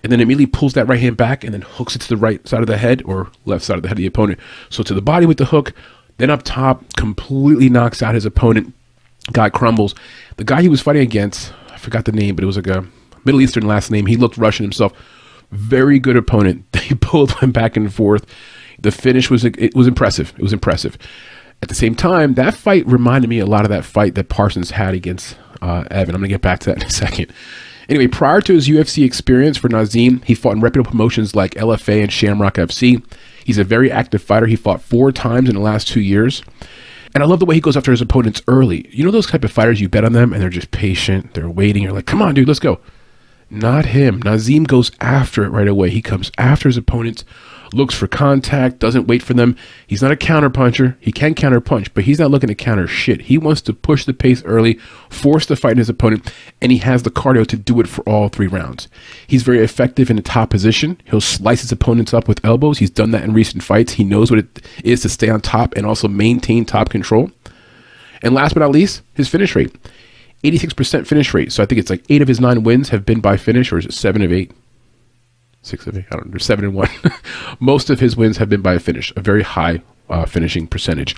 [0.03, 2.45] and then immediately pulls that right hand back and then hooks it to the right
[2.47, 4.39] side of the head or left side of the head of the opponent.
[4.69, 5.73] So to the body with the hook,
[6.17, 8.73] then up top, completely knocks out his opponent.
[9.31, 9.95] Guy crumbles.
[10.37, 12.85] The guy he was fighting against, I forgot the name, but it was like a
[13.23, 14.07] Middle Eastern last name.
[14.07, 14.93] He looked Russian himself.
[15.51, 16.65] Very good opponent.
[16.81, 18.25] They both went back and forth.
[18.81, 20.33] The finish was it was impressive.
[20.37, 20.97] It was impressive.
[21.61, 24.71] At the same time, that fight reminded me a lot of that fight that Parsons
[24.71, 26.15] had against uh, Evan.
[26.15, 27.31] I'm gonna get back to that in a second.
[27.89, 32.01] Anyway, prior to his UFC experience for Nazim, he fought in reputable promotions like LFA
[32.01, 33.03] and Shamrock FC.
[33.43, 34.45] He's a very active fighter.
[34.45, 36.41] He fought four times in the last two years.
[37.13, 38.87] And I love the way he goes after his opponents early.
[38.91, 41.49] You know those type of fighters you bet on them and they're just patient, they're
[41.49, 42.79] waiting, you're like, come on, dude, let's go.
[43.49, 44.21] Not him.
[44.21, 45.89] Nazim goes after it right away.
[45.89, 47.25] He comes after his opponents
[47.73, 49.55] looks for contact, doesn't wait for them.
[49.87, 50.95] He's not a counterpuncher.
[50.99, 53.21] He can counterpunch, but he's not looking to counter shit.
[53.21, 54.75] He wants to push the pace early,
[55.09, 56.31] force the fight in his opponent,
[56.61, 58.87] and he has the cardio to do it for all three rounds.
[59.27, 60.99] He's very effective in the top position.
[61.05, 62.79] He'll slice his opponents up with elbows.
[62.79, 63.93] He's done that in recent fights.
[63.93, 67.31] He knows what it is to stay on top and also maintain top control.
[68.21, 69.75] And last but not least, his finish rate.
[70.43, 71.51] 86% finish rate.
[71.51, 73.77] So I think it's like eight of his nine wins have been by finish, or
[73.77, 74.51] is it seven of eight?
[75.61, 76.89] Six of eight, I don't know, seven and one.
[77.59, 81.15] Most of his wins have been by a finish, a very high uh, finishing percentage.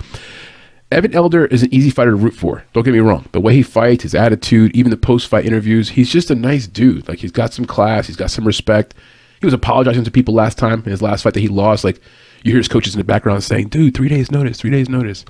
[0.92, 2.64] Evan Elder is an easy fighter to root for.
[2.74, 3.26] Don't get me wrong.
[3.32, 7.08] The way he fights, his attitude, even the post-fight interviews, he's just a nice dude.
[7.08, 8.94] Like he's got some class, he's got some respect.
[9.40, 11.84] He was apologizing to people last time in his last fight that he lost.
[11.84, 12.00] Like
[12.44, 15.26] you hear his coaches in the background saying, "Dude, three days notice, three days notice."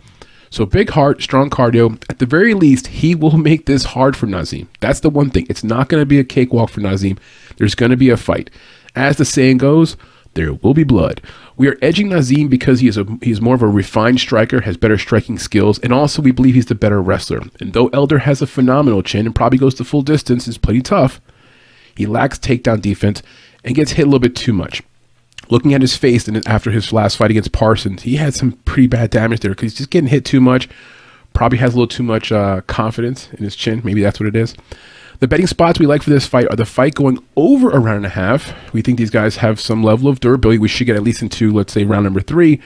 [0.49, 1.99] So big heart, strong cardio.
[2.09, 4.69] At the very least, he will make this hard for Nazim.
[4.81, 5.47] That's the one thing.
[5.49, 7.17] It's not going to be a cakewalk for Nazim.
[7.57, 8.51] There's going to be a fight.
[8.95, 9.97] As the saying goes,
[10.33, 11.21] there will be blood.
[11.57, 14.77] We are edging Nazim because he is a he's more of a refined striker, has
[14.77, 17.41] better striking skills, and also we believe he's the better wrestler.
[17.59, 20.81] And though Elder has a phenomenal chin and probably goes the full distance, is pretty
[20.81, 21.21] tough,
[21.95, 23.21] he lacks takedown defense
[23.63, 24.81] and gets hit a little bit too much.
[25.49, 28.87] Looking at his face and after his last fight against Parsons, he had some pretty
[28.87, 30.69] bad damage there because he's just getting hit too much.
[31.33, 33.81] Probably has a little too much uh, confidence in his chin.
[33.83, 34.55] Maybe that's what it is.
[35.23, 37.95] The betting spots we like for this fight are the fight going over a round
[37.95, 38.53] and a half.
[38.73, 40.57] We think these guys have some level of durability.
[40.57, 42.59] We should get at least into, let's say, round number three.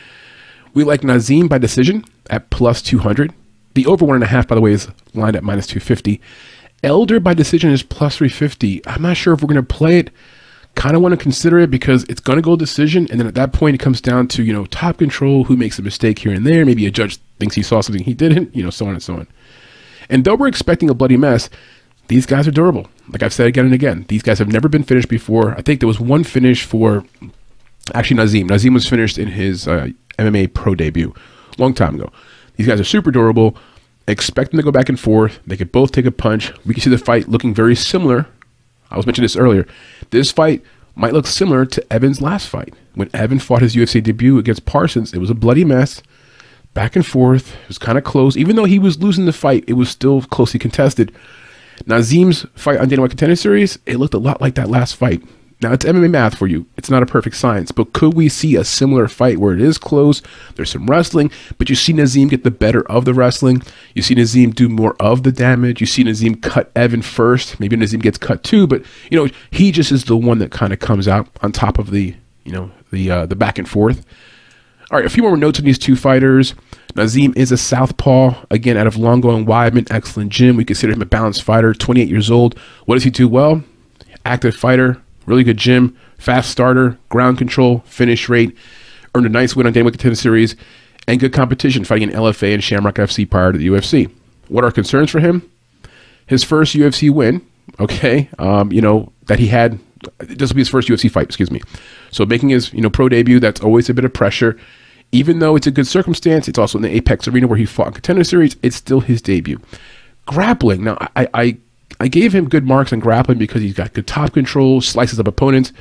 [0.73, 3.31] We like Nazim by decision at plus 200.
[3.75, 6.19] The over one and a half, by the way, is lined at minus 250.
[6.81, 8.81] Elder by decision is plus 350.
[8.87, 10.09] I'm not sure if we're going to play it.
[10.73, 13.07] kind of want to consider it because it's going to go decision.
[13.11, 15.77] And then at that point, it comes down to, you know, top control, who makes
[15.77, 16.65] a mistake here and there.
[16.65, 19.13] Maybe a judge thinks he saw something he didn't, you know, so on and so
[19.13, 19.27] on.
[20.09, 21.51] And though we're expecting a bloody mess,
[22.07, 22.87] these guys are durable.
[23.09, 25.53] Like I've said again and again, these guys have never been finished before.
[25.55, 27.03] I think there was one finish for
[27.93, 28.47] actually Nazim.
[28.47, 31.13] Nazim was finished in his uh, MMA pro debut
[31.57, 32.11] long time ago.
[32.55, 33.57] These guys are super durable.
[34.07, 35.39] Expect them to go back and forth.
[35.45, 36.53] They could both take a punch.
[36.65, 38.27] We can see the fight looking very similar.
[38.89, 39.67] I was mentioning this earlier.
[40.11, 40.63] This fight
[40.95, 42.73] might look similar to Evan's last fight.
[42.95, 46.01] When Evan fought his UFC debut against Parsons, it was a bloody mess.
[46.73, 47.55] Back and forth.
[47.63, 48.37] It was kind of close.
[48.37, 51.13] Even though he was losing the fight, it was still closely contested.
[51.85, 55.21] Nazim's fight on Dana Contender Series, it looked a lot like that last fight.
[55.61, 56.67] Now it's MMA math for you.
[56.77, 59.79] It's not a perfect science, but could we see a similar fight where it is
[59.79, 60.21] close?
[60.55, 63.63] There's some wrestling, but you see Nazim get the better of the wrestling.
[63.95, 65.81] You see Nazim do more of the damage.
[65.81, 67.59] You see Nazim cut Evan first.
[67.59, 70.73] Maybe Nazim gets cut too, but you know he just is the one that kind
[70.73, 74.05] of comes out on top of the you know the uh, the back and forth.
[74.89, 76.55] All right, a few more notes on these two fighters.
[76.95, 79.91] Nazim is a southpaw, again, out of Longo and Weidman.
[79.91, 80.55] Excellent gym.
[80.55, 82.57] We consider him a balanced fighter, 28 years old.
[82.85, 83.61] What does he do well?
[84.25, 88.55] Active fighter, really good gym, fast starter, ground control, finish rate.
[89.13, 90.55] Earned a nice win on White Contender Series,
[91.05, 94.09] and good competition fighting in LFA and Shamrock FC prior to the UFC.
[94.47, 95.49] What are concerns for him?
[96.27, 97.45] His first UFC win,
[97.77, 99.79] okay, um, you know, that he had,
[100.19, 101.61] this will be his first UFC fight, excuse me.
[102.09, 104.57] So making his, you know, pro debut, that's always a bit of pressure
[105.11, 107.87] even though it's a good circumstance, it's also in the Apex Arena where he fought
[107.87, 108.55] in Contender Series.
[108.61, 109.59] It's still his debut.
[110.25, 110.83] Grappling.
[110.83, 111.57] Now, I, I,
[111.99, 115.27] I gave him good marks on grappling because he's got good top control, slices up
[115.27, 115.71] opponents.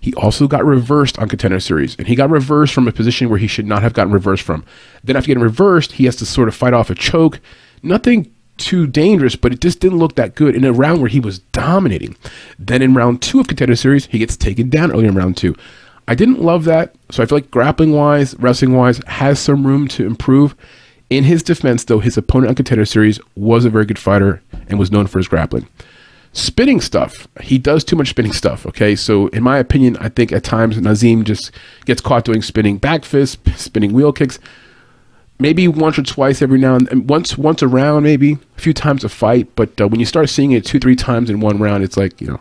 [0.00, 3.38] He also got reversed on Contender Series, and he got reversed from a position where
[3.38, 4.64] he should not have gotten reversed from.
[5.02, 7.40] Then, after getting reversed, he has to sort of fight off a choke.
[7.82, 11.20] Nothing too dangerous, but it just didn't look that good in a round where he
[11.20, 12.16] was dominating.
[12.58, 15.56] Then, in round two of Contender Series, he gets taken down early in round two.
[16.06, 16.94] I didn't love that.
[17.10, 20.54] So I feel like grappling wise, wrestling wise, has some room to improve.
[21.10, 24.78] In his defense, though, his opponent on Contender Series was a very good fighter and
[24.78, 25.68] was known for his grappling.
[26.32, 28.66] Spinning stuff, he does too much spinning stuff.
[28.66, 31.52] Okay, so in my opinion, I think at times Nazim just
[31.84, 34.38] gets caught doing spinning back fists, spinning wheel kicks.
[35.38, 38.72] Maybe once or twice every now and, and once once a round, maybe a few
[38.72, 39.48] times a fight.
[39.56, 42.20] But uh, when you start seeing it two three times in one round, it's like
[42.20, 42.40] you know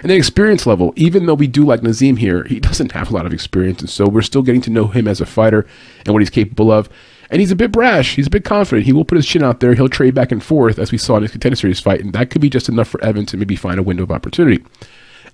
[0.00, 3.14] and then experience level, even though we do like Nazim here, he doesn't have a
[3.14, 3.80] lot of experience.
[3.80, 5.66] And so we're still getting to know him as a fighter
[6.04, 6.88] and what he's capable of.
[7.30, 8.16] And he's a bit brash.
[8.16, 8.86] He's a bit confident.
[8.86, 9.74] He will put his chin out there.
[9.74, 12.00] He'll trade back and forth, as we saw in his contender series fight.
[12.00, 14.64] And that could be just enough for Evan to maybe find a window of opportunity.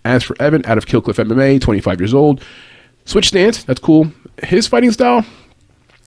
[0.05, 2.45] As for Evan, out of Kill Cliff MMA, 25 years old,
[3.07, 3.65] switch stance.
[3.65, 4.13] That's cool.
[4.43, 5.25] His fighting style,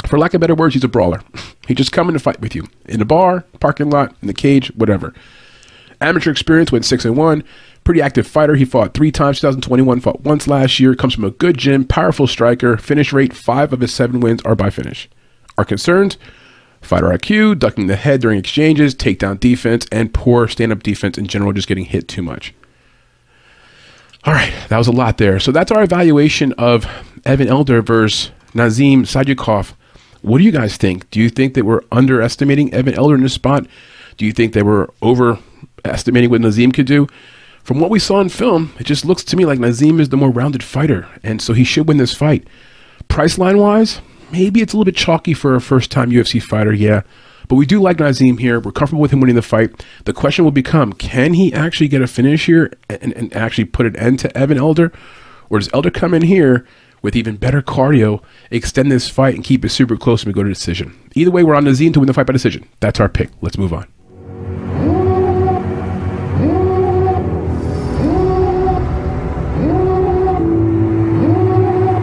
[0.06, 1.22] for lack of better words, he's a brawler.
[1.68, 4.34] He just come in to fight with you in a bar, parking lot, in the
[4.34, 5.14] cage, whatever.
[6.02, 7.44] Amateur experience went six and one
[7.84, 8.56] pretty active fighter.
[8.56, 12.28] He fought three times 2021, fought once last year, comes from a good gym, powerful
[12.28, 12.78] striker.
[12.78, 15.10] Finish rate five of his seven wins are by finish.
[15.58, 16.18] Our concerns
[16.82, 21.28] fighter IQ, ducking the head during exchanges, takedown defense, and poor stand up defense in
[21.28, 22.54] general, just getting hit too much.
[24.26, 25.40] All right, that was a lot there.
[25.40, 26.86] So that's our evaluation of
[27.26, 29.74] Evan Elder versus Nazim Sadykhov.
[30.22, 31.10] What do you guys think?
[31.12, 33.66] Do you think that we're underestimating Evan Elder in this spot?
[34.18, 37.08] Do you think they were overestimating what Nazim could do?
[37.70, 40.18] From what we saw in film, it just looks to me like Nazim is the
[40.18, 42.48] more rounded fighter, and so he should win this fight.
[43.10, 44.02] Price line wise,
[44.32, 47.04] maybe it's a little bit chalky for a first time UFC fighter, yeah.
[47.48, 48.60] But we do like Nazim here.
[48.60, 49.86] We're comfortable with him winning the fight.
[50.06, 53.86] The question will become can he actually get a finish here and, and actually put
[53.86, 54.92] an end to Evan Elder?
[55.52, 56.66] Or does Elder come in here
[57.04, 60.42] with even better cardio, extend this fight, and keep it super close and we go
[60.42, 60.98] to decision?
[61.14, 62.68] Either way, we're on Nazim to win the fight by decision.
[62.80, 63.30] That's our pick.
[63.44, 63.86] Let's move on.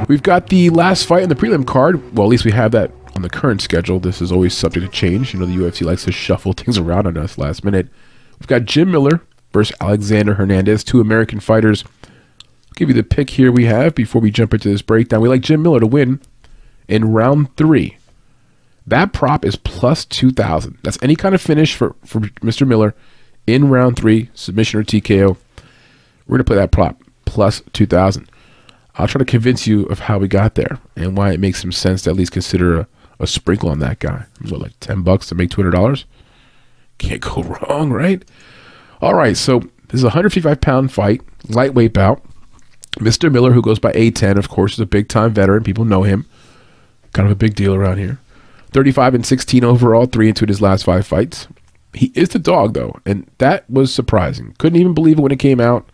[0.08, 2.16] We've got the last fight in the prelim card.
[2.16, 3.98] Well, at least we have that on the current schedule.
[3.98, 5.34] This is always subject to change.
[5.34, 7.88] You know, the UFC likes to shuffle things around on us last minute.
[8.38, 9.22] We've got Jim Miller
[9.52, 11.84] versus Alexander Hernandez, two American fighters.
[12.04, 15.22] I'll give you the pick here we have before we jump into this breakdown.
[15.22, 16.20] We like Jim Miller to win
[16.88, 17.96] in round three.
[18.86, 20.78] That prop is plus 2,000.
[20.82, 22.66] That's any kind of finish for, for Mr.
[22.66, 22.94] Miller
[23.46, 25.36] in round three, submission or TKO.
[26.26, 28.30] We're going to play that prop plus 2,000.
[28.98, 31.72] I'll try to convince you of how we got there and why it makes some
[31.72, 32.88] sense to at least consider a,
[33.20, 34.24] a sprinkle on that guy.
[34.48, 36.04] What, like 10 bucks to make $200?
[36.98, 38.24] Can't go wrong, right?
[39.00, 42.22] All right, so this is a 155 pound fight, lightweight bout.
[42.98, 43.30] Mr.
[43.30, 45.62] Miller, who goes by A10, of course, is a big time veteran.
[45.62, 46.26] People know him.
[47.12, 48.18] Kind of a big deal around here.
[48.72, 51.46] 35 and 16 overall, three into his last five fights.
[51.92, 54.54] He is the dog, though, and that was surprising.
[54.58, 55.88] Couldn't even believe it when it came out.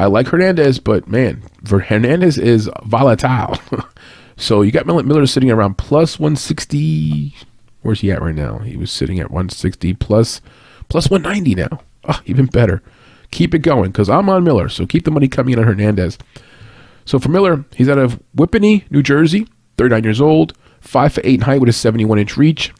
[0.00, 3.58] I like Hernandez, but man, Hernandez is volatile.
[4.38, 7.34] so you got Miller sitting around plus 160.
[7.82, 8.60] Where's he at right now?
[8.60, 10.40] He was sitting at 160 plus
[10.88, 11.82] plus 190 now.
[12.08, 12.82] Oh, even better.
[13.30, 14.70] Keep it going because I'm on Miller.
[14.70, 16.16] So keep the money coming in on Hernandez.
[17.04, 19.46] So for Miller, he's out of Whippany, New Jersey,
[19.76, 22.72] 39 years old, 5 foot 8 in height with a 71 inch reach.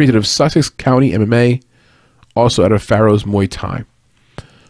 [0.00, 1.62] Out of Sussex County MMA,
[2.34, 3.84] also out of Pharaohs Muay Thai.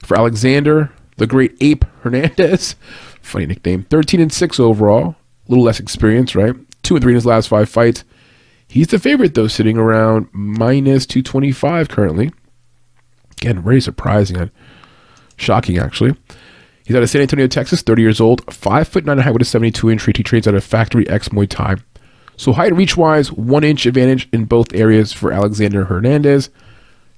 [0.03, 0.91] For Alexander,
[1.23, 2.75] the great Ape Hernandez,
[3.23, 5.15] funny nickname, 13 and 6 overall,
[5.47, 6.53] a little less experience, right?
[6.83, 8.03] 2 and 3 in his last five fights.
[8.67, 12.33] He's the favorite, though, sitting around minus 225 currently.
[13.41, 14.37] Again, very surprising.
[14.37, 14.51] And
[15.37, 16.17] shocking, actually.
[16.85, 19.45] He's out of San Antonio, Texas, 30 years old, 5 foot 9 height with a
[19.45, 20.17] 72 inch reach.
[20.17, 21.77] He trains out of Factory X Muay Thai.
[22.37, 26.51] So height reach wise, one inch advantage in both areas for Alexander Hernandez.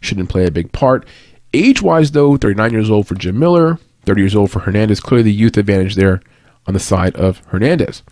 [0.01, 1.07] Shouldn't play a big part.
[1.55, 5.01] Age wise, though, 39 years old for Jim Miller, 30 years old for Hernandez.
[5.01, 6.21] Clearly the youth advantage there
[6.67, 8.03] on the side of Hernandez.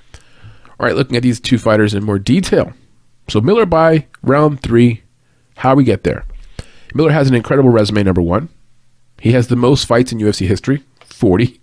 [0.79, 2.73] All right, looking at these two fighters in more detail.
[3.29, 5.03] So Miller by round three.
[5.57, 6.25] How we get there?
[6.95, 8.49] Miller has an incredible resume, number one.
[9.21, 11.61] He has the most fights in UFC history, 40.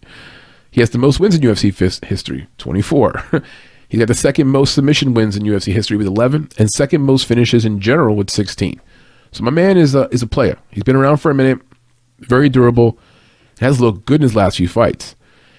[0.71, 1.73] He has the most wins in UFC
[2.05, 3.43] history, 24.
[3.89, 7.25] He's got the second most submission wins in UFC history with 11, and second most
[7.25, 8.79] finishes in general with 16.
[9.31, 10.57] So my man is a, is a player.
[10.69, 11.59] He's been around for a minute,
[12.19, 12.99] very durable,
[13.59, 15.15] has looked good in his last few fights.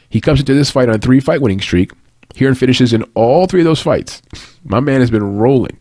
[0.09, 1.93] He comes into this fight on a three fight winning streak.
[2.35, 4.23] Here and finishes in all three of those fights.
[4.65, 5.79] My man has been rolling.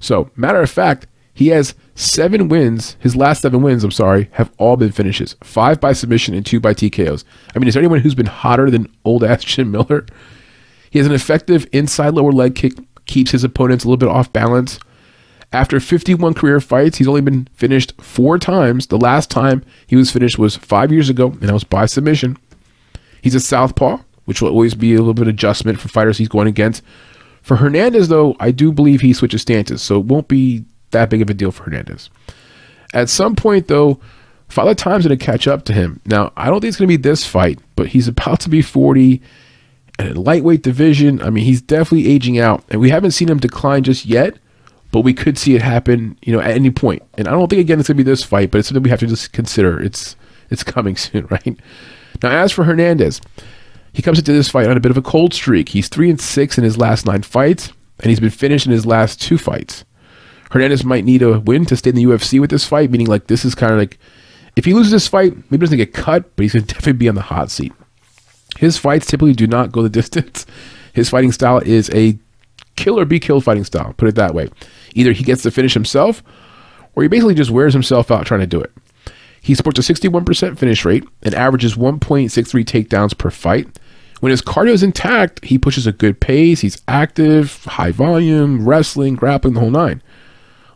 [0.00, 2.96] So, matter of fact, he has seven wins.
[3.00, 5.36] His last seven wins, I'm sorry, have all been finishes.
[5.42, 7.24] Five by submission and two by TKOs.
[7.54, 10.06] I mean, is there anyone who's been hotter than old ass Jim Miller?
[10.90, 12.74] He has an effective inside lower leg kick,
[13.06, 14.78] keeps his opponents a little bit off balance.
[15.54, 18.88] After 51 career fights, he's only been finished four times.
[18.88, 22.36] The last time he was finished was five years ago, and that was by submission.
[23.22, 26.26] He's a southpaw, which will always be a little bit of adjustment for fighters he's
[26.26, 26.82] going against.
[27.40, 31.22] For Hernandez, though, I do believe he switches stances, so it won't be that big
[31.22, 32.10] of a deal for Hernandez.
[32.92, 34.00] At some point, though,
[34.48, 36.00] Father Time's going to catch up to him.
[36.04, 38.60] Now, I don't think it's going to be this fight, but he's about to be
[38.60, 39.22] 40
[40.00, 41.22] and in lightweight division.
[41.22, 44.36] I mean, he's definitely aging out, and we haven't seen him decline just yet,
[44.94, 47.02] but we could see it happen, you know, at any point.
[47.18, 49.00] And I don't think again it's to be this fight, but it's something we have
[49.00, 49.82] to just consider.
[49.82, 50.14] It's
[50.50, 51.58] it's coming soon, right?
[52.22, 53.20] Now, as for Hernandez,
[53.92, 55.70] he comes into this fight on a bit of a cold streak.
[55.70, 58.86] He's three and six in his last nine fights, and he's been finished in his
[58.86, 59.84] last two fights.
[60.52, 63.26] Hernandez might need a win to stay in the UFC with this fight, meaning like
[63.26, 63.98] this is kind of like
[64.54, 67.16] if he loses this fight, maybe doesn't get cut, but he's gonna definitely be on
[67.16, 67.72] the hot seat.
[68.58, 70.46] His fights typically do not go the distance.
[70.92, 72.16] His fighting style is a
[72.76, 74.48] kill or be killed fighting style, put it that way.
[74.94, 76.22] Either he gets to finish himself,
[76.94, 78.72] or he basically just wears himself out trying to do it.
[79.40, 83.68] He sports a 61% finish rate and averages 1.63 takedowns per fight.
[84.20, 86.60] When his cardio is intact, he pushes a good pace.
[86.60, 90.02] He's active, high volume, wrestling, grappling, the whole nine.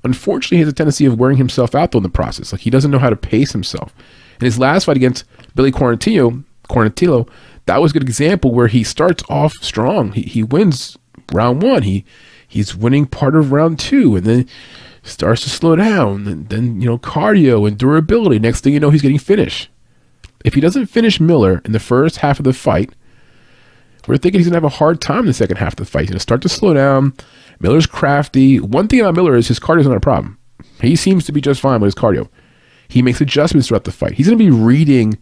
[0.04, 2.52] Unfortunately, he has a tendency of wearing himself out though in the process.
[2.52, 3.94] Like he doesn't know how to pace himself.
[4.40, 7.28] In his last fight against Billy Quarantillo, Quarantillo,
[7.66, 10.12] that was a good example where he starts off strong.
[10.12, 10.98] He, he wins
[11.32, 11.82] round one.
[11.82, 12.04] He
[12.46, 14.48] he's winning part of round two, and then
[15.02, 16.26] starts to slow down.
[16.26, 18.38] And then you know cardio and durability.
[18.38, 19.68] Next thing you know, he's getting finished.
[20.44, 22.92] If he doesn't finish Miller in the first half of the fight,
[24.06, 26.02] we're thinking he's gonna have a hard time in the second half of the fight.
[26.02, 27.12] He's gonna start to slow down.
[27.60, 28.60] Miller's crafty.
[28.60, 30.38] One thing about Miller is his cardio is not a problem.
[30.80, 32.28] He seems to be just fine with his cardio.
[32.88, 34.12] He makes adjustments throughout the fight.
[34.12, 35.18] He's gonna be reading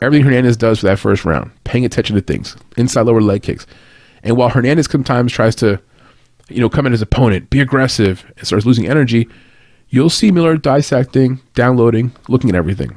[0.00, 3.66] everything Hernandez does for that first round, paying attention to things, inside lower leg kicks.
[4.22, 5.80] And while Hernandez sometimes tries to,
[6.48, 9.28] you know, come at his opponent, be aggressive, and starts losing energy,
[9.88, 12.96] you'll see Miller dissecting, downloading, looking at everything.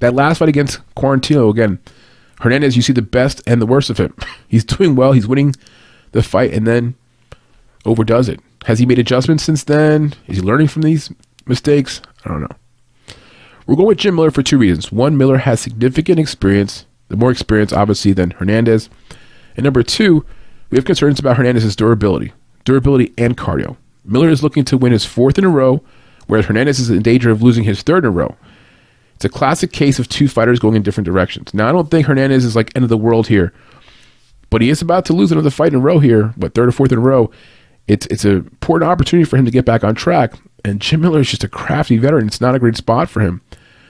[0.00, 1.78] That last fight against Quarantillo, again,
[2.40, 4.14] Hernandez, you see the best and the worst of him.
[4.48, 5.54] He's doing well, he's winning
[6.12, 6.94] the fight, and then
[7.84, 8.40] overdoes it.
[8.66, 10.14] Has he made adjustments since then?
[10.26, 11.10] Is he learning from these
[11.46, 12.00] mistakes?
[12.24, 12.56] I don't know.
[13.66, 14.90] We're going with Jim Miller for two reasons.
[14.90, 18.88] One, Miller has significant experience, the more experience, obviously, than Hernandez.
[19.58, 20.24] And number two,
[20.70, 22.32] we have concerns about Hernandez's durability,
[22.64, 23.76] durability and cardio.
[24.04, 25.82] Miller is looking to win his fourth in a row,
[26.28, 28.36] whereas Hernandez is in danger of losing his third in a row.
[29.16, 31.52] It's a classic case of two fighters going in different directions.
[31.52, 33.52] Now, I don't think Hernandez is like end of the world here,
[34.48, 36.72] but he is about to lose another fight in a row here, what third or
[36.72, 37.28] fourth in a row.
[37.88, 40.34] It's it's an important opportunity for him to get back on track.
[40.64, 42.28] And Jim Miller is just a crafty veteran.
[42.28, 43.40] It's not a great spot for him.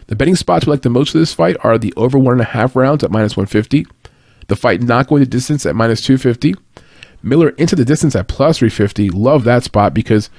[0.07, 2.41] The betting spots we like the most for this fight are the over one and
[2.41, 3.87] a half rounds at minus 150,
[4.49, 6.55] the fight not going the distance at minus 250,
[7.23, 9.11] Miller into the distance at plus 350.
[9.11, 10.31] Love that spot because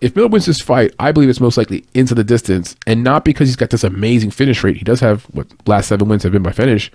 [0.00, 3.24] If Miller wins this fight, I believe it's most likely into the distance, and not
[3.24, 4.76] because he's got this amazing finish rate.
[4.76, 6.92] He does have what last seven wins have been by finish,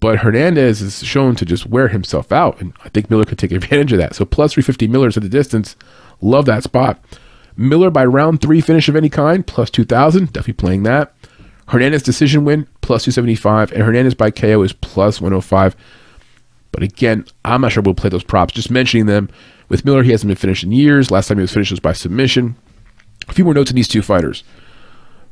[0.00, 3.52] but Hernandez is shown to just wear himself out, and I think Miller could take
[3.52, 4.14] advantage of that.
[4.14, 5.74] So plus 350 Miller to the distance.
[6.20, 7.02] Love that spot.
[7.56, 10.26] Miller by round three finish of any kind, plus 2,000.
[10.32, 11.14] Definitely playing that.
[11.68, 13.72] Hernandez decision win, plus 275.
[13.72, 15.74] And Hernandez by KO is plus 105.
[16.72, 18.54] But again, I'm not sure we'll play those props.
[18.54, 19.28] Just mentioning them.
[19.68, 21.10] With Miller, he hasn't been finished in years.
[21.10, 22.56] Last time he was finished was by submission.
[23.28, 24.44] A few more notes on these two fighters.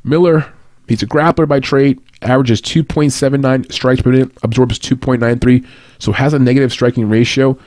[0.03, 0.51] Miller,
[0.87, 5.65] he's a grappler by trade, averages 2.79 strikes per minute, absorbs 2.93,
[5.99, 7.57] so has a negative striking ratio.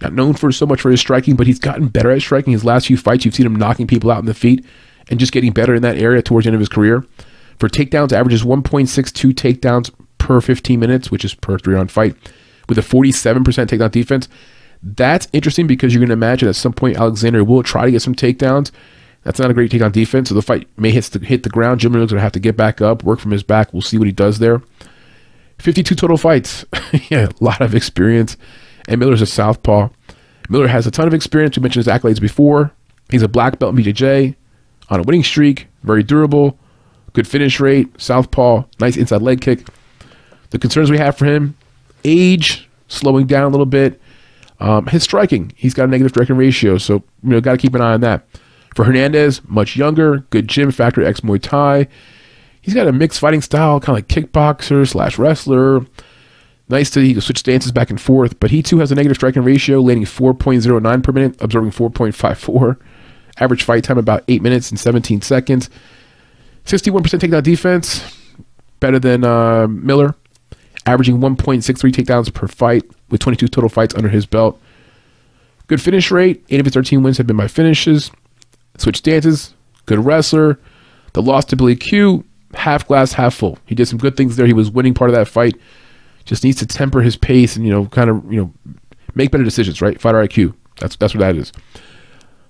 [0.00, 2.52] Not known for so much for his striking, but he's gotten better at striking.
[2.52, 4.64] His last few fights, you've seen him knocking people out in the feet
[5.08, 7.04] and just getting better in that area towards the end of his career.
[7.58, 12.14] For takedowns, averages 1.62 takedowns per 15 minutes, which is per three round fight,
[12.68, 14.28] with a 47% takedown defense.
[14.82, 18.02] That's interesting because you're going to imagine at some point Alexander will try to get
[18.02, 18.70] some takedowns.
[19.24, 20.28] That's not a great takedown defense.
[20.28, 21.80] So the fight may hit the, hit the ground.
[21.80, 23.72] Jim Miller's going to have to get back up, work from his back.
[23.72, 24.62] We'll see what he does there.
[25.58, 26.64] 52 total fights.
[27.10, 28.36] yeah, a lot of experience
[28.88, 29.90] and Miller's a southpaw.
[30.48, 31.56] Miller has a ton of experience.
[31.56, 32.72] We mentioned his accolades before.
[33.10, 34.34] He's a black belt in BJJ,
[34.88, 36.58] on a winning streak, very durable,
[37.12, 39.66] good finish rate, southpaw, nice inside leg kick.
[40.50, 41.56] The concerns we have for him:
[42.04, 44.00] age, slowing down a little bit.
[44.60, 47.74] Um, his striking, he's got a negative striking ratio, so you know, got to keep
[47.74, 48.26] an eye on that.
[48.74, 51.88] For Hernandez, much younger, good gym factor, ex Muay Thai.
[52.60, 55.86] He's got a mixed fighting style, kind of like kickboxer slash wrestler.
[56.68, 59.16] Nice to he can switch stances back and forth, but he too has a negative
[59.16, 62.76] striking ratio, landing 4.09 per minute, absorbing 4.54.
[63.40, 65.70] Average fight time about 8 minutes and 17 seconds.
[66.68, 68.16] 61% takedown defense,
[68.80, 70.14] better than uh, Miller,
[70.86, 74.60] averaging 1.63 takedowns per fight with 22 total fights under his belt.
[75.66, 76.44] Good finish rate.
[76.48, 78.10] 8 of his 13 wins have been by finishes.
[78.78, 79.54] Switch stances.
[79.86, 80.58] Good wrestler.
[81.14, 82.24] The loss to Billy Q,
[82.54, 83.58] half glass, half full.
[83.66, 84.46] He did some good things there.
[84.46, 85.54] He was winning part of that fight
[86.28, 88.52] just needs to temper his pace and you know kind of you know
[89.14, 89.80] make better decisions.
[89.80, 90.54] Right, fighter IQ.
[90.78, 91.52] That's that's what that is.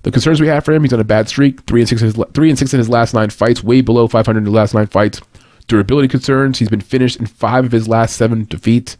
[0.02, 2.06] The concerns we have for him: he's on a bad streak, three and six in
[2.06, 4.74] his three and six in his last nine fights, way below 500 in the last
[4.74, 5.20] nine fights.
[5.66, 8.96] Durability concerns: he's been finished in five of his last seven defeats.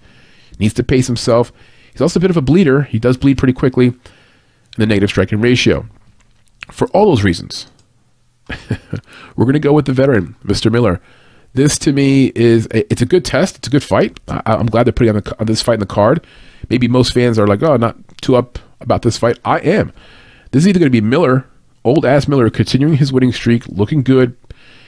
[0.59, 1.53] Needs to pace himself.
[1.93, 2.83] He's also a bit of a bleeder.
[2.83, 3.89] He does bleed pretty quickly.
[3.89, 3.97] And
[4.77, 5.87] the negative striking ratio.
[6.71, 7.67] For all those reasons,
[8.49, 10.71] we're going to go with the veteran, Mr.
[10.71, 11.01] Miller.
[11.55, 13.57] This to me is a, it's a good test.
[13.57, 14.21] It's a good fight.
[14.29, 16.25] I, am glad they're putting on, the, on this fight in the card.
[16.69, 19.39] Maybe most fans are like, oh, not too up about this fight.
[19.45, 19.93] I am.
[20.51, 21.47] This is either going to be Miller,
[21.85, 24.37] old ass Miller, continuing his winning streak, looking good,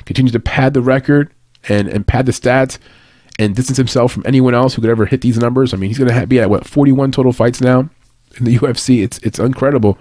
[0.05, 1.33] continues to pad the record
[1.69, 2.79] and and pad the stats
[3.39, 5.73] and distance himself from anyone else who could ever hit these numbers.
[5.73, 7.89] I mean, he's going to be at what 41 total fights now
[8.39, 9.03] in the UFC.
[9.03, 9.99] It's it's incredible.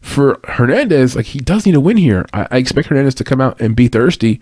[0.00, 2.26] For Hernandez, like he does need a win here.
[2.32, 4.40] I, I expect Hernandez to come out and be thirsty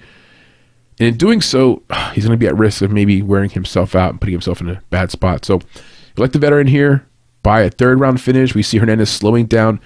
[0.99, 1.83] and in doing so,
[2.13, 4.69] he's going to be at risk of maybe wearing himself out and putting himself in
[4.69, 5.45] a bad spot.
[5.45, 5.61] So,
[6.17, 7.07] like the veteran here,
[7.43, 9.81] by a third round finish, we see Hernandez slowing down,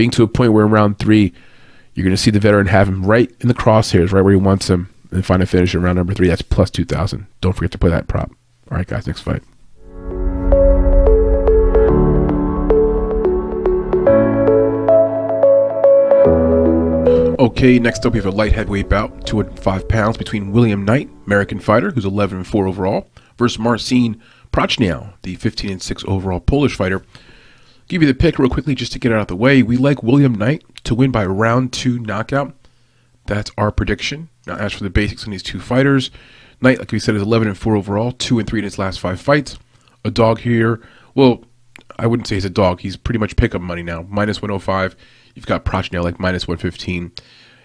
[0.00, 1.30] being to a point where in round three,
[1.92, 4.40] you're going to see the veteran have him right in the crosshairs, right where he
[4.40, 6.28] wants him, and find a finish in round number three.
[6.28, 7.26] That's plus 2,000.
[7.42, 8.30] Don't forget to play that prop.
[8.70, 9.42] All right, guys, next fight.
[17.38, 21.60] Okay, next up we have a light heavyweight bout, 205 pounds, between William Knight, American
[21.60, 24.18] fighter, who's 11 and 4 overall, versus Marcin
[24.50, 27.04] Prachnio, the 15 and 6 overall Polish fighter.
[27.90, 29.64] Give you the pick real quickly just to get it out of the way.
[29.64, 32.54] We like William Knight to win by round two knockout.
[33.26, 34.28] That's our prediction.
[34.46, 36.12] Now, as for the basics on these two fighters,
[36.60, 39.00] Knight, like we said, is 11 and 4 overall, 2 and 3 in his last
[39.00, 39.58] five fights.
[40.04, 40.80] A dog here.
[41.16, 41.42] Well,
[41.98, 42.78] I wouldn't say he's a dog.
[42.78, 44.94] He's pretty much pickup money now, minus 105
[45.34, 47.10] You've got Prachnio like minus 115.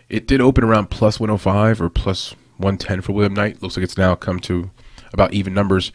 [0.10, 3.62] It did open around plus 105 or plus 110 for William Knight.
[3.62, 4.72] Looks like it's now come to
[5.14, 5.92] about even numbers.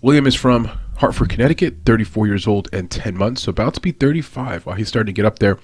[0.00, 3.92] William is from Hartford, Connecticut, 34 years old and 10 months, so about to be
[3.92, 5.58] 35 while he's starting to get up there.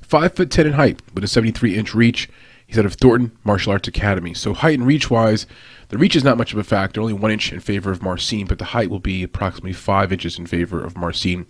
[0.00, 2.28] 5 foot 10 in height with a 73 inch reach.
[2.66, 4.34] He's out of Thornton Martial Arts Academy.
[4.34, 5.46] So height and reach wise,
[5.88, 8.46] the reach is not much of a factor, only one inch in favor of Marcin,
[8.46, 11.46] but the height will be approximately five inches in favor of Marcin.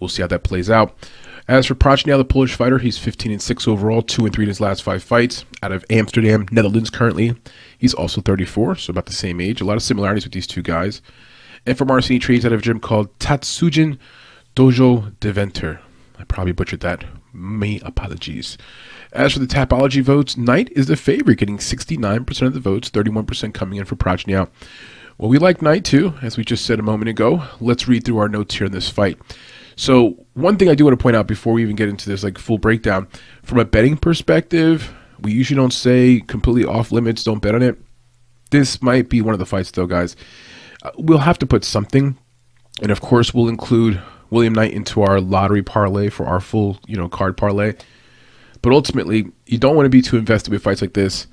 [0.00, 0.96] We'll see how that plays out.
[1.48, 4.48] As for Prachnio, the Polish fighter, he's 15 and 6 overall, 2 and 3 in
[4.48, 5.44] his last five fights.
[5.62, 7.34] Out of Amsterdam, Netherlands currently.
[7.76, 9.60] He's also 34, so about the same age.
[9.60, 11.02] A lot of similarities with these two guys.
[11.66, 13.98] And Marcin, he trains out of a gym called Tatsujin
[14.56, 15.80] Dojo Deventer.
[16.18, 17.04] I probably butchered that.
[17.32, 18.58] May apologies.
[19.12, 23.54] As for the Tapology votes, Knight is the favorite, getting 69% of the votes, 31%
[23.54, 24.48] coming in for Prachnio.
[25.18, 27.44] Well, we like Knight too, as we just said a moment ago.
[27.60, 29.18] Let's read through our notes here in this fight.
[29.76, 32.24] So one thing I do want to point out before we even get into this
[32.24, 33.08] like full breakdown,
[33.42, 37.78] from a betting perspective, we usually don't say completely off limits, don't bet on it.
[38.50, 40.16] This might be one of the fights though, guys.
[40.96, 42.18] We'll have to put something,
[42.80, 44.00] and of course we'll include
[44.30, 47.74] William Knight into our lottery parlay for our full, you know, card parlay.
[48.62, 51.26] But ultimately, you don't want to be too invested with fights like this.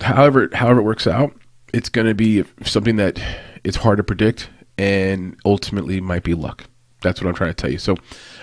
[0.00, 1.36] However, however it works out,
[1.72, 3.20] it's going to be something that
[3.64, 4.48] it's hard to predict
[4.78, 6.64] and ultimately might be luck.
[7.02, 7.78] That's what I'm trying to tell you.
[7.78, 7.96] So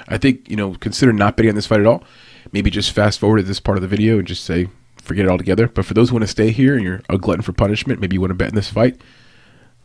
[0.07, 2.03] I think, you know, consider not betting on this fight at all.
[2.51, 4.67] Maybe just fast forward to this part of the video and just say,
[5.01, 5.67] forget it altogether.
[5.67, 8.15] But for those who want to stay here and you're a glutton for punishment, maybe
[8.15, 9.01] you want to bet in this fight,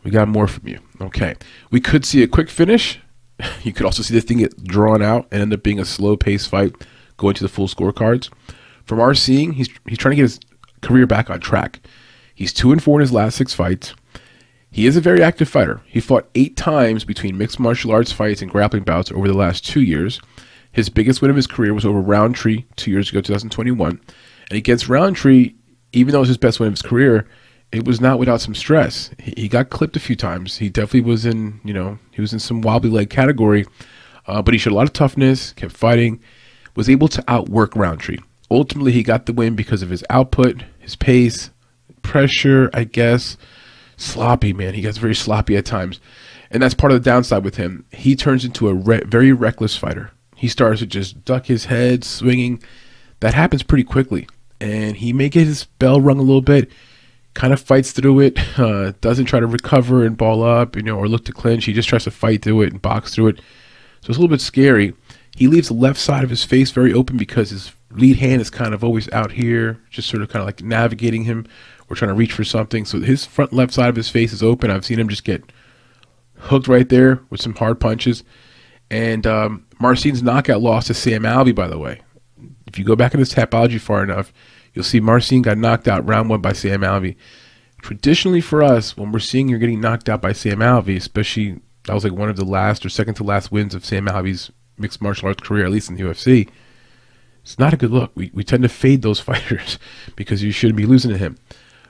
[0.06, 0.78] we got more from you.
[1.00, 1.34] Okay.
[1.72, 3.00] We could see a quick finish.
[3.64, 6.16] You could also see this thing get drawn out and end up being a slow
[6.16, 6.74] pace fight
[7.18, 8.30] going to the full scorecards.
[8.84, 10.40] From our seeing, he's he's trying to get his
[10.80, 11.80] career back on track.
[12.34, 13.94] He's two and four in his last six fights.
[14.70, 15.82] He is a very active fighter.
[15.86, 19.66] He fought eight times between mixed martial arts fights and grappling bouts over the last
[19.66, 20.18] two years.
[20.72, 24.00] His biggest win of his career was over Rountree two years ago, 2021.
[24.50, 25.54] And against Rountree,
[25.92, 27.28] even though it was his best win of his career,
[27.72, 29.10] it was not without some stress.
[29.18, 30.58] He, he got clipped a few times.
[30.58, 33.66] He definitely was in, you know, he was in some wobbly leg category,
[34.26, 36.20] uh, but he showed a lot of toughness, kept fighting,
[36.74, 38.18] was able to outwork Rountree.
[38.50, 41.50] Ultimately, he got the win because of his output, his pace,
[42.02, 43.36] pressure, I guess.
[43.96, 44.74] Sloppy, man.
[44.74, 46.00] He gets very sloppy at times.
[46.50, 47.84] And that's part of the downside with him.
[47.90, 50.12] He turns into a re- very reckless fighter.
[50.36, 52.62] He starts to just duck his head, swinging.
[53.20, 54.28] That happens pretty quickly.
[54.60, 56.70] And he may get his bell rung a little bit,
[57.36, 60.96] kind of fights through it, uh, doesn't try to recover and ball up, you know,
[60.96, 61.66] or look to clinch.
[61.66, 63.36] He just tries to fight through it and box through it.
[64.00, 64.94] So it's a little bit scary.
[65.36, 68.48] He leaves the left side of his face very open because his lead hand is
[68.48, 71.46] kind of always out here, just sort of kind of like navigating him
[71.90, 72.86] or trying to reach for something.
[72.86, 74.70] So his front left side of his face is open.
[74.70, 75.44] I've seen him just get
[76.38, 78.24] hooked right there with some hard punches.
[78.90, 82.00] And um, Marcin's knockout loss to Sam Alvey, by the way.
[82.66, 84.32] If you go back in this Tapology far enough,
[84.76, 87.16] you'll see Marcin got knocked out round one by Sam Alvey.
[87.82, 91.94] Traditionally for us, when we're seeing you're getting knocked out by Sam Alvey, especially that
[91.94, 95.00] was like one of the last or second to last wins of Sam Alvey's mixed
[95.00, 96.48] martial arts career, at least in the UFC,
[97.42, 98.12] it's not a good look.
[98.14, 99.78] We, we tend to fade those fighters
[100.14, 101.38] because you shouldn't be losing to him.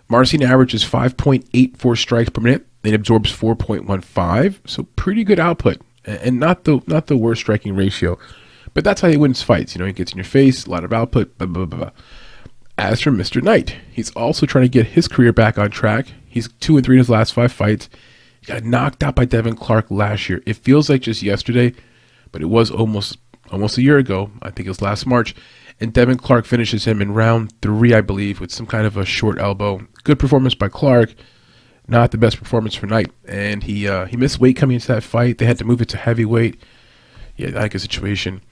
[0.09, 6.65] Marcin averages 5.84 strikes per minute and absorbs 4.15, so pretty good output and not
[6.65, 8.19] the not the worst striking ratio.
[8.75, 9.75] But that's how he wins fights.
[9.75, 11.91] You know, he gets in your face, a lot of output, blah, blah, blah, blah.
[12.79, 13.43] As for Mr.
[13.43, 16.07] Knight, he's also trying to get his career back on track.
[16.29, 17.89] He's two and three in his last five fights.
[18.41, 20.43] He got knocked out by Devin Clark last year.
[20.45, 21.73] It feels like just yesterday,
[22.33, 23.19] but it was almost
[23.51, 24.31] almost a year ago.
[24.43, 25.35] I think it was last March.
[25.81, 29.05] And Devin Clark finishes him in round three, I believe, with some kind of a
[29.05, 29.87] short elbow.
[30.05, 31.15] Good performance by Clark.
[31.89, 33.11] Not the best performance for Knight.
[33.27, 35.39] And he uh, he missed weight coming into that fight.
[35.39, 36.61] They had to move it to heavyweight.
[37.37, 38.43] Yeah, like a situation.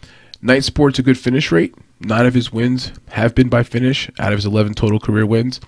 [0.45, 1.75] Knight sports a good finish rate.
[2.01, 5.59] Nine of his wins have been by finish out of his 11 total career wins.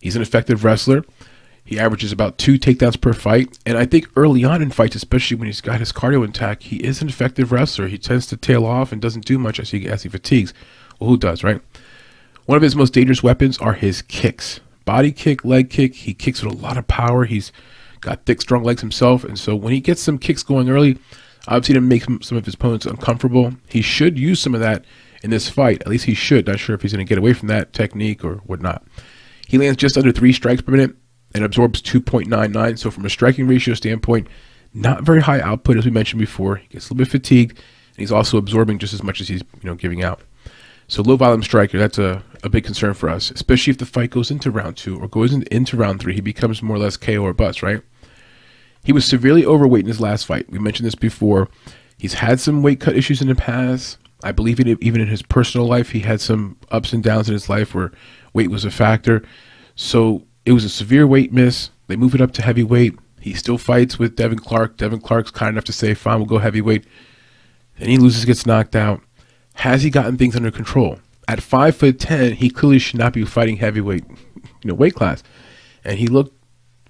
[0.00, 1.04] He's an effective wrestler.
[1.66, 3.58] He averages about two takedowns per fight.
[3.66, 6.76] And I think early on in fights, especially when he's got his cardio intact, he
[6.76, 7.88] is an effective wrestler.
[7.88, 10.54] He tends to tail off and doesn't do much as he, as he fatigues.
[10.98, 11.60] Well, who does, right?
[12.46, 14.60] One of his most dangerous weapons are his kicks.
[14.86, 15.94] Body kick, leg kick.
[15.94, 17.26] He kicks with a lot of power.
[17.26, 17.52] He's
[18.00, 19.24] got thick, strong legs himself.
[19.24, 20.96] And so when he gets some kicks going early,
[21.62, 23.52] Seen him make some of his opponents uncomfortable.
[23.68, 24.84] He should use some of that
[25.22, 25.80] in this fight.
[25.82, 26.46] At least he should.
[26.46, 28.84] Not sure if he's going to get away from that technique or whatnot.
[29.48, 30.94] He lands just under three strikes per minute
[31.34, 32.78] and absorbs 2.99.
[32.78, 34.28] So from a striking ratio standpoint,
[34.74, 36.56] not very high output as we mentioned before.
[36.56, 39.42] He gets a little bit fatigued, and he's also absorbing just as much as he's
[39.62, 40.20] you know giving out.
[40.88, 44.10] So low volume striker, that's a, a big concern for us, especially if the fight
[44.10, 46.14] goes into round two or goes into round three.
[46.14, 47.82] He becomes more or less KO or bust, right?
[48.84, 50.50] He was severely overweight in his last fight.
[50.50, 51.48] We mentioned this before.
[51.98, 53.98] He's had some weight cut issues in the past.
[54.24, 57.32] I believe it, even in his personal life, he had some ups and downs in
[57.32, 57.92] his life where
[58.32, 59.22] weight was a factor.
[59.74, 61.70] So it was a severe weight miss.
[61.86, 62.98] They move it up to heavyweight.
[63.20, 64.76] He still fights with Devin Clark.
[64.76, 66.84] Devin Clark's kind enough to say, fine, we'll go heavyweight.
[67.78, 69.00] Then he loses, gets knocked out.
[69.54, 70.98] Has he gotten things under control?
[71.28, 74.04] At five foot ten, he clearly should not be fighting heavyweight,
[74.34, 75.22] you know, weight class.
[75.84, 76.36] And he looked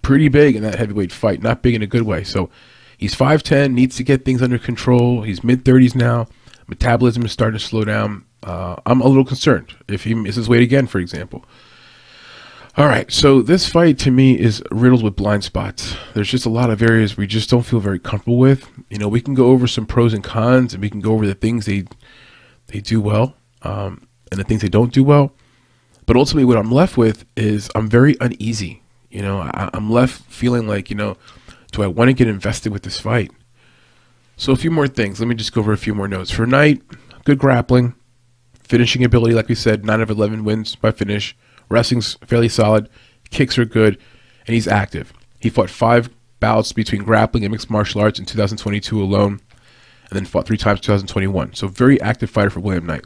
[0.03, 2.24] pretty big in that heavyweight fight, not big in a good way.
[2.24, 2.51] So
[2.99, 5.23] he's five ten, needs to get things under control.
[5.23, 6.27] He's mid thirties now.
[6.69, 8.24] Metabolism is starting to slow down.
[8.43, 11.45] Uh, I'm a little concerned if he misses weight again, for example.
[12.74, 15.95] All right, so this fight to me is riddled with blind spots.
[16.15, 18.66] There's just a lot of areas we just don't feel very comfortable with.
[18.89, 21.27] You know, we can go over some pros and cons, and we can go over
[21.27, 21.85] the things they
[22.69, 25.35] they do well um, and the things they don't do well.
[26.07, 28.82] But ultimately, what I'm left with is I'm very uneasy.
[29.13, 31.19] You know, I, I'm left feeling like, you know,
[31.71, 33.31] do I want to get invested with this fight?
[34.37, 35.21] So a few more things.
[35.21, 36.31] Let me just go over a few more notes.
[36.31, 36.83] For Knight,
[37.25, 37.95] good grappling,
[38.63, 41.37] finishing ability, like we said, 9 of 11 wins by finish.
[41.69, 42.89] Wrestling's fairly solid.
[43.31, 43.99] Kicks are good,
[44.47, 45.13] and he's active.
[45.39, 46.09] He fought five
[46.41, 49.41] bouts between grappling and mixed martial arts in 2022 alone,
[50.09, 51.55] and then fought three times in 2021.
[51.55, 53.05] So very active fighter for William Knight.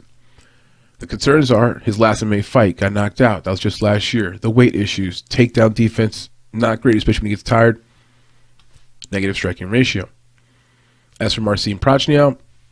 [0.99, 3.43] The concerns are his last MMA fight got knocked out.
[3.43, 4.37] That was just last year.
[4.39, 7.83] The weight issues, takedown defense, not great, especially when he gets tired.
[9.11, 10.09] Negative striking ratio.
[11.19, 12.37] As for Marcin Prachnio,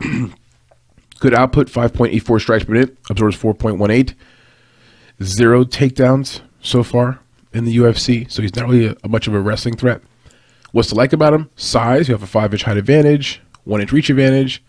[1.20, 4.14] good output, 5.84 strikes per minute, absorbs 4.18.
[5.22, 7.20] Zero takedowns so far
[7.52, 10.02] in the UFC, so he's not really a, a much of a wrestling threat.
[10.72, 11.48] What's to like about him?
[11.56, 14.62] Size, you have a 5 inch height advantage, 1 inch reach advantage,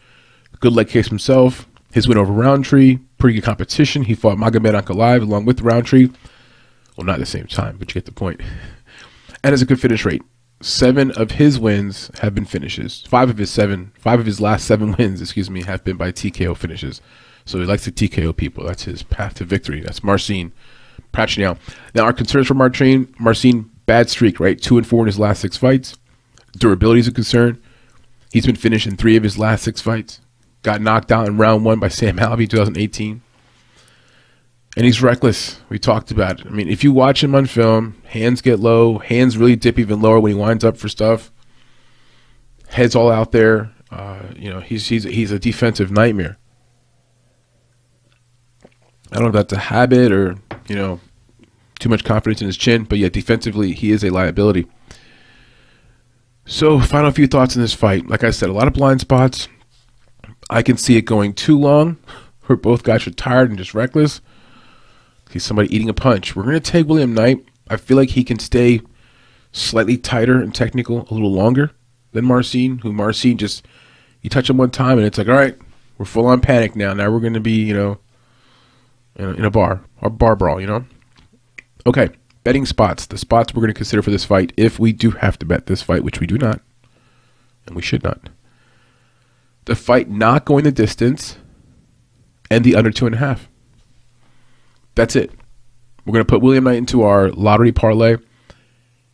[0.59, 1.67] good leg kicks himself.
[1.97, 4.03] His win over Rountree, pretty good competition.
[4.03, 6.09] He fought Magomed Ankalaev along with Rountree.
[6.95, 8.39] Well, not at the same time, but you get the point.
[9.43, 10.21] And has a good finish rate
[10.61, 13.03] seven of his wins have been finishes.
[13.09, 16.11] Five of his seven, five of his last seven wins, excuse me, have been by
[16.11, 17.01] TKO finishes.
[17.45, 18.63] So he likes to TKO people.
[18.67, 19.81] That's his path to victory.
[19.81, 20.53] That's Marcin
[21.11, 21.57] Prachnio.
[21.95, 24.61] Now our concerns for Marcin, Marcin, bad streak, right?
[24.61, 25.97] Two and four in his last six fights.
[26.59, 27.59] Durability is a concern.
[28.31, 30.19] He's been finished in three of his last six fights.
[30.67, 33.21] Got knocked out in round one by Sam Alvey 2018
[34.75, 35.61] and he's reckless.
[35.69, 36.45] We talked about it.
[36.45, 40.01] I mean, if you watch him on film, hands get low, hands really dip even
[40.01, 41.31] lower when he winds up for stuff.
[42.67, 43.71] Head's all out there.
[43.89, 46.37] Uh, you know, he's he's he's a defensive nightmare.
[49.09, 50.35] I don't know if that's a habit or
[50.67, 50.99] you know
[51.79, 54.67] too much confidence in his chin, but yeah, defensively he is a liability.
[56.45, 58.09] So, final few thoughts in this fight.
[58.09, 59.47] Like I said, a lot of blind spots.
[60.49, 61.97] I can see it going too long,
[62.45, 64.21] where both guys are tired and just reckless.
[65.29, 66.35] He's somebody eating a punch.
[66.35, 67.43] We're going to take William Knight.
[67.69, 68.81] I feel like he can stay
[69.51, 71.71] slightly tighter and technical a little longer
[72.13, 73.65] than Marcin, who Marcin just,
[74.21, 75.57] you touch him one time and it's like, all right,
[75.97, 76.93] we're full on panic now.
[76.93, 77.99] Now we're going to be, you know,
[79.17, 80.85] in a, in a bar, a bar brawl, you know?
[81.85, 82.09] Okay,
[82.43, 83.05] betting spots.
[83.05, 85.65] The spots we're going to consider for this fight, if we do have to bet
[85.65, 86.61] this fight, which we do not,
[87.65, 88.29] and we should not.
[89.67, 91.37] The fight not going the distance
[92.49, 93.49] and the under two and a half.
[94.95, 95.29] That's it.
[96.05, 98.15] We're going to put William Knight into our lottery parlay.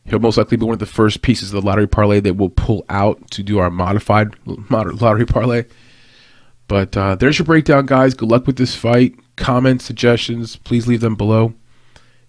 [0.06, 2.50] He'll most likely be one of the first pieces of the lottery parlay that we'll
[2.50, 5.64] pull out to do our modified lottery parlay.
[6.68, 8.14] But uh, there's your breakdown, guys.
[8.14, 9.16] Good luck with this fight.
[9.36, 11.56] Comments, suggestions, please leave them below.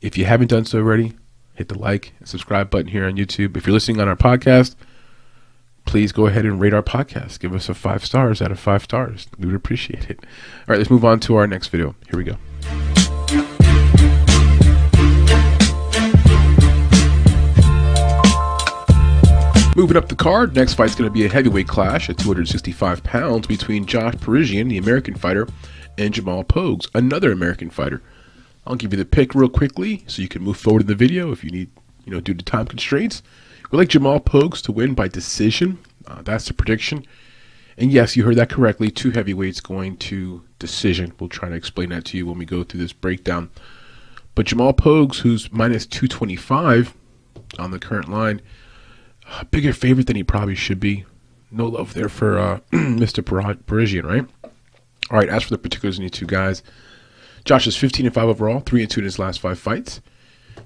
[0.00, 1.12] If you haven't done so already,
[1.54, 3.54] hit the like and subscribe button here on YouTube.
[3.54, 4.76] If you're listening on our podcast,
[5.84, 7.40] please go ahead and rate our podcast.
[7.40, 9.26] Give us a five stars out of five stars.
[9.38, 10.18] We would appreciate it.
[10.22, 10.26] All
[10.68, 11.94] right, let's move on to our next video.
[12.10, 12.36] Here we go.
[19.76, 23.48] Moving up the card, next fight's going to be a heavyweight clash at 265 pounds
[23.48, 25.48] between Josh Parisian, the American fighter,
[25.98, 28.00] and Jamal Pogues, another American fighter.
[28.66, 31.32] I'll give you the pick real quickly so you can move forward in the video
[31.32, 31.70] if you need,
[32.04, 33.20] you know, due to time constraints.
[33.74, 35.80] We like Jamal Pogues to win by decision.
[36.06, 37.04] Uh, that's the prediction.
[37.76, 38.88] And yes, you heard that correctly.
[38.88, 41.12] Two heavyweights going to decision.
[41.18, 43.50] We'll try to explain that to you when we go through this breakdown.
[44.36, 46.94] But Jamal Pogues, who's minus 225
[47.58, 48.42] on the current line,
[49.40, 51.04] a bigger favorite than he probably should be.
[51.50, 53.24] No love there for uh, Mr.
[53.66, 54.28] Parisian, right?
[55.10, 56.62] All right, as for the particulars of these two guys,
[57.44, 60.00] Josh is 15 and 5 overall, 3 and 2 in his last five fights.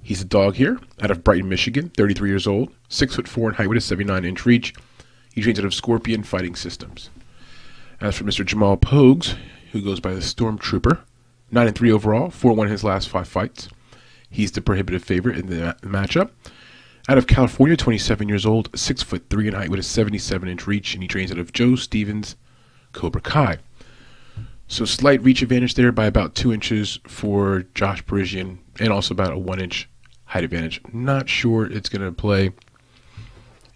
[0.09, 3.55] He's a dog here out of Brighton, Michigan, 33 years old, 6 foot 4 in
[3.57, 4.73] height with a 79 inch reach.
[5.35, 7.11] He trains out of Scorpion Fighting Systems.
[8.01, 8.43] As for Mr.
[8.43, 9.37] Jamal Pogues,
[9.73, 11.01] who goes by the Stormtrooper,
[11.51, 13.69] 9 and 3 overall, 4 1 in his last five fights.
[14.31, 16.31] He's the prohibitive favorite in the matchup.
[17.07, 20.67] Out of California, 27 years old, 6 foot 3 in height with a 77 inch
[20.67, 22.35] reach, and he trains out of Joe Stevens
[22.93, 23.59] Cobra Kai.
[24.69, 29.35] So slight reach advantage there by about 2 inches for Josh Parisian, and also about
[29.35, 29.87] a 1 inch
[30.29, 30.81] height advantage.
[30.93, 32.53] Not sure it's going to play,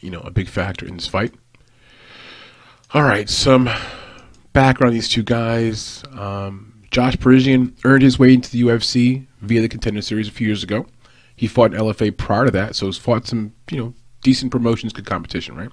[0.01, 1.35] you know, a big factor in this fight.
[2.95, 3.71] All right, some
[4.53, 6.05] background on these two guys.
[6.13, 10.47] Um, Josh Parisian earned his way into the UFC via the Contender Series a few
[10.47, 10.87] years ago.
[11.35, 14.93] He fought in LFA prior to that, so he's fought some, you know, decent promotions,
[14.93, 15.71] good competition, right?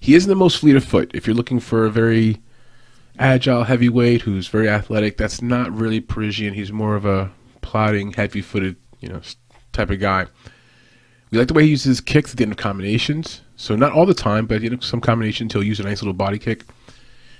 [0.00, 1.12] He isn't the most fleet of foot.
[1.14, 2.42] If you're looking for a very
[3.18, 6.54] agile heavyweight who's very athletic, that's not really Parisian.
[6.54, 7.30] He's more of a
[7.60, 9.20] plodding, heavy-footed, you know,
[9.72, 10.26] type of guy.
[11.30, 13.42] We like the way he uses kicks at the end of combinations.
[13.56, 16.14] So not all the time, but you know, some combinations he'll use a nice little
[16.14, 16.64] body kick.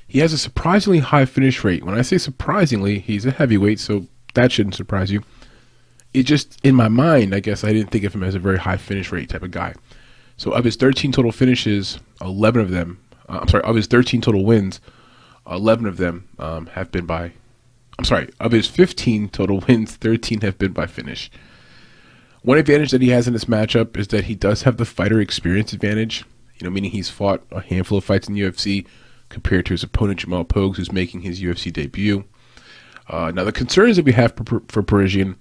[0.07, 1.85] He has a surprisingly high finish rate.
[1.85, 5.23] When I say surprisingly, he's a heavyweight, so that shouldn't surprise you
[6.12, 8.59] it just in my mind, I guess I didn't think of him as a very
[8.59, 9.74] high finish rate type of guy.
[10.36, 12.98] So of his 13 total finishes, 11 of them
[13.28, 14.81] uh, I'm sorry, of his 13 total wins,
[15.48, 17.32] 11 of them um, have been by.
[17.98, 21.31] I'm sorry, of his 15 total wins, 13 have been by finish.
[22.42, 25.20] One advantage that he has in this matchup is that he does have the fighter
[25.20, 26.24] experience advantage.
[26.58, 28.86] You know, meaning he's fought a handful of fights in the UFC
[29.28, 32.24] compared to his opponent Jamal Pogues, who's making his UFC debut.
[33.08, 35.36] Uh, now, the concerns that we have for, for Parisian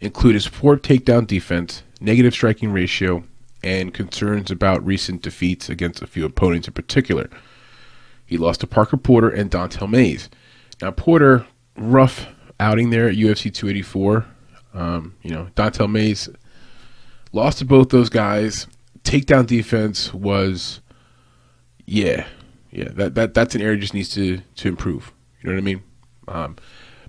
[0.00, 3.24] include his poor takedown defense, negative striking ratio,
[3.62, 7.30] and concerns about recent defeats against a few opponents in particular.
[8.26, 10.28] He lost to Parker Porter and Don'Tale Mayes.
[10.80, 11.46] Now, Porter,
[11.76, 12.26] rough
[12.58, 14.26] outing there at UFC 284.
[14.74, 16.28] Um, you know, Don'Tale Mayes
[17.32, 18.66] lost to both those guys.
[19.04, 20.80] Takedown defense was,
[21.86, 22.26] yeah,
[22.70, 22.88] yeah.
[22.92, 25.12] That that that's an area just needs to to improve.
[25.40, 25.82] You know what I mean?
[26.28, 26.56] Um,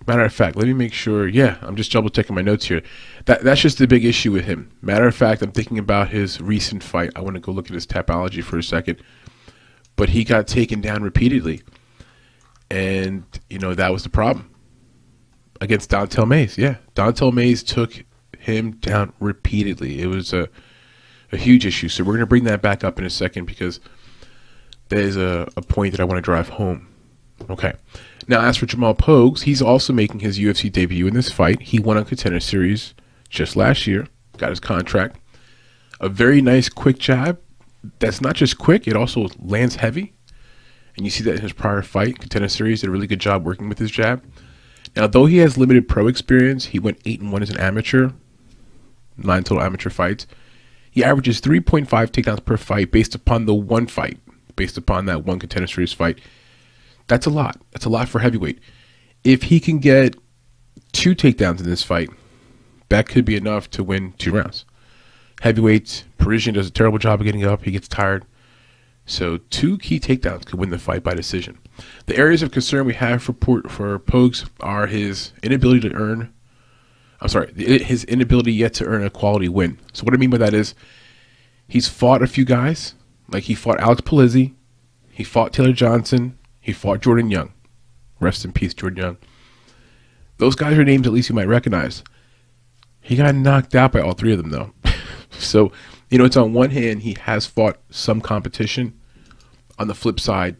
[0.05, 1.27] Matter of fact, let me make sure.
[1.27, 2.81] Yeah, I'm just double checking my notes here.
[3.25, 4.69] That that's just the big issue with him.
[4.81, 7.11] Matter of fact, I'm thinking about his recent fight.
[7.15, 9.01] I want to go look at his tapology for a second.
[9.95, 11.61] But he got taken down repeatedly,
[12.69, 14.49] and you know that was the problem
[15.61, 16.57] against Don'Tale Mayes.
[16.57, 18.03] Yeah, Don'Tale Mayes took
[18.43, 20.01] him down repeatedly.
[20.01, 20.49] It was a
[21.31, 21.89] a huge issue.
[21.89, 23.79] So we're gonna bring that back up in a second because
[24.89, 26.87] there's a, a point that I want to drive home.
[27.49, 27.73] Okay.
[28.27, 31.61] Now, as for Jamal Pogues, he's also making his UFC debut in this fight.
[31.61, 32.93] He won a contender series
[33.29, 34.07] just last year,
[34.37, 35.17] got his contract.
[35.99, 37.39] A very nice quick jab.
[37.99, 40.13] That's not just quick, it also lands heavy.
[40.95, 43.43] And you see that in his prior fight, contender series, did a really good job
[43.43, 44.23] working with his jab.
[44.95, 48.11] Now, though he has limited pro experience, he went 8 and 1 as an amateur,
[49.17, 50.27] nine total amateur fights.
[50.91, 54.19] He averages 3.5 takedowns per fight based upon the one fight,
[54.55, 56.19] based upon that one contender series fight.
[57.07, 57.59] That's a lot.
[57.71, 58.59] That's a lot for heavyweight.
[59.23, 60.15] If he can get
[60.91, 62.09] two takedowns in this fight,
[62.89, 64.65] that could be enough to win two rounds.
[65.41, 67.63] Heavyweight, Parisian does a terrible job of getting up.
[67.63, 68.25] He gets tired.
[69.05, 71.59] So two key takedowns could win the fight by decision.
[72.05, 76.33] The areas of concern we have for Port, for Pogues are his inability to earn.
[77.23, 79.79] I'm sorry, his inability yet to earn a quality win.
[79.93, 80.75] So what I mean by that is,
[81.69, 82.95] he's fought a few guys,
[83.29, 84.55] like he fought Alex Polizzi,
[85.09, 87.53] he fought Taylor Johnson, he fought Jordan Young.
[88.19, 89.17] Rest in peace, Jordan Young.
[90.37, 92.03] Those guys are names at least you might recognize.
[92.99, 94.73] He got knocked out by all three of them, though.
[95.29, 95.71] so,
[96.09, 98.99] you know, it's on one hand, he has fought some competition.
[99.79, 100.57] On the flip side,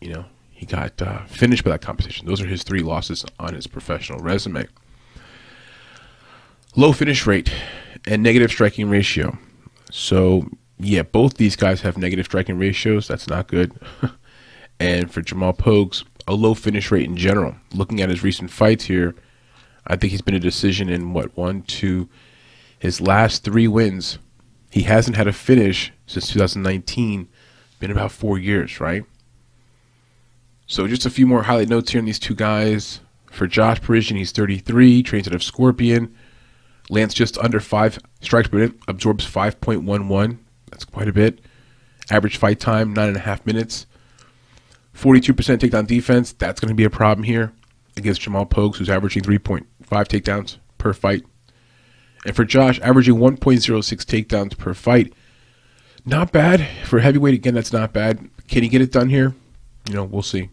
[0.00, 2.26] you know, he got uh, finished by that competition.
[2.26, 4.66] Those are his three losses on his professional resume.
[6.76, 7.52] Low finish rate
[8.06, 9.38] and negative striking ratio.
[9.90, 10.48] So,
[10.78, 13.08] yeah, both these guys have negative striking ratios.
[13.08, 13.72] That's not good.
[14.80, 17.54] And for Jamal Pogues, a low finish rate in general.
[17.74, 19.14] Looking at his recent fights here,
[19.86, 22.08] I think he's been a decision in what one, two,
[22.78, 24.18] his last three wins.
[24.70, 27.28] He hasn't had a finish since 2019.
[27.78, 29.04] Been about four years, right?
[30.66, 33.00] So just a few more highlight notes here on these two guys.
[33.30, 36.14] For Josh Parisian, he's 33, trains out of Scorpion,
[36.90, 40.38] lands just under five strikes per minute, absorbs 5.11.
[40.70, 41.40] That's quite a bit.
[42.10, 43.86] Average fight time nine and a half minutes.
[44.94, 46.32] 42% takedown defense.
[46.32, 47.52] That's going to be a problem here
[47.96, 51.24] against Jamal Pogues, who's averaging 3.5 takedowns per fight.
[52.26, 53.38] And for Josh, averaging 1.06
[54.04, 55.14] takedowns per fight.
[56.04, 56.66] Not bad.
[56.84, 58.28] For heavyweight, again, that's not bad.
[58.48, 59.34] Can he get it done here?
[59.88, 60.50] You know, we'll see.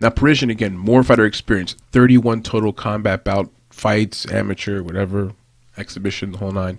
[0.00, 1.76] Now, Parisian, again, more fighter experience.
[1.92, 5.32] 31 total combat bout fights, amateur, whatever,
[5.80, 6.78] exhibition, the whole nine.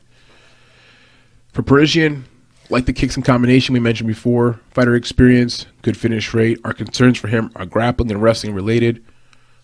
[1.52, 2.26] For Parisian,
[2.70, 6.60] like the kicks and combination we mentioned before, fighter experience, good finish rate.
[6.64, 9.04] Our concerns for him are grappling and wrestling related.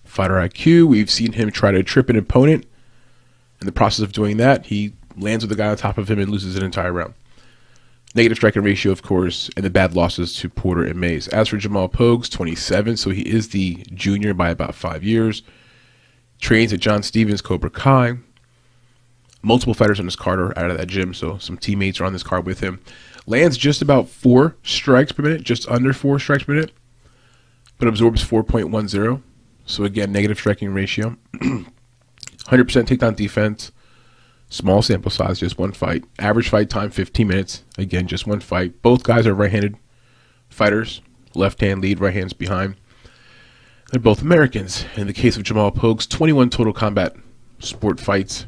[0.03, 2.65] Fighter IQ, we've seen him try to trip an opponent.
[3.61, 6.19] In the process of doing that, he lands with the guy on top of him
[6.19, 7.13] and loses an entire round.
[8.13, 11.27] Negative striking ratio, of course, and the bad losses to Porter and Mayes.
[11.29, 15.43] As for Jamal Pogues, 27, so he is the junior by about five years.
[16.39, 18.17] Trains at John Stevens Cobra Kai
[19.41, 22.13] multiple fighters on this card are out of that gym, so some teammates are on
[22.13, 22.79] this card with him.
[23.25, 26.71] Lands just about four strikes per minute, just under four strikes per minute,
[27.77, 29.21] but absorbs 4.10.
[29.65, 31.17] So again, negative striking ratio.
[31.35, 31.65] 100%
[32.47, 33.71] takedown defense.
[34.49, 36.05] Small sample size, just one fight.
[36.19, 37.63] Average fight time 15 minutes.
[37.77, 38.81] Again, just one fight.
[38.81, 39.75] Both guys are right-handed
[40.47, 41.01] fighters.
[41.35, 42.75] Left hand lead, right hands behind.
[43.91, 44.85] They're both Americans.
[44.95, 47.13] In the case of Jamal Pogues, 21 total combat
[47.59, 48.45] sport fights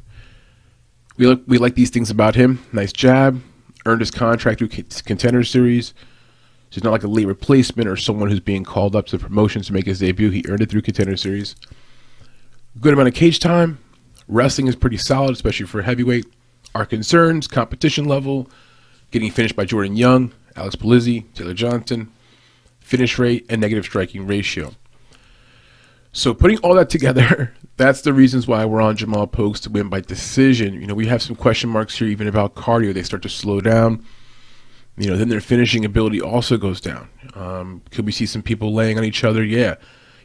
[1.20, 2.66] we like we like these things about him.
[2.72, 3.40] Nice jab,
[3.86, 5.90] earned his contract through contender series.
[6.70, 9.68] So he's not like a late replacement or someone who's being called up to promotions
[9.68, 10.30] to make his debut.
[10.30, 11.56] He earned it through contender series.
[12.80, 13.80] Good amount of cage time.
[14.28, 16.26] Wrestling is pretty solid, especially for heavyweight.
[16.74, 18.50] Our concerns: competition level,
[19.12, 22.12] getting finished by Jordan Young, Alex Polizzi, Taylor Johnson.
[22.80, 24.74] finish rate, and negative striking ratio.
[26.12, 29.90] So putting all that together, that's the reasons why we're on Jamal Pogues to win
[29.90, 30.74] by decision.
[30.80, 32.94] You know, we have some question marks here even about cardio.
[32.94, 34.06] They start to slow down.
[34.98, 37.10] You know, then their finishing ability also goes down.
[37.34, 39.44] Um, could we see some people laying on each other?
[39.44, 39.76] Yeah.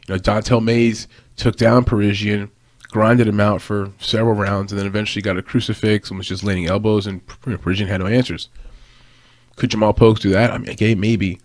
[0.07, 1.07] You know, Don'Tale Mayes
[1.37, 2.51] took down Parisian,
[2.89, 6.43] grinded him out for several rounds, and then eventually got a crucifix and was just
[6.43, 8.49] laying elbows, and Parisian had no answers.
[9.55, 10.51] Could Jamal Pogues do that?
[10.51, 11.39] I mean, okay, maybe.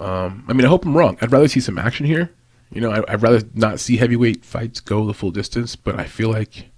[0.00, 1.16] Um, I mean, I hope I'm wrong.
[1.20, 2.32] I'd rather see some action here.
[2.72, 6.04] You know, I, would rather not see heavyweight fights go the full distance, but I
[6.04, 6.70] feel like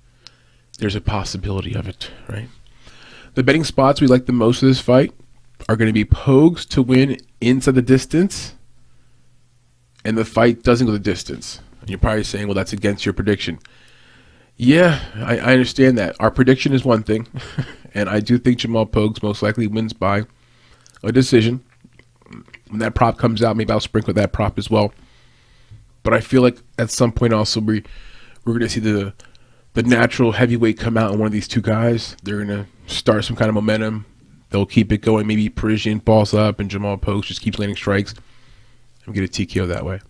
[0.78, 2.48] there's a possibility of it, right?
[3.34, 5.12] The betting spots we like the most of this fight
[5.68, 8.54] are going to be Pogues to win inside the distance,
[10.04, 11.60] and the fight doesn't go the distance.
[11.80, 13.58] And you're probably saying, well, that's against your prediction.
[14.56, 16.16] Yeah, I, I understand that.
[16.18, 17.26] Our prediction is one thing,
[17.94, 20.24] and I do think Jamal Pogues most likely wins by
[21.02, 21.62] a decision.
[22.68, 24.92] When that prop comes out, maybe I'll sprinkle that prop as well.
[26.04, 27.82] But I feel like at some point also we
[28.44, 29.12] we're gonna see the
[29.72, 32.16] the natural heavyweight come out in one of these two guys.
[32.22, 34.06] They're gonna start some kind of momentum.
[34.50, 35.26] They'll keep it going.
[35.26, 38.14] Maybe Parisian balls up and Jamal Pogues just keeps landing strikes
[39.04, 40.00] and get a TKO that way.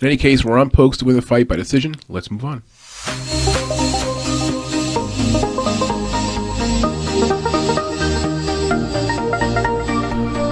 [0.00, 1.94] In any case, we're on Pogues to win the fight by decision.
[2.08, 2.62] Let's move on.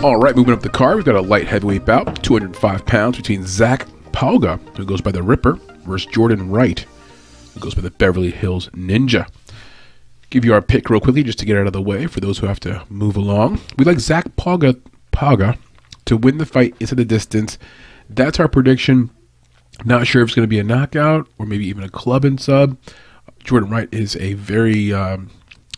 [0.02, 3.44] All right, moving up the card, we've got a light heavyweight bout, 205 pounds between
[3.46, 3.86] Zach
[4.18, 6.84] Pauga, who goes by the Ripper, versus Jordan Wright,
[7.54, 9.28] who goes by the Beverly Hills Ninja.
[10.30, 12.38] Give you our pick real quickly just to get out of the way for those
[12.38, 13.60] who have to move along.
[13.76, 14.80] We like Zach Pauga,
[15.12, 15.56] Pauga
[16.06, 17.58] to win the fight into the distance.
[18.10, 19.10] That's our prediction.
[19.84, 22.40] Not sure if it's going to be a knockout or maybe even a club and
[22.40, 22.76] sub.
[23.44, 25.30] Jordan Wright is a very, um,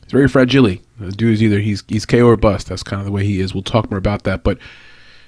[0.09, 0.79] very fragile.
[0.99, 2.69] The dude is either he's he's KO or bust.
[2.69, 3.53] That's kind of the way he is.
[3.53, 4.45] We'll talk more about that.
[4.45, 4.57] But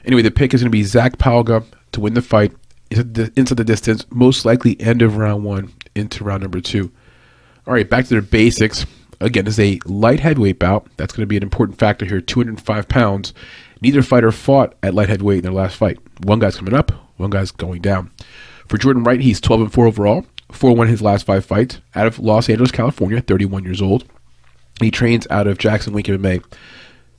[0.07, 1.63] anyway, the pick is going to be Zach Pauga
[1.93, 2.53] to win the fight
[2.93, 6.91] into the distance, most likely end of round one into round number two.
[7.67, 8.87] All right, back to their basics.
[9.21, 10.89] Again, it's a light heavyweight bout.
[10.97, 13.33] That's going to be an important factor here 205 pounds.
[13.81, 15.99] Neither fighter fought at light heavyweight in their last fight.
[16.25, 18.11] One guy's coming up, one guy's going down.
[18.69, 21.81] For Jordan Wright, he's 12 and 4 overall, 4 1 in his last five fights,
[21.95, 24.05] out of Los Angeles, California, 31 years old.
[24.81, 26.43] He trains out of Jackson Wink MMA.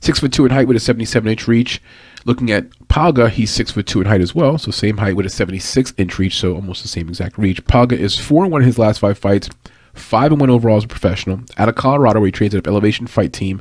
[0.00, 1.80] Six foot two in height with a 77 inch reach.
[2.26, 5.26] Looking at Pauga, he's six foot two in height as well, so same height with
[5.26, 7.62] a 76 inch reach, so almost the same exact reach.
[7.64, 9.50] Pauga is four and one in his last five fights,
[9.92, 11.40] five and one overall as a professional.
[11.58, 13.60] Out of Colorado, where he trains at Elevation Fight Team.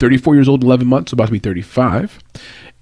[0.00, 2.18] 34 years old, 11 months, about to be 35.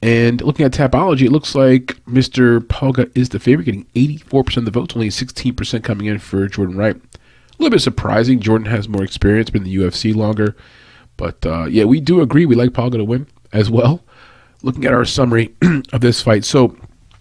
[0.01, 2.61] And looking at Tapology, it looks like Mr.
[2.61, 6.77] Pauga is the favorite, getting 84% of the votes, only 16% coming in for Jordan
[6.77, 6.97] Wright.
[6.97, 7.01] A
[7.59, 8.39] little bit surprising.
[8.39, 10.57] Jordan has more experience, been in the UFC longer.
[11.17, 12.47] But uh, yeah, we do agree.
[12.47, 14.05] We like Pauga to win as well
[14.63, 15.55] looking at our summary
[15.93, 16.45] of this fight.
[16.45, 16.77] So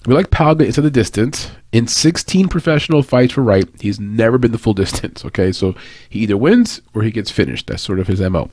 [0.06, 1.52] we like Pauga into the distance.
[1.74, 5.26] In 16 professional fights for Wright, he's never been the full distance.
[5.26, 5.76] Okay, so
[6.10, 7.68] he either wins or he gets finished.
[7.68, 8.50] That's sort of his MO.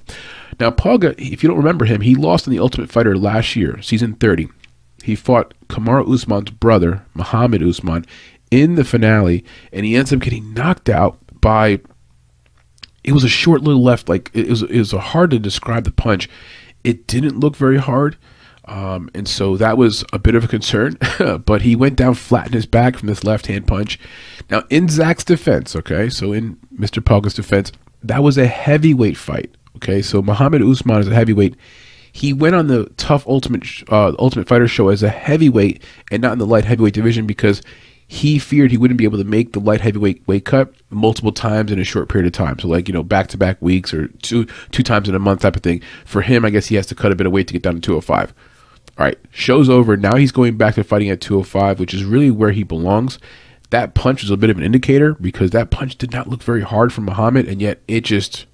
[0.59, 3.81] Now, Pauga, if you don't remember him, he lost in the Ultimate Fighter last year,
[3.83, 4.49] season 30.
[5.05, 8.05] He fought Kamaru Usman's brother, Muhammad Usman,
[8.51, 11.81] in the finale, and he ends up getting knocked out by.
[13.03, 14.63] It was a short little left, like it was.
[14.63, 16.29] It was hard to describe the punch.
[16.83, 18.17] It didn't look very hard
[18.67, 20.97] um, and so that was a bit of a concern,
[21.45, 23.99] but he went down flat in his back from this left hand punch.
[24.51, 27.05] Now, in Zach's defense, okay, so in Mr.
[27.05, 27.73] Pauga's defense,
[28.03, 30.01] that was a heavyweight fight, okay?
[30.01, 31.57] So Muhammad Usman is a heavyweight.
[32.13, 36.33] He went on the Tough Ultimate uh, Ultimate Fighter show as a heavyweight and not
[36.33, 37.61] in the light heavyweight division because
[38.07, 41.73] he feared he wouldn't be able to make the light heavyweight weight cut multiple times
[41.73, 42.59] in a short period of time.
[42.59, 45.41] So like, you know, back to back weeks or two two times in a month
[45.41, 45.83] type of thing.
[46.05, 47.75] For him, I guess he has to cut a bit of weight to get down
[47.75, 48.33] to 205.
[48.97, 49.97] All right, show's over.
[49.97, 53.19] Now he's going back to fighting at 205, which is really where he belongs.
[53.71, 56.61] That punch was a bit of an indicator because that punch did not look very
[56.61, 58.47] hard for Muhammad, and yet it just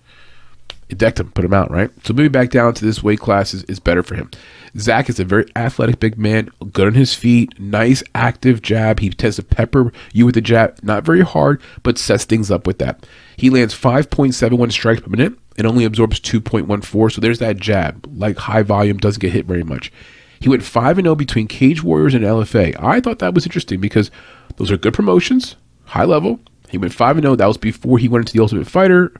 [0.91, 1.91] it decked him, put him out, right?
[2.05, 4.31] So moving back down to this weight class is, is better for him.
[4.77, 8.99] Zach is a very athletic big man, good on his feet, nice active jab.
[8.99, 12.67] He tends to pepper you with the jab, not very hard, but sets things up
[12.67, 13.07] with that.
[13.37, 17.12] He lands 5.71 strikes per minute and only absorbs 2.14.
[17.12, 18.09] So there's that jab.
[18.12, 19.93] Like high volume, doesn't get hit very much.
[20.41, 22.75] He went 5 and 0 between Cage Warriors and LFA.
[22.83, 24.11] I thought that was interesting because
[24.57, 26.41] those are good promotions, high level.
[26.71, 27.37] He went 5 and 0.
[27.37, 29.12] That was before he went into the Ultimate Fighter.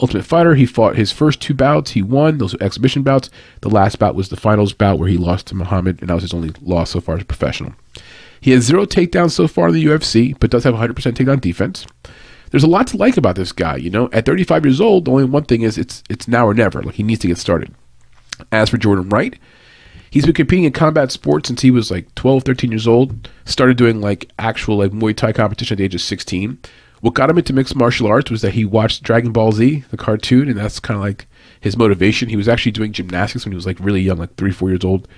[0.00, 1.90] Ultimate Fighter, he fought his first two bouts.
[1.90, 2.38] He won.
[2.38, 3.28] Those were exhibition bouts.
[3.60, 6.24] The last bout was the finals bout where he lost to Muhammad, and that was
[6.24, 7.74] his only loss so far as a professional.
[8.40, 11.86] He has zero takedowns so far in the UFC, but does have 100% takedown defense.
[12.50, 13.76] There's a lot to like about this guy.
[13.76, 16.54] You know, at 35 years old, the only one thing is it's it's now or
[16.54, 16.82] never.
[16.82, 17.74] Like he needs to get started.
[18.50, 19.38] As for Jordan Wright,
[20.12, 23.30] He's been competing in combat sports since he was like 12, 13 years old.
[23.46, 26.58] Started doing like actual like Muay Thai competition at the age of 16.
[27.00, 29.96] What got him into mixed martial arts was that he watched Dragon Ball Z, the
[29.96, 31.26] cartoon, and that's kind of like
[31.58, 32.28] his motivation.
[32.28, 34.84] He was actually doing gymnastics when he was like really young, like three, four years
[34.84, 35.08] old.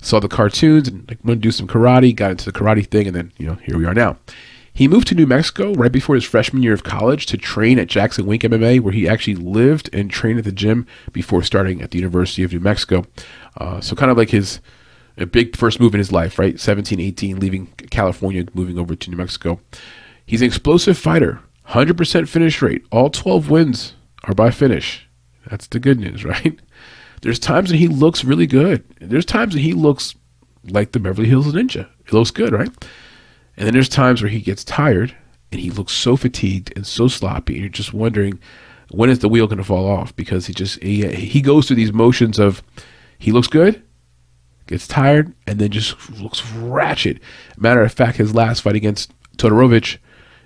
[0.00, 3.08] Saw the cartoons and like wanted to do some karate, got into the karate thing,
[3.08, 4.16] and then you know here we are now.
[4.76, 7.86] He moved to New Mexico right before his freshman year of college to train at
[7.86, 11.92] Jackson Wink MMA, where he actually lived and trained at the gym before starting at
[11.92, 13.06] the University of New Mexico.
[13.56, 14.60] Uh, so, kind of like his
[15.16, 16.60] a big first move in his life, right?
[16.60, 19.60] 17, 18, leaving California, moving over to New Mexico.
[20.26, 21.40] He's an explosive fighter,
[21.70, 22.84] 100% finish rate.
[22.92, 23.94] All 12 wins
[24.24, 25.08] are by finish.
[25.48, 26.60] That's the good news, right?
[27.22, 28.84] There's times when he looks really good.
[29.00, 30.14] There's times when he looks
[30.64, 31.88] like the Beverly Hills Ninja.
[32.04, 32.68] He looks good, right?
[33.56, 35.16] And then there's times where he gets tired
[35.52, 38.38] and he looks so fatigued and so sloppy, and you're just wondering
[38.90, 41.76] when is the wheel going to fall off because he just he, he goes through
[41.76, 42.62] these motions of
[43.18, 43.82] he looks good,
[44.66, 47.20] gets tired, and then just looks ratchet.
[47.56, 49.98] Matter of fact, his last fight against Todorovic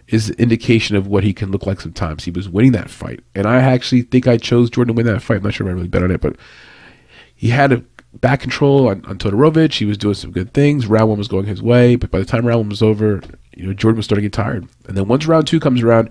[0.09, 2.25] is indication of what he can look like sometimes.
[2.25, 5.21] He was winning that fight, and I actually think I chose Jordan to win that
[5.21, 5.39] fight.
[5.39, 6.37] I'm not sure if I really bet on it, but
[7.35, 7.79] he had a
[8.15, 9.75] back control on, on Todorovic.
[9.75, 10.87] He was doing some good things.
[10.87, 13.23] Round one was going his way, but by the time round one was over,
[13.55, 14.69] you know, Jordan was starting to get tired.
[14.87, 16.11] And then once round two comes around,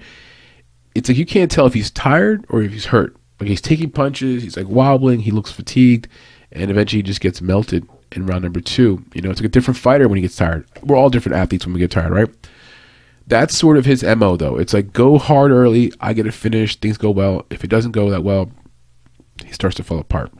[0.95, 3.15] it's like you can't tell if he's tired or if he's hurt.
[3.39, 6.07] Like he's taking punches, he's like wobbling, he looks fatigued,
[6.51, 9.03] and eventually he just gets melted in round number two.
[9.13, 10.65] You know, it's like a different fighter when he gets tired.
[10.83, 12.29] We're all different athletes when we get tired, right?
[13.27, 14.57] That's sort of his MO though.
[14.57, 17.45] It's like go hard early, I get it finished, things go well.
[17.49, 18.51] If it doesn't go that well,
[19.45, 20.33] he starts to fall apart.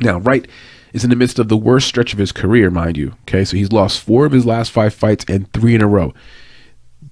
[0.00, 0.48] Now, Wright
[0.94, 3.14] is in the midst of the worst stretch of his career, mind you.
[3.22, 6.14] Okay, so he's lost four of his last five fights and three in a row.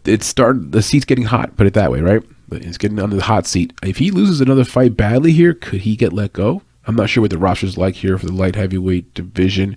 [0.04, 0.72] It's started.
[0.72, 1.56] The seat's getting hot.
[1.56, 2.22] Put it that way, right?
[2.50, 3.72] He's getting under the hot seat.
[3.82, 6.62] If he loses another fight badly here, could he get let go?
[6.86, 9.76] I'm not sure what the roster's like here for the light heavyweight division.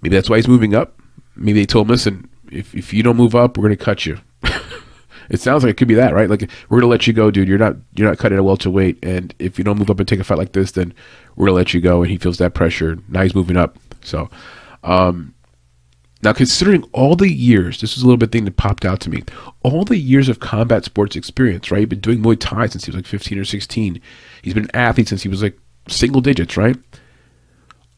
[0.00, 0.98] Maybe that's why he's moving up.
[1.34, 4.06] Maybe they told him, listen, if, if you don't move up, we're going to cut
[4.06, 4.18] you.
[5.30, 6.30] It sounds like it could be that, right?
[6.30, 7.48] Like we're gonna let you go, dude.
[7.48, 10.20] You're not you're not cutting a welterweight, and if you don't move up and take
[10.20, 10.94] a fight like this, then
[11.36, 12.02] we're gonna let you go.
[12.02, 12.98] And he feels that pressure.
[13.08, 13.78] Now he's moving up.
[14.02, 14.30] So,
[14.84, 15.34] um,
[16.22, 19.10] now considering all the years, this is a little bit thing that popped out to
[19.10, 19.22] me.
[19.62, 21.80] All the years of combat sports experience, right?
[21.80, 24.00] He's been doing Muay Thai since he was like 15 or 16.
[24.42, 25.58] He's been an athlete since he was like
[25.88, 26.76] single digits, right?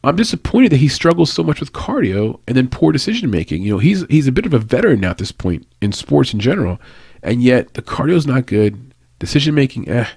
[0.05, 3.63] I'm disappointed that he struggles so much with cardio and then poor decision making.
[3.63, 6.33] You know, he's he's a bit of a veteran now at this point in sports
[6.33, 6.81] in general,
[7.23, 8.95] and yet the cardio's not good.
[9.19, 10.09] Decision making, eh.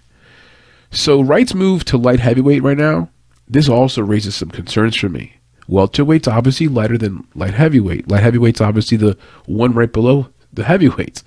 [0.92, 3.10] So Wright's move to light heavyweight right now,
[3.48, 5.34] this also raises some concerns for me.
[5.68, 8.10] Welterweight's obviously lighter than light heavyweight.
[8.10, 11.24] Light heavyweight's obviously the one right below the heavyweights.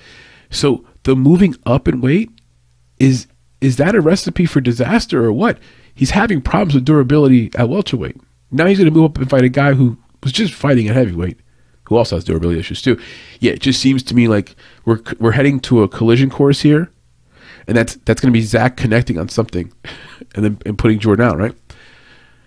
[0.50, 2.30] So the moving up in weight
[2.98, 3.26] is
[3.60, 5.58] is that a recipe for disaster or what?
[5.94, 8.20] He's having problems with durability at welterweight.
[8.50, 10.96] Now he's going to move up and fight a guy who was just fighting at
[10.96, 11.38] heavyweight
[11.86, 12.98] who also has durability issues too.
[13.40, 16.90] Yeah, it just seems to me like we're we're heading to a collision course here,
[17.66, 19.72] and that's that's going to be Zach connecting on something,
[20.34, 21.38] and then and putting Jordan out.
[21.38, 21.54] Right?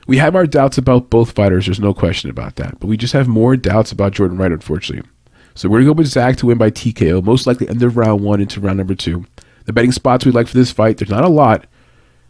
[0.07, 1.65] We have our doubts about both fighters.
[1.65, 2.79] There's no question about that.
[2.79, 5.09] But we just have more doubts about Jordan Wright, unfortunately.
[5.53, 8.21] So we're gonna go with Zach to win by TKO, most likely end of round
[8.21, 9.25] one into round number two.
[9.65, 11.65] The betting spots we like for this fight, there's not a lot.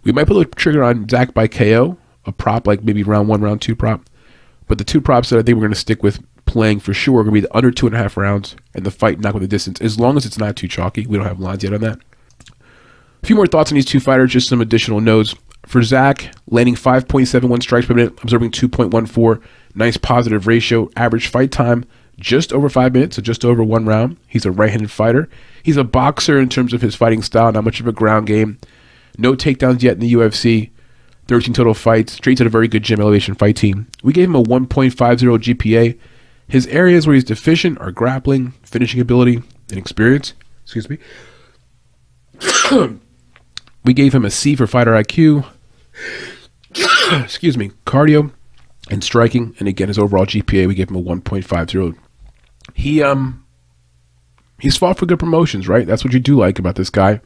[0.03, 3.41] We might put a trigger on Zach by KO, a prop like maybe round one,
[3.41, 4.09] round two prop.
[4.67, 7.35] But the two props that I think we're gonna stick with playing for sure going
[7.35, 9.47] to be the under two and a half rounds and the fight not with the
[9.47, 11.05] distance, as long as it's not too chalky.
[11.05, 11.99] We don't have lines yet on that.
[13.23, 15.35] A few more thoughts on these two fighters, just some additional notes.
[15.65, 19.43] For Zach, landing 5.71 strikes per minute, observing 2.14,
[19.75, 21.85] nice positive ratio, average fight time
[22.19, 24.17] just over five minutes, so just over one round.
[24.27, 25.29] He's a right handed fighter.
[25.61, 28.59] He's a boxer in terms of his fighting style, not much of a ground game.
[29.17, 30.71] No takedowns yet in the UFC.
[31.27, 32.17] 13 total fights.
[32.17, 33.87] Trains at a very good gym elevation fight team.
[34.01, 35.99] We gave him a 1.50 GPA
[36.47, 40.33] his areas where he's deficient are grappling, finishing ability, and experience.
[40.63, 40.97] Excuse me.
[43.83, 45.45] we gave him a C for fighter IQ.
[47.23, 48.31] Excuse me, cardio
[48.89, 51.97] and striking, and again his overall GPA we gave him a 1.50.
[52.73, 53.45] He um
[54.59, 55.87] he's fought for good promotions, right?
[55.87, 57.21] That's what you do like about this guy.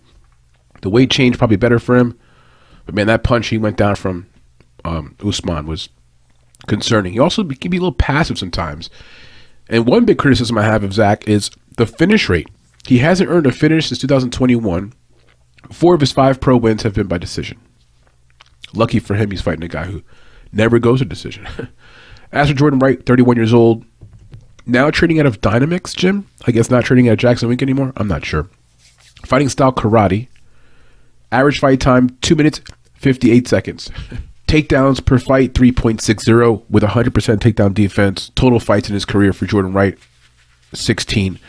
[0.81, 2.17] The weight change probably better for him,
[2.85, 4.27] but man, that punch he went down from
[4.83, 5.89] um, Usman was
[6.67, 7.13] concerning.
[7.13, 8.89] He also can be a little passive sometimes.
[9.69, 12.47] And one big criticism I have of Zach is the finish rate.
[12.85, 14.93] He hasn't earned a finish since 2021.
[15.71, 17.59] Four of his five pro wins have been by decision.
[18.73, 20.01] Lucky for him, he's fighting a guy who
[20.51, 21.47] never goes to decision.
[22.31, 23.85] As for Jordan Wright, 31 years old,
[24.65, 26.27] now training out of Dynamix Gym.
[26.47, 27.93] I guess not training at Jackson Wink anymore.
[27.97, 28.49] I'm not sure.
[29.25, 30.27] Fighting style karate.
[31.31, 32.61] Average fight time, 2 minutes,
[32.95, 33.91] 58 seconds.
[34.51, 38.31] Takedowns per fight 3.60 with 100% takedown defense.
[38.35, 39.97] Total fights in his career for Jordan Wright
[40.73, 41.39] 16.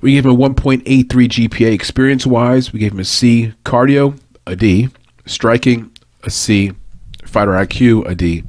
[0.00, 2.72] We gave him a 1.83 GPA experience wise.
[2.72, 3.54] We gave him a C.
[3.64, 4.88] Cardio, a D.
[5.24, 5.92] Striking,
[6.24, 6.72] a C.
[7.24, 8.42] Fighter IQ, a D.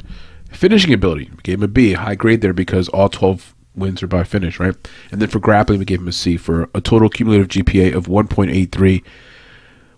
[0.50, 1.94] Finishing ability, we gave him a B.
[1.94, 4.76] High grade there because all 12 wins are by finish, right?
[5.12, 8.08] And then for grappling, we gave him a C for a total cumulative GPA of
[8.08, 9.04] 1.83.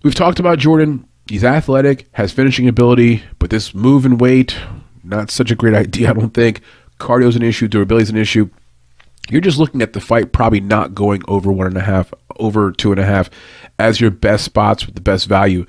[0.03, 1.07] We've talked about Jordan.
[1.27, 4.57] He's athletic, has finishing ability, but this move and weight,
[5.03, 6.61] not such a great idea, I don't think.
[6.99, 8.49] Cardio's an issue, durability's an issue
[9.29, 12.71] you're just looking at the fight probably not going over one and a half, over
[12.71, 13.29] two and a half
[13.79, 15.65] as your best spots with the best value.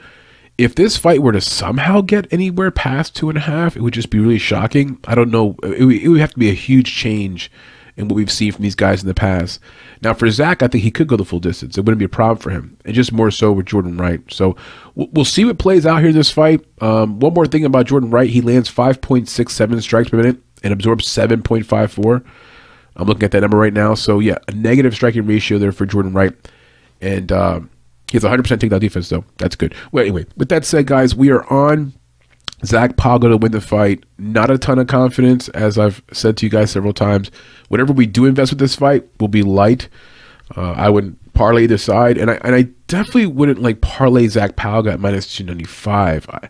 [0.59, 3.95] If this fight were to somehow get anywhere past two and a half, it would
[3.95, 4.99] just be really shocking.
[5.05, 5.57] I don't know.
[5.63, 7.51] It would, it would have to be a huge change
[7.97, 9.61] in what we've seen from these guys in the past.
[10.03, 11.79] Now, for Zach, I think he could go the full distance.
[11.79, 12.77] It wouldn't be a problem for him.
[12.85, 14.21] And just more so with Jordan Wright.
[14.31, 14.57] So
[14.95, 16.65] we'll see what plays out here in this fight.
[16.81, 21.07] Um, one more thing about Jordan Wright he lands 5.67 strikes per minute and absorbs
[21.07, 22.25] 7.54.
[22.97, 23.95] I'm looking at that number right now.
[23.95, 26.33] So yeah, a negative striking ratio there for Jordan Wright,
[27.01, 27.61] and uh,
[28.11, 29.25] he has 100% takedown defense though.
[29.39, 29.75] That's good.
[29.93, 31.93] Well, anyway, with that said, guys, we are on
[32.67, 34.05] Zach Pauga to win the fight.
[34.19, 37.31] Not a ton of confidence, as I've said to you guys several times.
[37.69, 39.89] Whatever we do invest with this fight, we'll be light.
[40.57, 44.57] Uh, I would parlay either side, and I and I definitely wouldn't like parlay Zach
[44.57, 46.29] Pauga at minus 295.
[46.29, 46.49] I,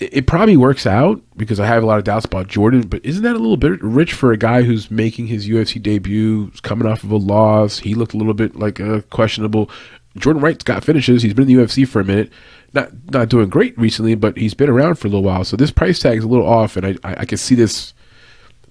[0.00, 3.22] it probably works out because I have a lot of doubts about Jordan, but isn't
[3.22, 7.04] that a little bit rich for a guy who's making his UFC debut, coming off
[7.04, 7.80] of a loss?
[7.80, 9.70] He looked a little bit like a questionable.
[10.16, 11.22] Jordan Wright's got finishes.
[11.22, 12.32] He's been in the UFC for a minute.
[12.72, 15.44] Not not doing great recently, but he's been around for a little while.
[15.44, 17.94] So this price tag is a little off, and I, I, I can see this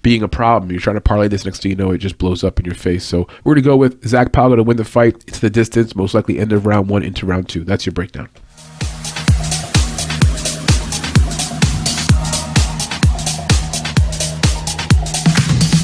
[0.02, 0.70] being a problem.
[0.70, 2.74] You're trying to parlay this next thing you know, it just blows up in your
[2.74, 3.04] face.
[3.04, 5.22] So we're going to go with Zach Pauga to win the fight.
[5.26, 7.64] It's the distance, most likely end of round one into round two.
[7.64, 8.28] That's your breakdown.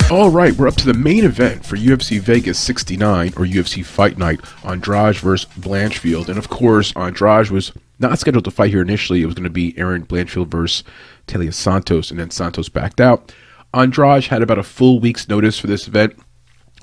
[0.09, 4.16] All right, we're up to the main event for UFC Vegas 69 or UFC Fight
[4.16, 4.41] Night.
[4.65, 9.23] Andrade versus Blanchfield, and of course, Andrade was not scheduled to fight here initially.
[9.23, 10.85] It was going to be Erin Blanchfield versus
[11.27, 13.35] Taila Santos, and then Santos backed out.
[13.74, 16.16] Andrade had about a full week's notice for this event.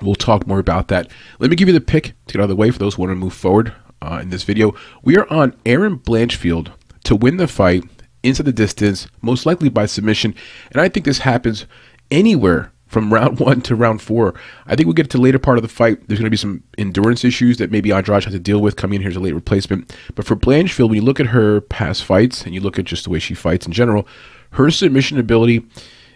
[0.02, 1.10] We'll talk more about that.
[1.38, 3.02] Let me give you the pick to get out of the way for those who
[3.02, 3.72] want to move forward
[4.02, 4.74] uh, in this video.
[5.02, 6.72] We are on Erin Blanchfield
[7.04, 7.84] to win the fight
[8.22, 10.34] into the distance, most likely by submission,
[10.72, 11.64] and I think this happens
[12.10, 14.34] anywhere from round one to round four.
[14.66, 16.06] I think we'll get to later part of the fight.
[16.06, 18.96] There's going to be some endurance issues that maybe Andrade has to deal with coming
[18.96, 19.94] in here as a late replacement.
[20.14, 23.04] But for Blanchfield, when you look at her past fights and you look at just
[23.04, 24.06] the way she fights in general,
[24.50, 25.66] her submission ability,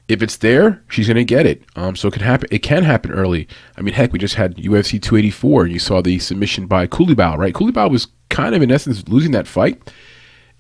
[0.09, 1.63] if it's there, she's going to get it.
[1.77, 2.49] Um, so it can happen.
[2.51, 3.47] It can happen early.
[3.77, 7.37] I mean, heck, we just had UFC 284, and you saw the submission by Culibao,
[7.37, 7.55] right?
[7.55, 9.93] Culibao was kind of in essence losing that fight,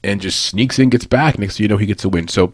[0.04, 1.38] and just sneaks in, gets back.
[1.38, 2.28] Next thing you know, he gets a win.
[2.28, 2.52] So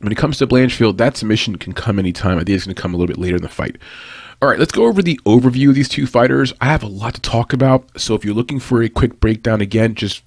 [0.00, 2.38] when it comes to Blanchfield, that submission can come anytime.
[2.38, 3.76] I think it's going to come a little bit later in the fight.
[4.40, 6.52] All right, let's go over the overview of these two fighters.
[6.60, 9.60] I have a lot to talk about, so if you're looking for a quick breakdown,
[9.60, 10.22] again, just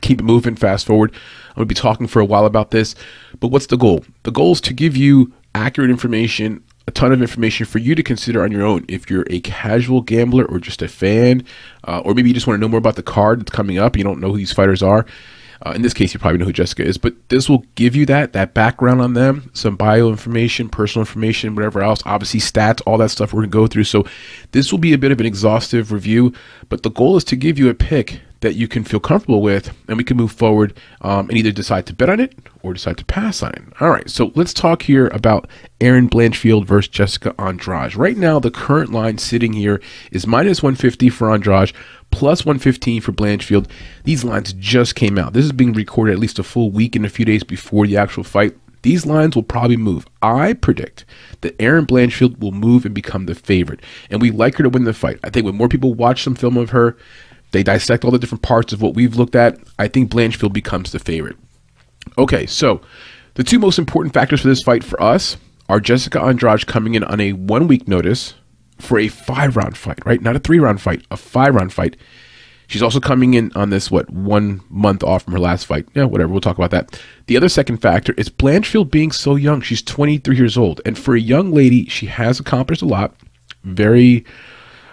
[0.00, 1.12] keep it moving, fast forward.
[1.50, 2.96] I'm going to be talking for a while about this,
[3.38, 4.04] but what's the goal?
[4.24, 8.02] The goal is to give you accurate information, a ton of information for you to
[8.02, 8.84] consider on your own.
[8.88, 11.44] If you're a casual gambler or just a fan,
[11.84, 13.96] uh, or maybe you just want to know more about the card that's coming up,
[13.96, 15.06] you don't know who these fighters are,
[15.64, 18.06] uh, in this case, you probably know who Jessica is, but this will give you
[18.06, 22.00] that that background on them, some bio information, personal information, whatever else.
[22.06, 23.84] Obviously, stats, all that stuff we're gonna go through.
[23.84, 24.06] So
[24.52, 26.32] this will be a bit of an exhaustive review,
[26.68, 29.74] but the goal is to give you a pick that you can feel comfortable with,
[29.88, 32.96] and we can move forward um, and either decide to bet on it or decide
[32.98, 33.62] to pass on it.
[33.80, 35.48] All right, so let's talk here about
[35.80, 37.96] Erin Blanchfield versus Jessica Andrade.
[37.96, 39.80] Right now, the current line sitting here
[40.12, 41.72] is minus 150 for Andrade,
[42.10, 43.68] plus 115 for Blanchfield.
[44.04, 45.32] These lines just came out.
[45.32, 47.96] This is being recorded at least a full week and a few days before the
[47.96, 48.56] actual fight.
[48.82, 50.06] These lines will probably move.
[50.22, 51.04] I predict
[51.40, 53.80] that Erin Blanchfield will move and become the favorite.
[54.08, 55.18] And we like her to win the fight.
[55.24, 56.96] I think when more people watch some film of her,
[57.52, 59.58] they dissect all the different parts of what we've looked at.
[59.78, 61.36] I think Blanchfield becomes the favorite.
[62.16, 62.80] Okay, so
[63.34, 65.36] the two most important factors for this fight for us
[65.68, 68.34] are Jessica Andrade coming in on a one week notice
[68.78, 70.20] for a five round fight, right?
[70.20, 71.96] Not a three round fight, a five round fight.
[72.68, 75.88] She's also coming in on this, what, one month off from her last fight.
[75.94, 76.30] Yeah, whatever.
[76.30, 77.02] We'll talk about that.
[77.26, 79.62] The other second factor is Blanchfield being so young.
[79.62, 80.82] She's 23 years old.
[80.84, 83.14] And for a young lady, she has accomplished a lot.
[83.64, 84.26] Very,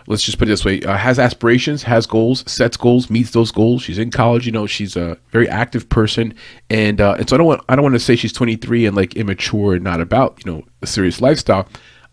[0.08, 3.52] let's just put it this way, uh, has aspirations, has goals, sets goals, meets those
[3.52, 3.82] goals.
[3.84, 4.46] She's in college.
[4.46, 6.34] You know, she's a very active person.
[6.70, 8.96] And, uh, and so I don't want, I don't want to say she's 23 and
[8.96, 11.68] like immature and not about, you know, a serious lifestyle.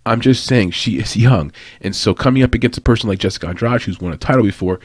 [0.04, 1.52] I'm just saying she is young.
[1.80, 4.80] And so coming up against a person like Jessica Andrade, who's won a title before,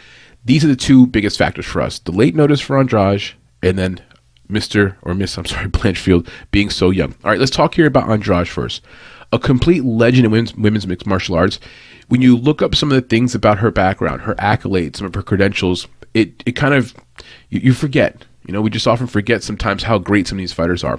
[0.45, 1.99] these are the two biggest factors for us.
[1.99, 4.01] The late notice for Andrade and then
[4.49, 4.95] Mr.
[5.01, 7.15] or Miss, I'm sorry, Blanchfield being so young.
[7.23, 8.83] All right, let's talk here about Andrade first.
[9.33, 11.59] A complete legend in women's, women's mixed martial arts.
[12.07, 15.15] When you look up some of the things about her background, her accolades, some of
[15.15, 16.95] her credentials, it, it kind of,
[17.49, 18.25] you, you forget.
[18.45, 20.97] You know, we just often forget sometimes how great some of these fighters are.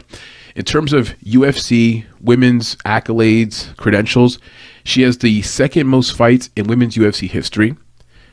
[0.54, 4.38] In terms of UFC women's accolades, credentials,
[4.84, 7.74] she has the second most fights in women's UFC history.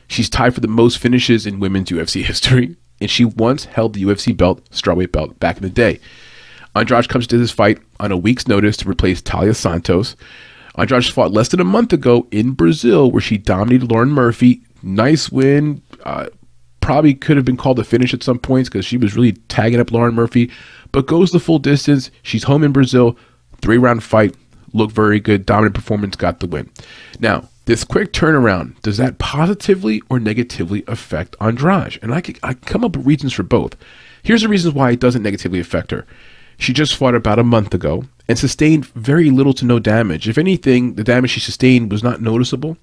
[0.08, 4.02] She's tied for the most finishes in women's UFC history, and she once held the
[4.02, 5.98] UFC belt, strawweight belt, back in the day.
[6.74, 10.14] Andrade comes to this fight on a week's notice to replace Talia Santos.
[10.76, 14.62] Andrade fought less than a month ago in Brazil, where she dominated Lauren Murphy.
[14.82, 15.82] Nice win.
[16.04, 16.26] Uh,
[16.80, 19.80] probably could have been called a finish at some points because she was really tagging
[19.80, 20.50] up Lauren Murphy,
[20.92, 22.10] but goes the full distance.
[22.22, 23.16] She's home in Brazil.
[23.60, 24.36] Three round fight.
[24.72, 25.46] Looked very good.
[25.46, 26.16] Dominant performance.
[26.16, 26.70] Got the win.
[27.18, 31.98] Now, this quick turnaround, does that positively or negatively affect Andrade?
[32.02, 33.74] And I, I come up with reasons for both.
[34.22, 36.06] Here's the reasons why it doesn't negatively affect her.
[36.58, 40.28] She just fought about a month ago and sustained very little to no damage.
[40.28, 42.76] If anything, the damage she sustained was not noticeable.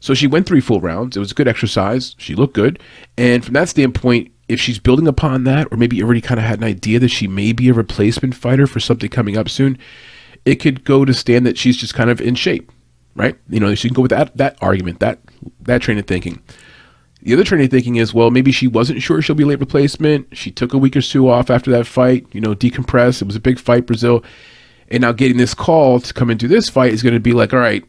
[0.00, 1.16] So she went three full rounds.
[1.16, 2.14] It was a good exercise.
[2.18, 2.78] She looked good.
[3.16, 6.58] And from that standpoint, if she's building upon that, or maybe already kind of had
[6.58, 9.78] an idea that she may be a replacement fighter for something coming up soon,
[10.44, 12.70] it could go to stand that she's just kind of in shape
[13.16, 13.36] right?
[13.48, 15.18] You know, she can go with that that argument, that
[15.62, 16.40] that train of thinking.
[17.26, 20.28] The other train of thinking is, well, maybe she wasn't sure she'll be late replacement.
[20.36, 23.20] She took a week or two off after that fight, you know, decompress.
[23.20, 24.22] It was a big fight, Brazil.
[24.92, 27.52] And now getting this call to come into this fight is going to be like,
[27.52, 27.82] all right,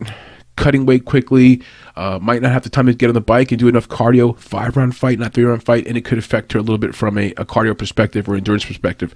[0.55, 1.61] cutting weight quickly,
[1.95, 4.35] uh, might not have the time to get on the bike and do enough cardio,
[4.39, 6.95] five round fight, not three round fight, and it could affect her a little bit
[6.95, 9.14] from a, a cardio perspective or endurance perspective.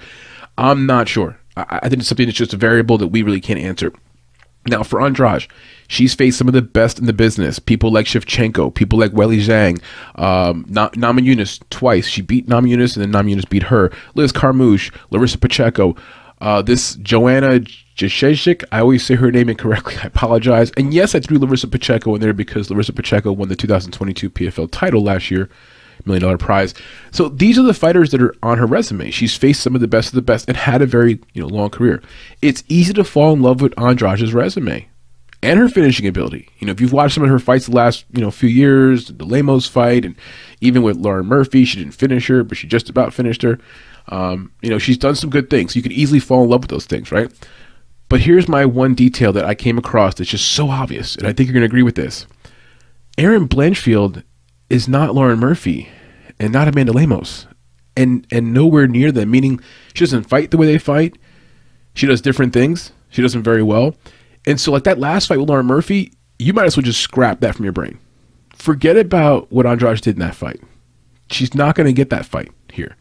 [0.56, 1.40] I'm not sure.
[1.58, 3.92] I, I think it's something that's just a variable that we really can't answer.
[4.68, 5.48] Now, for Andrade,
[5.88, 7.58] she's faced some of the best in the business.
[7.58, 9.82] People like Shevchenko, people like Weili Zhang,
[10.22, 12.08] um, Na- Namajunas twice.
[12.08, 13.92] She beat Namajunas and then Namajunas beat her.
[14.14, 15.96] Liz Carmouche, Larissa Pacheco.
[16.42, 17.60] Uh, this Joanna
[17.96, 19.96] Jacek, I always say her name incorrectly.
[20.04, 20.72] I apologize.
[20.78, 24.70] And yes, I threw Larissa Pacheco in there because Larissa Pacheco won the 2022 PFL
[24.72, 25.50] title last year
[26.06, 26.74] million dollar prize.
[27.12, 29.12] So these are the fighters that are on her resume.
[29.12, 31.48] She's faced some of the best of the best and had a very you know
[31.48, 32.02] long career.
[32.42, 34.88] It's easy to fall in love with Andrade's resume
[35.44, 36.50] and her finishing ability.
[36.60, 39.08] You know, if you've watched some of her fights the last you know few years,
[39.08, 40.16] the Lemos fight, and
[40.62, 43.60] even with Lauren Murphy, she didn't finish her, but she just about finished her.
[44.08, 45.76] Um, you know, she's done some good things.
[45.76, 47.32] You could easily fall in love with those things, right?
[48.10, 51.34] But here's my one detail that I came across that's just so obvious, and I
[51.34, 52.28] think you're going to agree with this.
[53.18, 54.24] Erin Blanchfield
[54.72, 55.90] is not Lauren Murphy
[56.40, 57.46] and not Amanda Lemos.
[57.98, 59.60] And and nowhere near them, meaning
[59.94, 61.18] she doesn't fight the way they fight.
[61.94, 62.94] She does different things.
[63.10, 63.96] She does them very well.
[64.48, 67.42] And so like that last fight with Lauren Murphy, you might as well just scrap
[67.42, 68.00] that from your brain.
[68.56, 70.62] Forget about what Andrade did in that fight.
[71.30, 72.96] She's not going to get that fight here.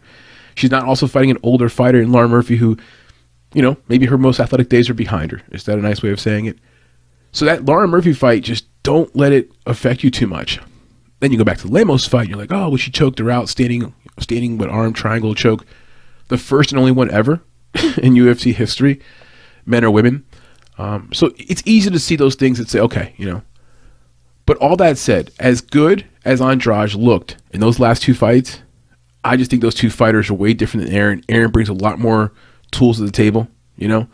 [0.57, 2.77] She's not also fighting an older fighter in Lauren Murphy who,
[3.55, 5.41] you know, maybe her most athletic days are behind her.
[5.53, 6.59] Is that a nice way of saying it?
[7.31, 10.59] So that Lauren Murphy fight, just don't let it affect you too much.
[11.21, 12.29] Then you go back to Lemos fight.
[12.29, 15.65] You're like, oh, well, she choked her out, standing, standing with arm triangle choke,
[16.29, 17.43] the first and only one ever
[17.99, 19.01] in UFC history,
[19.67, 20.25] men or women.
[20.79, 23.43] Um, so it's easy to see those things and say, okay, you know.
[24.47, 28.63] But all that said, as good as Andrade looked in those last two fights,
[29.23, 31.25] I just think those two fighters are way different than Erin.
[31.29, 32.33] Erin brings a lot more
[32.71, 34.09] tools to the table, you know.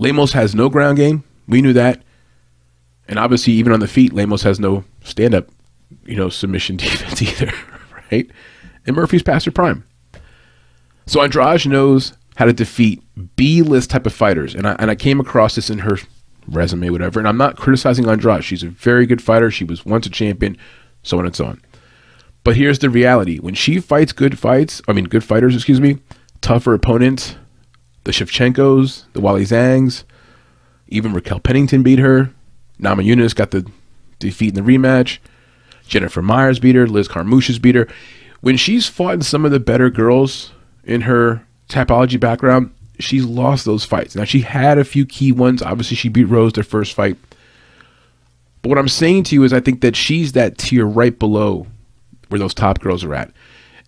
[0.00, 1.22] Lemos has no ground game.
[1.46, 2.02] We knew that.
[3.06, 5.48] And obviously, even on the feet, Lemos has no stand up
[6.04, 7.52] you know, submission defense either,
[8.10, 8.30] right?
[8.86, 9.86] And Murphy's past her prime.
[11.06, 13.02] So Andrade knows how to defeat
[13.36, 14.54] B list type of fighters.
[14.54, 15.98] And I, and I came across this in her
[16.46, 17.18] resume, whatever.
[17.18, 18.44] And I'm not criticizing Andrade.
[18.44, 19.50] She's a very good fighter.
[19.50, 20.56] She was once a champion,
[21.02, 21.60] so on and so on.
[22.42, 25.98] But here's the reality when she fights good fights, I mean, good fighters, excuse me,
[26.40, 27.36] tougher opponents,
[28.04, 30.04] the Shevchenkos, the Weili Zhangs,
[30.88, 32.30] even Raquel Pennington beat her.
[32.80, 33.70] Namajunas got the
[34.18, 35.18] defeat in the rematch.
[35.90, 37.88] Jennifer Myers beat her, Liz Carmouche's beat her.
[38.40, 40.52] When she's fought in some of the better girls
[40.84, 44.16] in her Tapology background, she's lost those fights.
[44.16, 45.60] Now she had a few key ones.
[45.60, 47.18] Obviously, she beat Rose their first fight.
[48.62, 51.66] But what I'm saying to you is, I think that she's that tier right below
[52.28, 53.32] where those top girls are at.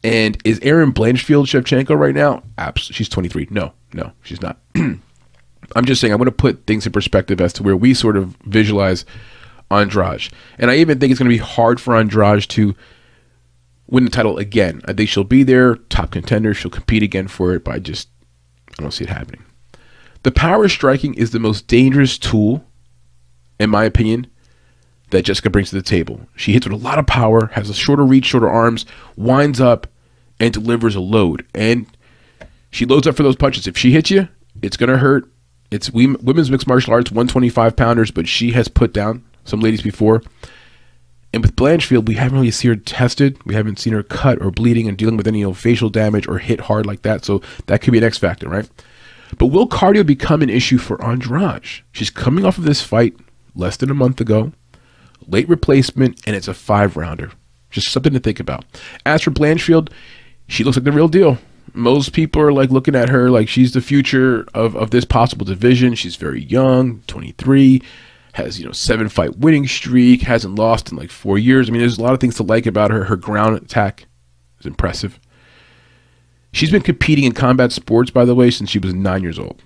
[0.05, 2.43] And is Erin Blanchfield Shevchenko right now?
[2.59, 2.95] Absolutely.
[2.95, 3.49] She's 23.
[3.51, 4.59] No, no, she's not.
[4.75, 8.17] I'm just saying, I'm going to put things in perspective as to where we sort
[8.17, 9.05] of visualize
[9.73, 10.29] Andrade.
[10.59, 12.75] And I even think it's going to be hard for Andrade to
[13.87, 14.81] win the title again.
[14.87, 16.55] I think she'll be there, top contender.
[16.55, 18.09] She'll compete again for it, but I just
[18.79, 19.45] I don't see it happening.
[20.23, 22.65] The power striking is the most dangerous tool,
[23.59, 24.29] in my opinion,
[25.11, 26.21] that Jessica brings to the table.
[26.37, 28.87] She hits with a lot of power, has a shorter reach, shorter arms,
[29.17, 29.89] winds up,
[30.41, 31.45] and delivers a load.
[31.55, 31.87] And
[32.71, 33.67] She loads up for those punches.
[33.67, 34.29] If she hits you,
[34.63, 35.29] it's gonna hurt.
[35.71, 40.23] It's women's mixed martial arts, 125 pounders, but she has put down some ladies before.
[41.33, 43.39] And with Blanchfield, we haven't really seen her tested.
[43.47, 46.29] We haven't seen her cut or bleeding and dealing with any you know, facial damage
[46.29, 47.25] or hit hard like that.
[47.25, 48.69] So that could be an X factor, right?
[49.39, 51.83] But will cardio become an issue for Andrade?
[51.93, 53.17] She's coming off of this fight
[53.55, 54.53] less than a month ago,
[55.27, 57.33] late replacement, and it's a five rounder.
[57.71, 58.67] Just something to think about.
[59.07, 59.91] As for Blanchfield,
[60.49, 61.39] she looks like the real deal.
[61.73, 65.47] Most people are like looking at her like she's the future of, of this possible
[65.47, 65.95] division.
[65.95, 67.81] She's very young, 23
[68.33, 71.69] has you know seven fight winning streak, hasn't lost in like four years.
[71.69, 73.05] I mean, there's a lot of things to like about her.
[73.05, 74.07] Her ground attack
[74.61, 75.21] is impressive.
[76.53, 79.63] She's been competing in combat sports, by the way, since she was nine years old.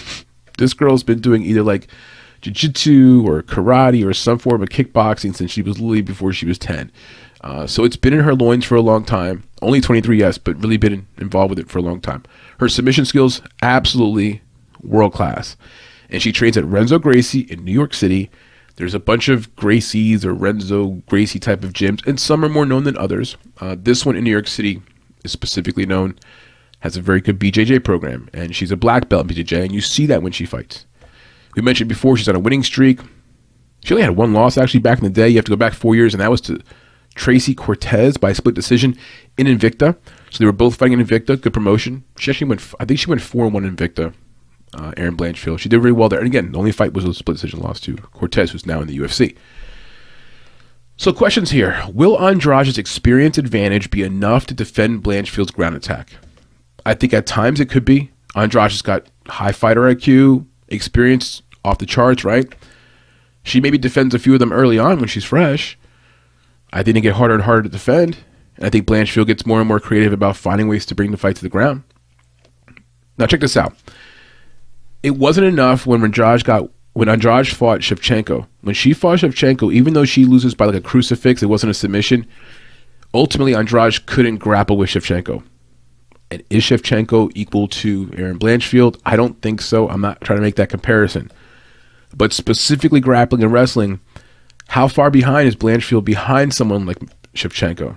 [0.58, 1.88] this girl's been doing either like
[2.40, 6.58] jiu-jitsu or karate or some form of kickboxing since she was literally before she was
[6.58, 6.90] 10.
[7.42, 9.44] Uh, so it's been in her loins for a long time.
[9.60, 12.22] Only 23, yes, but really been involved with it for a long time.
[12.58, 14.40] Her submission skills, absolutely
[14.82, 15.56] world class
[16.10, 18.30] and she trains at Renzo Gracie in New York City.
[18.76, 22.66] There's a bunch of Gracie's or Renzo Gracie type of gyms, and some are more
[22.66, 23.36] known than others.
[23.60, 24.82] Uh, this one in New York City
[25.24, 26.18] is specifically known,
[26.80, 29.80] has a very good BJJ program, and she's a black belt in BJJ, and you
[29.80, 30.86] see that when she fights.
[31.54, 33.00] We mentioned before she's on a winning streak.
[33.84, 35.28] She only had one loss actually back in the day.
[35.28, 36.60] You have to go back four years, and that was to
[37.14, 38.96] Tracy Cortez by split decision
[39.36, 39.96] in Invicta.
[40.30, 41.40] So they were both fighting in Invicta.
[41.40, 42.04] Good promotion.
[42.18, 42.74] She actually went.
[42.78, 44.14] I think she went four and one Invicta
[44.74, 45.58] uh, Erin Blanchfield.
[45.58, 46.18] She did really well there.
[46.18, 48.86] And again, the only fight was a split decision loss to Cortez, who's now in
[48.86, 49.36] the UFC.
[50.96, 51.82] So, questions here.
[51.92, 56.10] Will Andrade's experience advantage be enough to defend Blanchfield's ground attack?
[56.84, 58.10] I think at times it could be.
[58.36, 62.46] Andrade's got high fighter IQ, experience off the charts, right?
[63.42, 65.78] She maybe defends a few of them early on when she's fresh.
[66.72, 68.18] I think it get harder and harder to defend.
[68.56, 71.16] And I think Blanchfield gets more and more creative about finding ways to bring the
[71.16, 71.82] fight to the ground.
[73.16, 73.74] Now, check this out
[75.02, 78.46] it wasn't enough when Andrade got when Andrade fought Shevchenko.
[78.62, 81.74] When she fought Shevchenko, even though she loses by like a crucifix, it wasn't a
[81.74, 82.26] submission.
[83.14, 85.42] Ultimately, Andrade couldn't grapple with Shevchenko.
[86.30, 89.00] And is Shevchenko equal to Erin Blanchfield?
[89.04, 89.88] I don't think so.
[89.88, 91.30] I'm not trying to make that comparison.
[92.14, 94.00] But specifically grappling and wrestling,
[94.68, 96.98] how far behind is Blanchfield behind someone like
[97.34, 97.96] Shevchenko?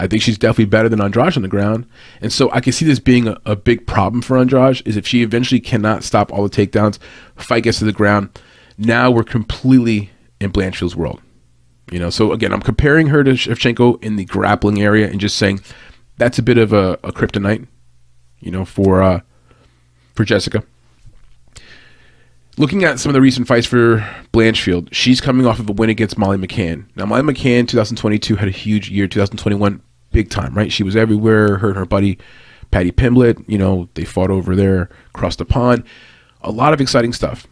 [0.00, 1.86] I think she's definitely better than Andrade on the ground.
[2.22, 5.06] And so I can see this being a, a, big problem for Andrade is if
[5.06, 6.98] she eventually cannot stop all the takedowns,
[7.36, 8.30] fight gets to the ground,
[8.78, 10.08] now we're completely
[10.40, 11.20] in Blanchfield's world.
[11.92, 15.36] You know, so again, I'm comparing her to Shevchenko in the grappling area and just
[15.36, 15.60] saying
[16.16, 17.66] that's a bit of a, a kryptonite,
[18.38, 19.20] you know, for uh,
[20.14, 20.62] for Jessica.
[22.56, 23.98] Looking at some of the recent fights for
[24.32, 26.86] Blanchfield, she's coming off of a win against Molly McCann.
[26.96, 29.06] Now, Molly McCann, 2022, had a huge year.
[29.06, 30.72] 2021, big time, right?
[30.72, 31.58] She was everywhere.
[31.58, 32.18] Her and her buddy
[32.70, 35.84] Paddy Pimblett, you know, they fought over there across the pond.
[36.42, 37.46] A lot of exciting stuff.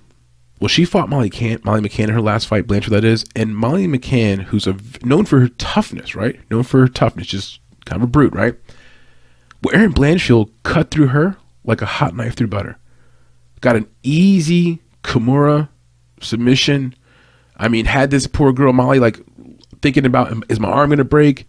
[0.61, 3.25] Well, she fought Molly, Can- Molly McCann in her last fight, Blanchard, that is.
[3.37, 6.39] And Molly McCann, who's a, known for her toughness, right?
[6.51, 8.55] Known for her toughness, just kind of a brute, right?
[9.63, 12.77] Well, Erin Blanchfield cut through her like a hot knife through butter.
[13.61, 15.69] Got an easy Kimura
[16.21, 16.95] submission.
[17.57, 19.21] I mean, had this poor girl Molly like
[19.83, 21.49] thinking about, is my arm going to break?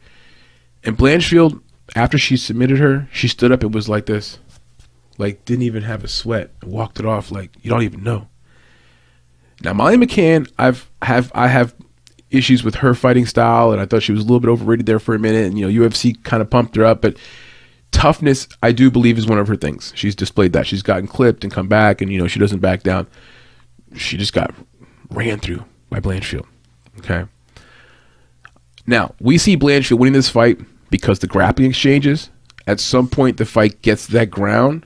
[0.84, 1.62] And Blanchfield,
[1.96, 4.40] after she submitted her, she stood up and was like this,
[5.18, 8.28] like didn't even have a sweat, and walked it off like you don't even know.
[9.62, 11.76] Now Molly McCann, I've have I have
[12.32, 15.00] issues with her fighting style, and I thought she was a little bit overrated there
[15.00, 15.46] for a minute.
[15.46, 17.18] And you know, UFC kind of pumped her up, but
[17.92, 19.92] toughness, I do believe, is one of her things.
[19.96, 20.68] She's displayed that.
[20.68, 23.08] She's gotten clipped and come back, and you know, she doesn't back down.
[23.96, 24.54] She just got
[25.10, 26.46] ran through by Blanchfield.
[27.00, 27.26] Okay.
[28.90, 30.60] Now, we see Blanchfield winning this fight
[30.90, 32.32] because the grappling exchanges.
[32.66, 34.84] At some point, the fight gets that ground.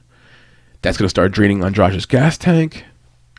[0.81, 2.83] That's going to start draining Andrade's gas tank.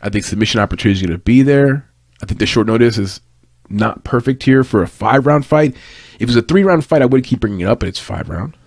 [0.01, 1.87] I think submission opportunity is going to be there.
[2.23, 3.21] I think the short notice is
[3.69, 5.75] not perfect here for a five round fight.
[6.15, 7.99] If it was a three round fight, I would keep bringing it up, but it's
[7.99, 8.57] five round.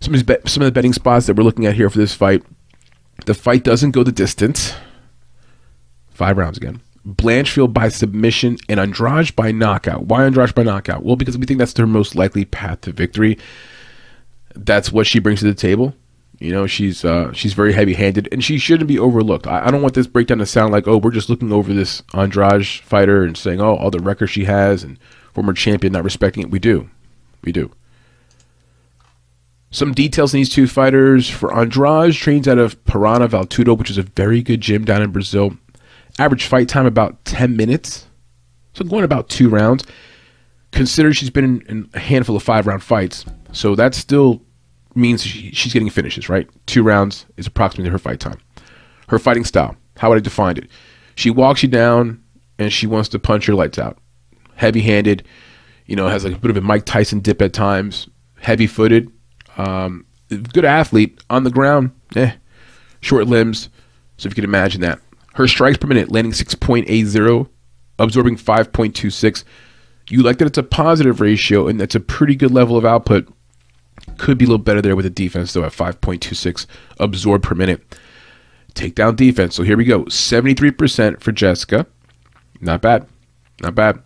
[0.00, 2.42] Some of, some of the betting spots that we're looking at here for this fight,
[3.24, 4.74] the fight doesn't go the distance.
[6.10, 6.82] Five rounds again.
[7.06, 10.06] Blanchfield by submission, and Andrade by knockout.
[10.06, 11.02] Why Andrade by knockout?
[11.02, 13.38] Well, because we think that's their most likely path to victory.
[14.54, 15.94] That's what she brings to the table.
[16.40, 19.46] You know, she's uh, she's very heavy-handed, and she shouldn't be overlooked.
[19.46, 22.02] I, I, don't want this breakdown to sound like, oh, we're just looking over this
[22.12, 24.98] Andrade fighter and saying, oh, all the records she has and
[25.32, 26.50] former champion not respecting it.
[26.50, 26.90] We do,
[27.42, 27.70] we do.
[29.70, 31.28] Some details in these two fighters.
[31.28, 35.02] For Andrade, trains out of Paraná Vale Tudo, which is a very good gym down
[35.02, 35.56] in Brazil.
[36.18, 38.06] Average fight time about 10 minutes.
[38.74, 39.84] So going about two rounds.
[40.72, 43.24] Consider she's been in, a handful of five round fights.
[43.52, 44.42] So that still
[44.94, 46.48] means she, she's getting finishes, right?
[46.66, 48.38] Two rounds is approximately her fight time.
[49.08, 50.68] Her fighting style, how would I define it?
[51.14, 52.22] She walks you down
[52.58, 53.98] and she wants to punch your lights out.
[54.56, 55.26] Heavy handed,
[55.86, 58.08] you know, has like a bit of a Mike Tyson dip at times,
[58.40, 59.10] heavy footed,
[59.56, 62.32] um, good athlete on the ground, eh,
[63.00, 63.68] short limbs.
[64.16, 65.00] So if you can imagine that.
[65.34, 67.48] Her strikes per minute landing 6.80,
[67.98, 69.44] absorbing 5.26.
[70.08, 73.32] You like that it's a positive ratio and that's a pretty good level of output.
[74.18, 76.66] Could be a little better there with the defense, though, at 5.26
[76.98, 77.82] absorbed per minute.
[78.74, 79.54] Takedown defense.
[79.54, 81.86] So here we go 73% for Jessica.
[82.60, 83.06] Not bad.
[83.60, 84.02] Not bad.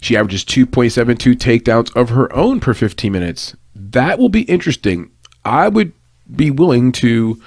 [0.00, 3.56] She averages 2.72 takedowns of her own per 15 minutes.
[3.74, 5.10] That will be interesting.
[5.44, 5.92] I would
[6.34, 7.40] be willing to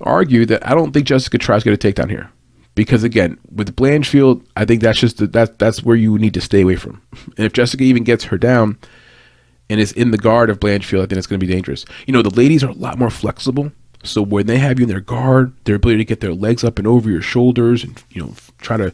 [0.00, 2.30] argue that I don't think Jessica tries to get a takedown here.
[2.74, 6.40] Because again, with Blanchfield, I think that's just the, that that's where you need to
[6.40, 7.02] stay away from.
[7.36, 8.78] And if Jessica even gets her down
[9.68, 11.84] and is in the guard of Blanchfield, I think it's going to be dangerous.
[12.06, 13.72] You know, the ladies are a lot more flexible.
[14.04, 16.78] So when they have you in their guard, their ability to get their legs up
[16.78, 18.92] and over your shoulders and you know try to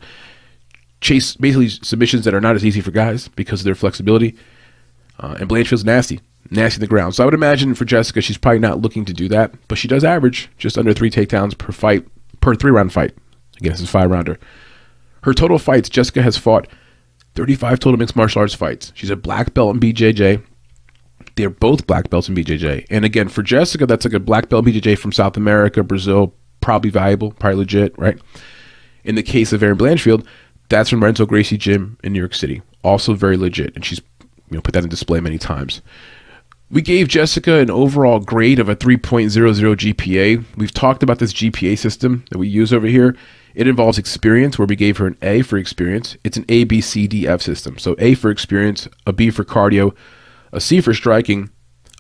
[1.00, 4.34] chase basically submissions that are not as easy for guys because of their flexibility.
[5.18, 7.14] Uh, and Blanchfield's nasty, nasty in the ground.
[7.14, 9.88] So I would imagine for Jessica, she's probably not looking to do that, but she
[9.88, 12.06] does average just under three takedowns per fight,
[12.40, 13.12] per three round fight.
[13.58, 14.38] Again, this is five rounder.
[15.22, 16.68] Her total fights, Jessica has fought
[17.34, 18.92] 35 total mixed martial arts fights.
[18.94, 20.42] She's a black belt in BJJ.
[21.36, 22.86] They're both black belts in BJJ.
[22.90, 26.90] And again, for Jessica, that's like a black belt BJJ from South America, Brazil, probably
[26.90, 28.18] valuable, probably legit, right?
[29.02, 30.26] In the case of Erin Blanchfield,
[30.68, 34.00] that's from Renzo Gracie Gym in New York City, also very legit, and she's
[34.50, 35.82] you know put that in display many times.
[36.70, 38.98] We gave Jessica an overall grade of a 3.00
[39.76, 40.44] GPA.
[40.56, 43.14] We've talked about this GPA system that we use over here.
[43.54, 46.16] It involves experience, where we gave her an A for experience.
[46.24, 47.78] It's an A, B, C, D, F system.
[47.78, 49.94] So A for experience, a B for cardio,
[50.52, 51.50] a C for striking,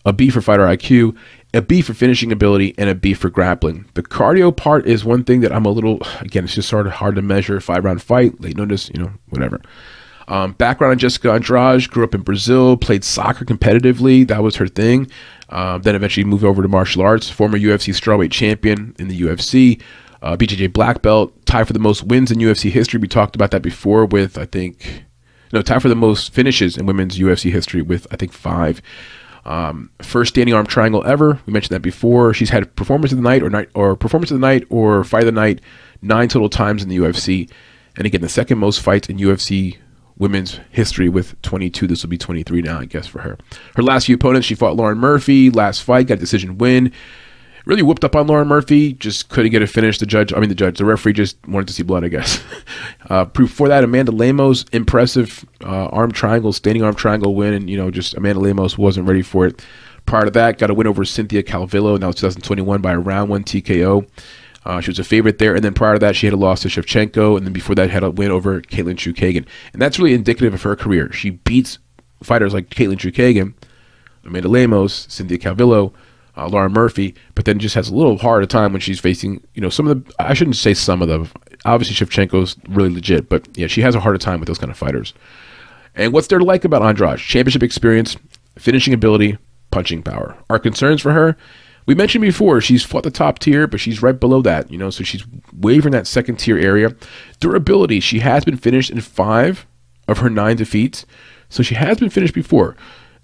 [0.04, 1.16] a B for fighter IQ,
[1.52, 3.84] a B for finishing ability, and a B for grappling.
[3.94, 6.94] The cardio part is one thing that I'm a little, again, it's just sort of
[6.94, 7.60] hard to measure.
[7.60, 9.60] Five round fight, late notice, you know, whatever.
[10.26, 14.26] Um, background on Jessica Andrade, grew up in Brazil, played soccer competitively.
[14.26, 15.10] That was her thing.
[15.50, 17.28] Um, then eventually moved over to martial arts.
[17.30, 19.80] Former UFC strawweight champion in the UFC.
[20.22, 22.98] Uh, BJJ black belt, tied for the most wins in UFC history.
[22.98, 25.04] We talked about that before with, I think,
[25.52, 28.80] no, tied for the most finishes in women's UFC history with, I think, five.
[29.44, 31.38] Um, first standing arm triangle ever.
[31.44, 32.32] We mentioned that before.
[32.32, 35.24] She's had performance of the night or night or performance of the night or fight
[35.24, 35.60] of the night
[36.00, 37.50] nine total times in the UFC.
[37.96, 39.76] And again, the second most fights in UFC
[40.18, 41.86] women's history with 22.
[41.86, 43.38] This will be 23 now, I guess, for her.
[43.76, 45.50] Her last few opponents, she fought Lauren Murphy.
[45.50, 46.92] Last fight, got a decision win.
[47.66, 48.92] Really whooped up on Lauren Murphy.
[48.92, 49.98] Just couldn't get a finish.
[49.98, 52.42] The judge, I mean, the judge, the referee just wanted to see blood, I guess.
[53.08, 57.54] uh, before that, Amanda Lemos, impressive uh, arm triangle, standing arm triangle win.
[57.54, 59.64] And, you know, just Amanda Lemos wasn't ready for it.
[60.04, 61.98] Prior to that, got a win over Cynthia Calvillo.
[61.98, 64.06] now was 2021 by a round one TKO.
[64.64, 65.54] Uh, she was a favorite there.
[65.54, 67.36] And then prior to that, she had a loss to Shevchenko.
[67.36, 69.46] And then before that, had a win over Katlyn Chookagian.
[69.72, 71.12] And that's really indicative of her career.
[71.12, 71.78] She beats
[72.22, 73.54] fighters like Katlyn Chookagian,
[74.24, 75.92] Amanda Lemos, Cynthia Calvillo,
[76.36, 79.60] uh, Laura Murphy, but then just has a little harder time when she's facing, you
[79.60, 81.28] know, some of the, I shouldn't say some of the,
[81.64, 84.78] obviously Shevchenko's really legit, but yeah, she has a harder time with those kind of
[84.78, 85.14] fighters.
[85.94, 87.18] And what's there to like about Andrade?
[87.18, 88.16] Championship experience,
[88.58, 89.38] finishing ability,
[89.70, 90.36] punching power.
[90.50, 91.36] Our concerns for her,
[91.86, 94.90] we mentioned before, she's fought the top tier, but she's right below that, you know,
[94.90, 95.24] so she's
[95.58, 96.94] wavering that second tier area.
[97.40, 99.66] Durability, she has been finished in five
[100.08, 101.04] of her nine defeats,
[101.48, 102.76] so she has been finished before.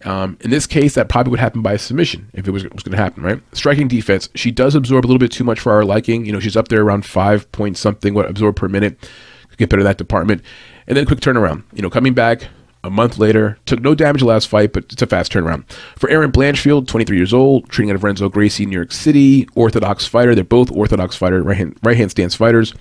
[0.04, 2.96] Um, in this case, that probably would happen by submission if it was, was going
[2.96, 3.42] to happen, right?
[3.52, 6.24] Striking defense, she does absorb a little bit too much for our liking.
[6.24, 9.10] You know, she's up there around five point something, what absorb per minute.
[9.58, 10.42] Get better in that department.
[10.86, 11.64] And then quick turnaround.
[11.74, 12.48] You know, coming back,
[12.82, 13.58] a month later.
[13.66, 15.70] Took no damage last fight, but it's a fast turnaround.
[15.96, 20.34] For Erin Blanchfield, 23 years old, training of Renzo Gracie, New York City, orthodox fighter.
[20.34, 22.74] They're both orthodox fighter, right hand, right hand stance fighters.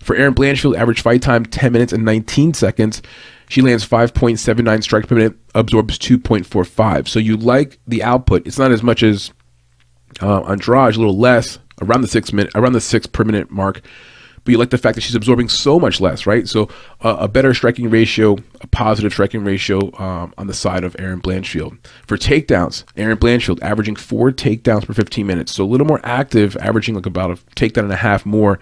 [0.00, 3.02] For Erin Blanchfield, average fight time 10 minutes and 19 seconds.
[3.48, 7.08] She lands 5.79 strikes per minute, absorbs 2.45.
[7.08, 8.46] So you like the output.
[8.46, 9.32] It's not as much as
[10.22, 13.82] uh, Andrade, a little less, around the six minute, around the six per minute mark
[14.44, 16.46] but you like the fact that she's absorbing so much less, right?
[16.46, 16.68] So
[17.00, 21.20] uh, a better striking ratio, a positive striking ratio um, on the side of Erin
[21.20, 21.78] Blanchfield.
[22.06, 26.56] For takedowns, Erin Blanchfield averaging four takedowns per 15 minutes, so a little more active,
[26.58, 28.60] averaging like about a takedown and a half more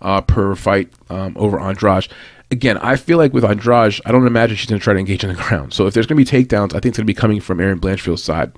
[0.00, 2.08] uh, per fight um, over Andrade.
[2.52, 5.24] Again, I feel like with Andrade, I don't imagine she's going to try to engage
[5.24, 5.74] on the ground.
[5.74, 7.60] So if there's going to be takedowns, I think it's going to be coming from
[7.60, 8.52] Erin Blanchfield's side.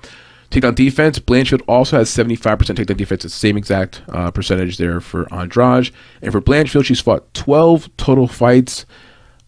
[0.51, 4.99] Takedown defense, Blanchfield also has 75% takedown defense, It's the same exact uh, percentage there
[4.99, 5.91] for Andrade.
[6.21, 8.85] And for Blanchfield, she's fought 12 total fights.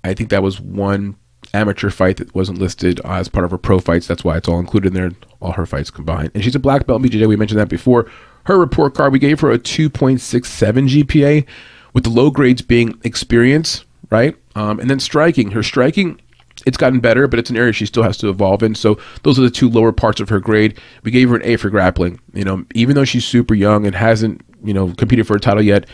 [0.04, 1.16] I think that was one
[1.54, 4.08] amateur fight that wasn't listed as part of her pro fights.
[4.08, 5.12] That's why it's all included in there,
[5.42, 6.32] all her fights combined.
[6.34, 7.28] And she's a black belt in BJJ.
[7.28, 8.10] We mentioned that before.
[8.46, 11.46] Her report card, we gave her a 2.67 GPA,
[11.94, 14.36] with the low grades being experience, right?
[14.56, 15.52] Um, and then striking.
[15.52, 16.22] Her striking,
[16.66, 18.76] it's gotten better, but it's an area she still has to evolve in.
[18.76, 20.80] So those are the two lower parts of her grade.
[21.04, 22.20] We gave her an A for grappling.
[22.34, 25.64] You know, even though she's super young and hasn't, you know, competed for a title
[25.64, 25.88] yet,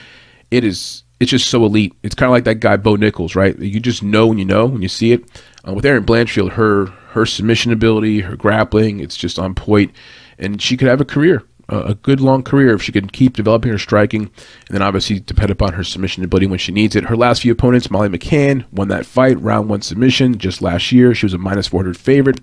[0.51, 1.93] it is it's just so elite.
[2.03, 3.57] It's kind of like that guy Bo Nichols, right?
[3.57, 5.23] You just know when you know when you see it.
[5.67, 9.91] Uh, with Erin Blanchfield, her her submission ability, her grappling, it's just on point,
[10.37, 13.71] and she could have a career a good long career if she can keep developing
[13.71, 17.05] her striking, and then obviously depend upon her submission ability when she needs it.
[17.05, 21.13] Her last few opponents, Molly McCann, won that fight, round one submission just last year.
[21.13, 22.39] She was a minus 400 favorite.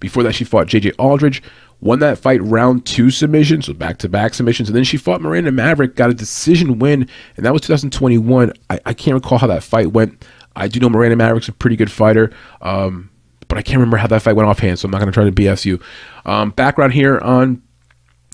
[0.00, 1.42] Before that, she fought JJ Aldrich,
[1.80, 5.20] won that fight round two submission, so back to back submissions, and then she fought
[5.20, 8.52] Miranda Maverick, got a decision win, and that was 2021.
[8.70, 10.24] I, I can't recall how that fight went.
[10.56, 12.32] I do know Miranda Maverick's a pretty good fighter.
[12.60, 13.10] Um,
[13.48, 15.24] but I can't remember how that fight went offhand, so I'm not going to try
[15.24, 15.80] to BS you.
[16.26, 17.62] Um, background here on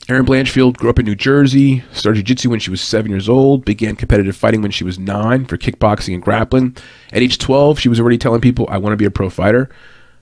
[0.06, 3.64] Erin Blanchfield grew up in New Jersey, started jiu-jitsu when she was seven years old,
[3.64, 6.76] began competitive fighting when she was nine for kickboxing and grappling.
[7.10, 9.70] At age 12, she was already telling people, I want to be a pro fighter.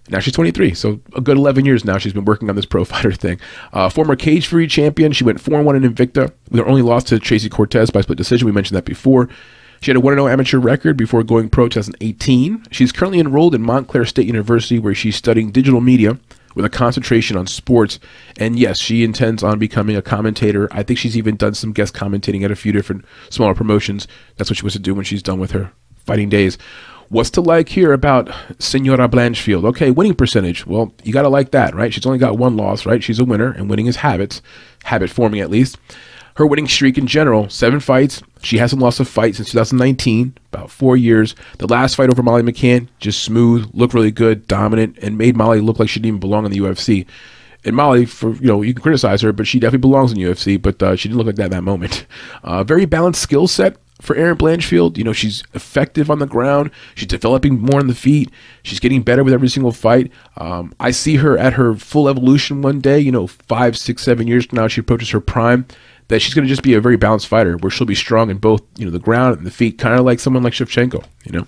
[0.09, 2.85] Now she's 23, so a good 11 years now she's been working on this pro
[2.85, 3.41] fighter thing.
[3.73, 6.33] Uh, former Cage Fury champion, she went 4 1 in Invicta.
[6.51, 8.47] We only lost to Tracy Cortez by split decision.
[8.47, 9.29] We mentioned that before.
[9.81, 12.67] She had a 1 0 amateur record before going pro 2018.
[12.71, 16.19] She's currently enrolled in Montclair State University, where she's studying digital media
[16.55, 17.99] with a concentration on sports.
[18.37, 20.69] And yes, she intends on becoming a commentator.
[20.71, 24.07] I think she's even done some guest commentating at a few different smaller promotions.
[24.37, 25.73] That's what she wants to do when she's done with her
[26.05, 26.59] fighting days.
[27.09, 29.65] What's to like here about Senora Blanchfield?
[29.67, 30.67] Okay, winning percentage.
[30.67, 31.93] Well, you got to like that, right?
[31.93, 33.03] She's only got one loss, right?
[33.03, 34.41] She's a winner, and winning is habits,
[34.85, 35.77] habit forming at least.
[36.37, 38.23] Her winning streak in general, seven fights.
[38.43, 41.35] She hasn't lost a fight since 2019, about four years.
[41.59, 45.61] The last fight over Molly McCann, just smooth, looked really good, dominant, and made Molly
[45.61, 47.07] look like she didn't even belong in the UFC.
[47.65, 50.61] And Molly, for you know, you can criticize her, but she definitely belongs in UFC.
[50.61, 52.07] But uh, she didn't look like that in that moment.
[52.45, 54.99] Uh, very balanced skill set for Erin Blanchfield.
[54.99, 56.73] You know, she's effective on the ground.
[56.97, 58.31] She's developing more on the feet.
[58.65, 60.11] She's getting better with every single fight.
[60.37, 62.99] Um, I see her at her full evolution one day.
[62.99, 65.67] You know, five, six, seven years from now, she approaches her prime
[66.09, 68.39] that she's going to just be a very balanced fighter where she'll be strong in
[68.39, 71.33] both, you know, the ground and the feet, kind of like someone like Shevchenko, you
[71.33, 71.47] know.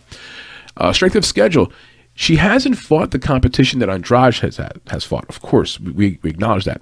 [0.76, 1.73] Uh, strength of schedule.
[2.15, 5.26] She hasn't fought the competition that Andrade has had, has fought.
[5.28, 6.81] Of course, we, we acknowledge that.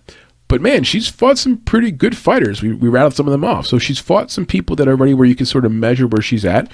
[0.49, 2.60] But man, she's fought some pretty good fighters.
[2.60, 3.67] We, we rattled some of them off.
[3.67, 6.20] So she's fought some people that are ready where you can sort of measure where
[6.20, 6.70] she's at.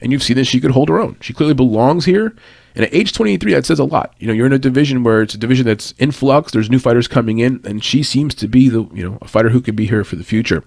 [0.00, 1.16] And you've seen that she could hold her own.
[1.20, 2.34] She clearly belongs here.
[2.74, 4.14] And at age 23, that says a lot.
[4.18, 6.52] You know, you're in a division where it's a division that's in flux.
[6.52, 9.50] There's new fighters coming in, and she seems to be the you know a fighter
[9.50, 10.62] who could be here for the future.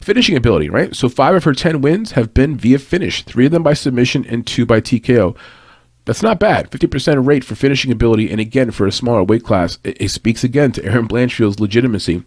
[0.00, 0.94] Finishing ability, right?
[0.94, 3.24] So five of her ten wins have been via finish.
[3.24, 5.36] Three of them by submission and two by TKO.
[6.08, 6.70] That's not bad.
[6.70, 10.42] 50% rate for finishing ability, and again, for a smaller weight class, it, it, speaks
[10.42, 12.22] again to Erin Blanchfield's legitimacy.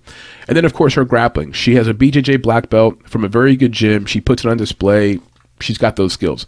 [0.47, 1.53] And then, of course, her grappling.
[1.53, 4.05] She has a BJJ black belt from a very good gym.
[4.05, 5.19] She puts it on display.
[5.61, 6.45] She's got those skills.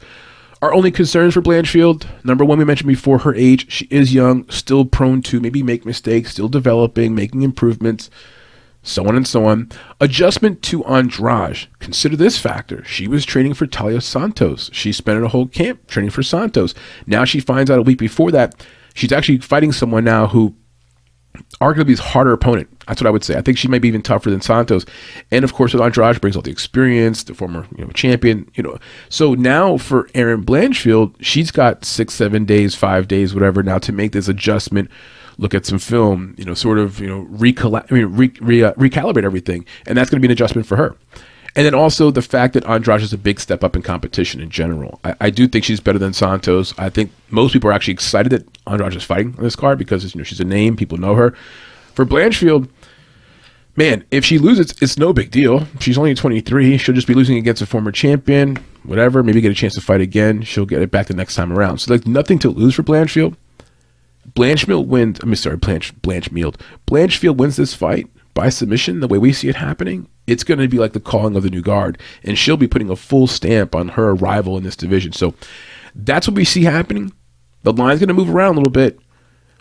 [0.63, 3.69] Our only concerns for Blanchfield, number one, we mentioned before, her age.
[3.69, 8.09] She is young, still prone to maybe make mistakes, still developing, making improvements,
[8.81, 9.69] so on and so on.
[9.99, 11.67] Adjustment to Andrade.
[11.79, 12.81] Consider this factor.
[12.85, 14.69] She was training for Taila Santos.
[14.71, 16.73] She spent a whole camp training for Santos.
[17.05, 20.55] Now she finds out a week before that she's actually fighting someone now who
[21.61, 22.69] arguably his harder opponent.
[22.87, 23.37] That's what I would say.
[23.37, 24.85] I think she might be even tougher than Santos.
[25.31, 28.49] And of course, with Andrade brings all the experience, the former you know champion.
[28.55, 28.77] You know,
[29.09, 33.91] so now for Erin Blanchfield, she's got six, seven days, five days, whatever, now to
[33.91, 34.89] make this adjustment.
[35.39, 38.73] Look at some film, you know, sort of, you know, I mean, re- re- uh,
[38.73, 40.95] recalibrate everything, and that's going to be an adjustment for her.
[41.55, 44.49] And then also the fact that Andrade is a big step up in competition in
[44.49, 44.99] general.
[45.03, 46.73] I, I, do think she's better than Santos.
[46.79, 50.13] I think most people are actually excited that Andrade is fighting on this card because
[50.13, 51.35] you know she's a name, people know her.
[51.93, 52.69] For Blanchfield,
[53.75, 55.67] man, if she loses, it's no big deal.
[55.79, 56.77] She's only 23.
[56.79, 59.21] She'll just be losing against a former champion, whatever.
[59.21, 60.41] Maybe get a chance to fight again.
[60.41, 61.79] She'll get it back the next time around.
[61.79, 63.35] So like nothing to lose for Blanchfield.
[64.31, 65.19] Blanchfield wins.
[65.19, 66.55] I'm sorry, Blanche Blanchfield.
[66.87, 68.99] Blanchfield wins this fight by submission.
[68.99, 71.49] The way we see it happening, it's going to be like the calling of the
[71.49, 75.13] new guard, and she'll be putting a full stamp on her arrival in this division.
[75.13, 75.33] So
[75.95, 77.13] that's what we see happening.
[77.63, 78.99] The line's going to move around a little bit.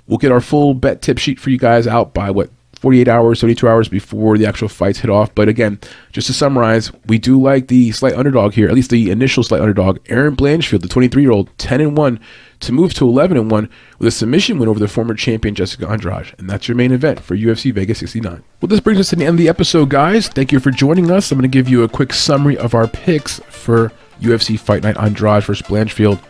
[0.06, 2.50] We'll get our full bet tip sheet for you guys out by what
[2.82, 5.32] 48 hours, 72 hours before the actual fights hit off.
[5.36, 5.78] But again,
[6.10, 9.60] just to summarize, we do like the slight underdog here, at least the initial slight
[9.60, 12.18] underdog, Erin Blanchfield, the 23 year old, 10 and 1,
[12.58, 13.70] to move to 11 and 1
[14.00, 16.34] with a submission win over the former champion Jessica Andrade.
[16.38, 18.42] And that's your main event for UFC Vegas 69.
[18.60, 20.26] Well, this brings us to the end of the episode, guys.
[20.26, 21.30] Thank you for joining us.
[21.30, 24.96] I'm going to give you a quick summary of our picks for UFC Fight Night
[24.98, 26.20] Andrade versus Blanchfield.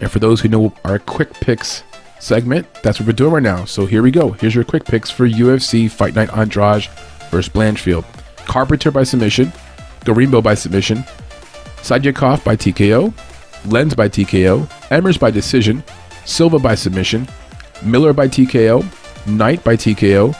[0.00, 1.84] And for those who know our quick picks
[2.20, 3.64] segment, that's what we're doing right now.
[3.64, 4.32] So here we go.
[4.32, 6.86] Here's your quick picks for UFC Fight Night Andrade
[7.30, 8.04] versus Blanchfield.
[8.46, 9.52] Carpenter by submission,
[10.00, 10.98] Gorimbo by submission,
[11.78, 13.12] Sadykhov by TKO,
[13.64, 15.82] Lins by TKO, Emmers by decision,
[16.24, 17.26] Silva by submission,
[17.82, 18.84] Miller by TKO,
[19.26, 20.34] Knight by TKO,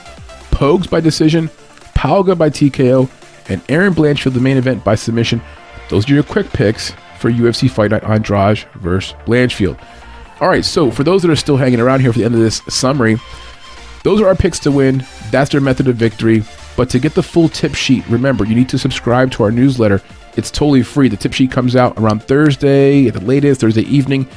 [0.51, 1.49] Pogues by decision,
[1.95, 3.09] Palga by TKO,
[3.49, 5.41] and Erin Blanchfield the main event by submission.
[5.89, 9.79] Those are your quick picks for UFC Fight Night Andrade versus Blanchfield.
[10.41, 12.41] All right, so for those that are still hanging around here for the end of
[12.41, 13.15] this summary,
[14.03, 15.05] those are our picks to win.
[15.31, 16.43] That's their method of victory.
[16.75, 20.01] But to get the full tip sheet, remember, you need to subscribe to our newsletter.
[20.35, 21.07] It's totally free.
[21.07, 24.27] The tip sheet comes out around Thursday at the latest, Thursday evening.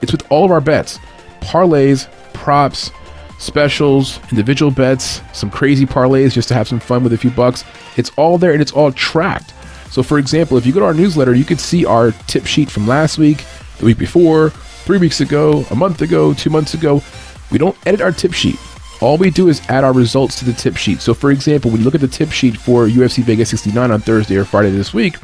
[0.00, 0.98] It's with all of our bets
[1.40, 2.90] parlays, props,
[3.38, 7.64] specials, individual bets, some crazy parlays just to have some fun with a few bucks.
[7.96, 9.54] It's all there and it's all tracked.
[9.90, 12.70] So, for example, if you go to our newsletter, you can see our tip sheet
[12.70, 13.44] from last week,
[13.78, 14.52] the week before,
[14.88, 17.02] three weeks ago, a month ago, two months ago.
[17.50, 18.58] We don't edit our tip sheet.
[19.02, 21.02] All we do is add our results to the tip sheet.
[21.02, 24.00] So, for example, when you look at the tip sheet for UFC Vegas 69 on
[24.00, 25.16] Thursday or Friday this week,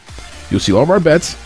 [0.50, 1.38] you'll see all of our bets.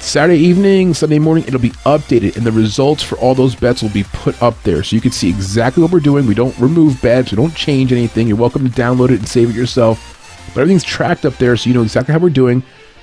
[0.00, 3.90] Saturday evening, Sunday morning, it'll be updated, and the results for all those bets will
[3.90, 4.82] be put up there.
[4.82, 6.24] So you can see exactly what we're doing.
[6.26, 8.28] We don't remove bets, we don't change anything.
[8.28, 10.48] You're welcome to download it and save it yourself.
[10.54, 12.62] But everything's tracked up there, so you know exactly how we're doing.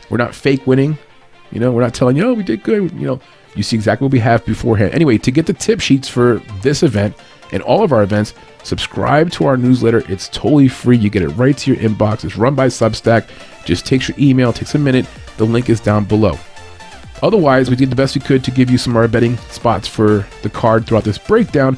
[0.10, 0.98] We're not fake winning.
[1.52, 2.92] You know, we're not telling you, oh, we did good.
[2.94, 3.22] You know,
[3.56, 4.94] you see exactly what we have beforehand.
[4.94, 7.16] Anyway, to get the tip sheets for this event
[7.52, 10.04] and all of our events, subscribe to our newsletter.
[10.12, 10.98] It's totally free.
[10.98, 12.24] You get it right to your inbox.
[12.24, 13.30] It's run by Substack.
[13.66, 15.06] Just takes your email, takes a minute.
[15.38, 16.38] The link is down below.
[17.22, 19.88] Otherwise, we did the best we could to give you some of our betting spots
[19.88, 21.78] for the card throughout this breakdown.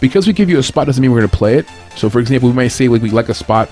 [0.00, 1.66] Because we give you a spot doesn't mean we're going to play it.
[1.94, 3.70] So, for example, we might say like we like a spot,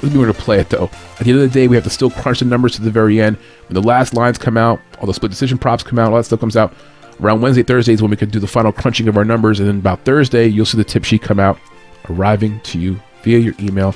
[0.00, 0.90] doesn't mean we're going to play it though.
[1.18, 2.90] At the end of the day, we have to still crunch the numbers to the
[2.90, 3.36] very end.
[3.68, 6.24] When the last lines come out, all the split decision props come out, all that
[6.24, 6.74] stuff comes out.
[7.20, 9.78] Around Wednesday, Thursdays when we can do the final crunching of our numbers, and then
[9.78, 11.58] about Thursday, you'll see the tip sheet come out,
[12.10, 13.94] arriving to you via your email,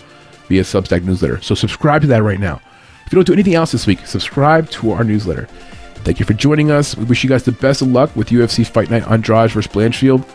[0.49, 1.41] via Substack newsletter.
[1.43, 2.63] So subscribe to that right now.
[3.05, 5.49] If you don't do anything else this week, subscribe to our newsletter.
[5.97, 6.97] Thank you for joining us.
[6.97, 10.27] We wish you guys the best of luck with UFC Fight Night Andrade versus Blanchfield.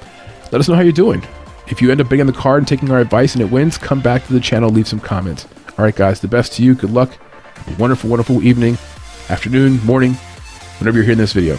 [0.51, 1.25] Let us know how you're doing.
[1.67, 3.99] If you end up betting the card and taking our advice and it wins, come
[3.99, 5.47] back to the channel, leave some comments.
[5.77, 6.75] All right, guys, the best to you.
[6.75, 7.17] Good luck.
[7.79, 8.77] wonderful, wonderful evening,
[9.29, 10.13] afternoon, morning,
[10.77, 11.57] whenever you're hearing this video.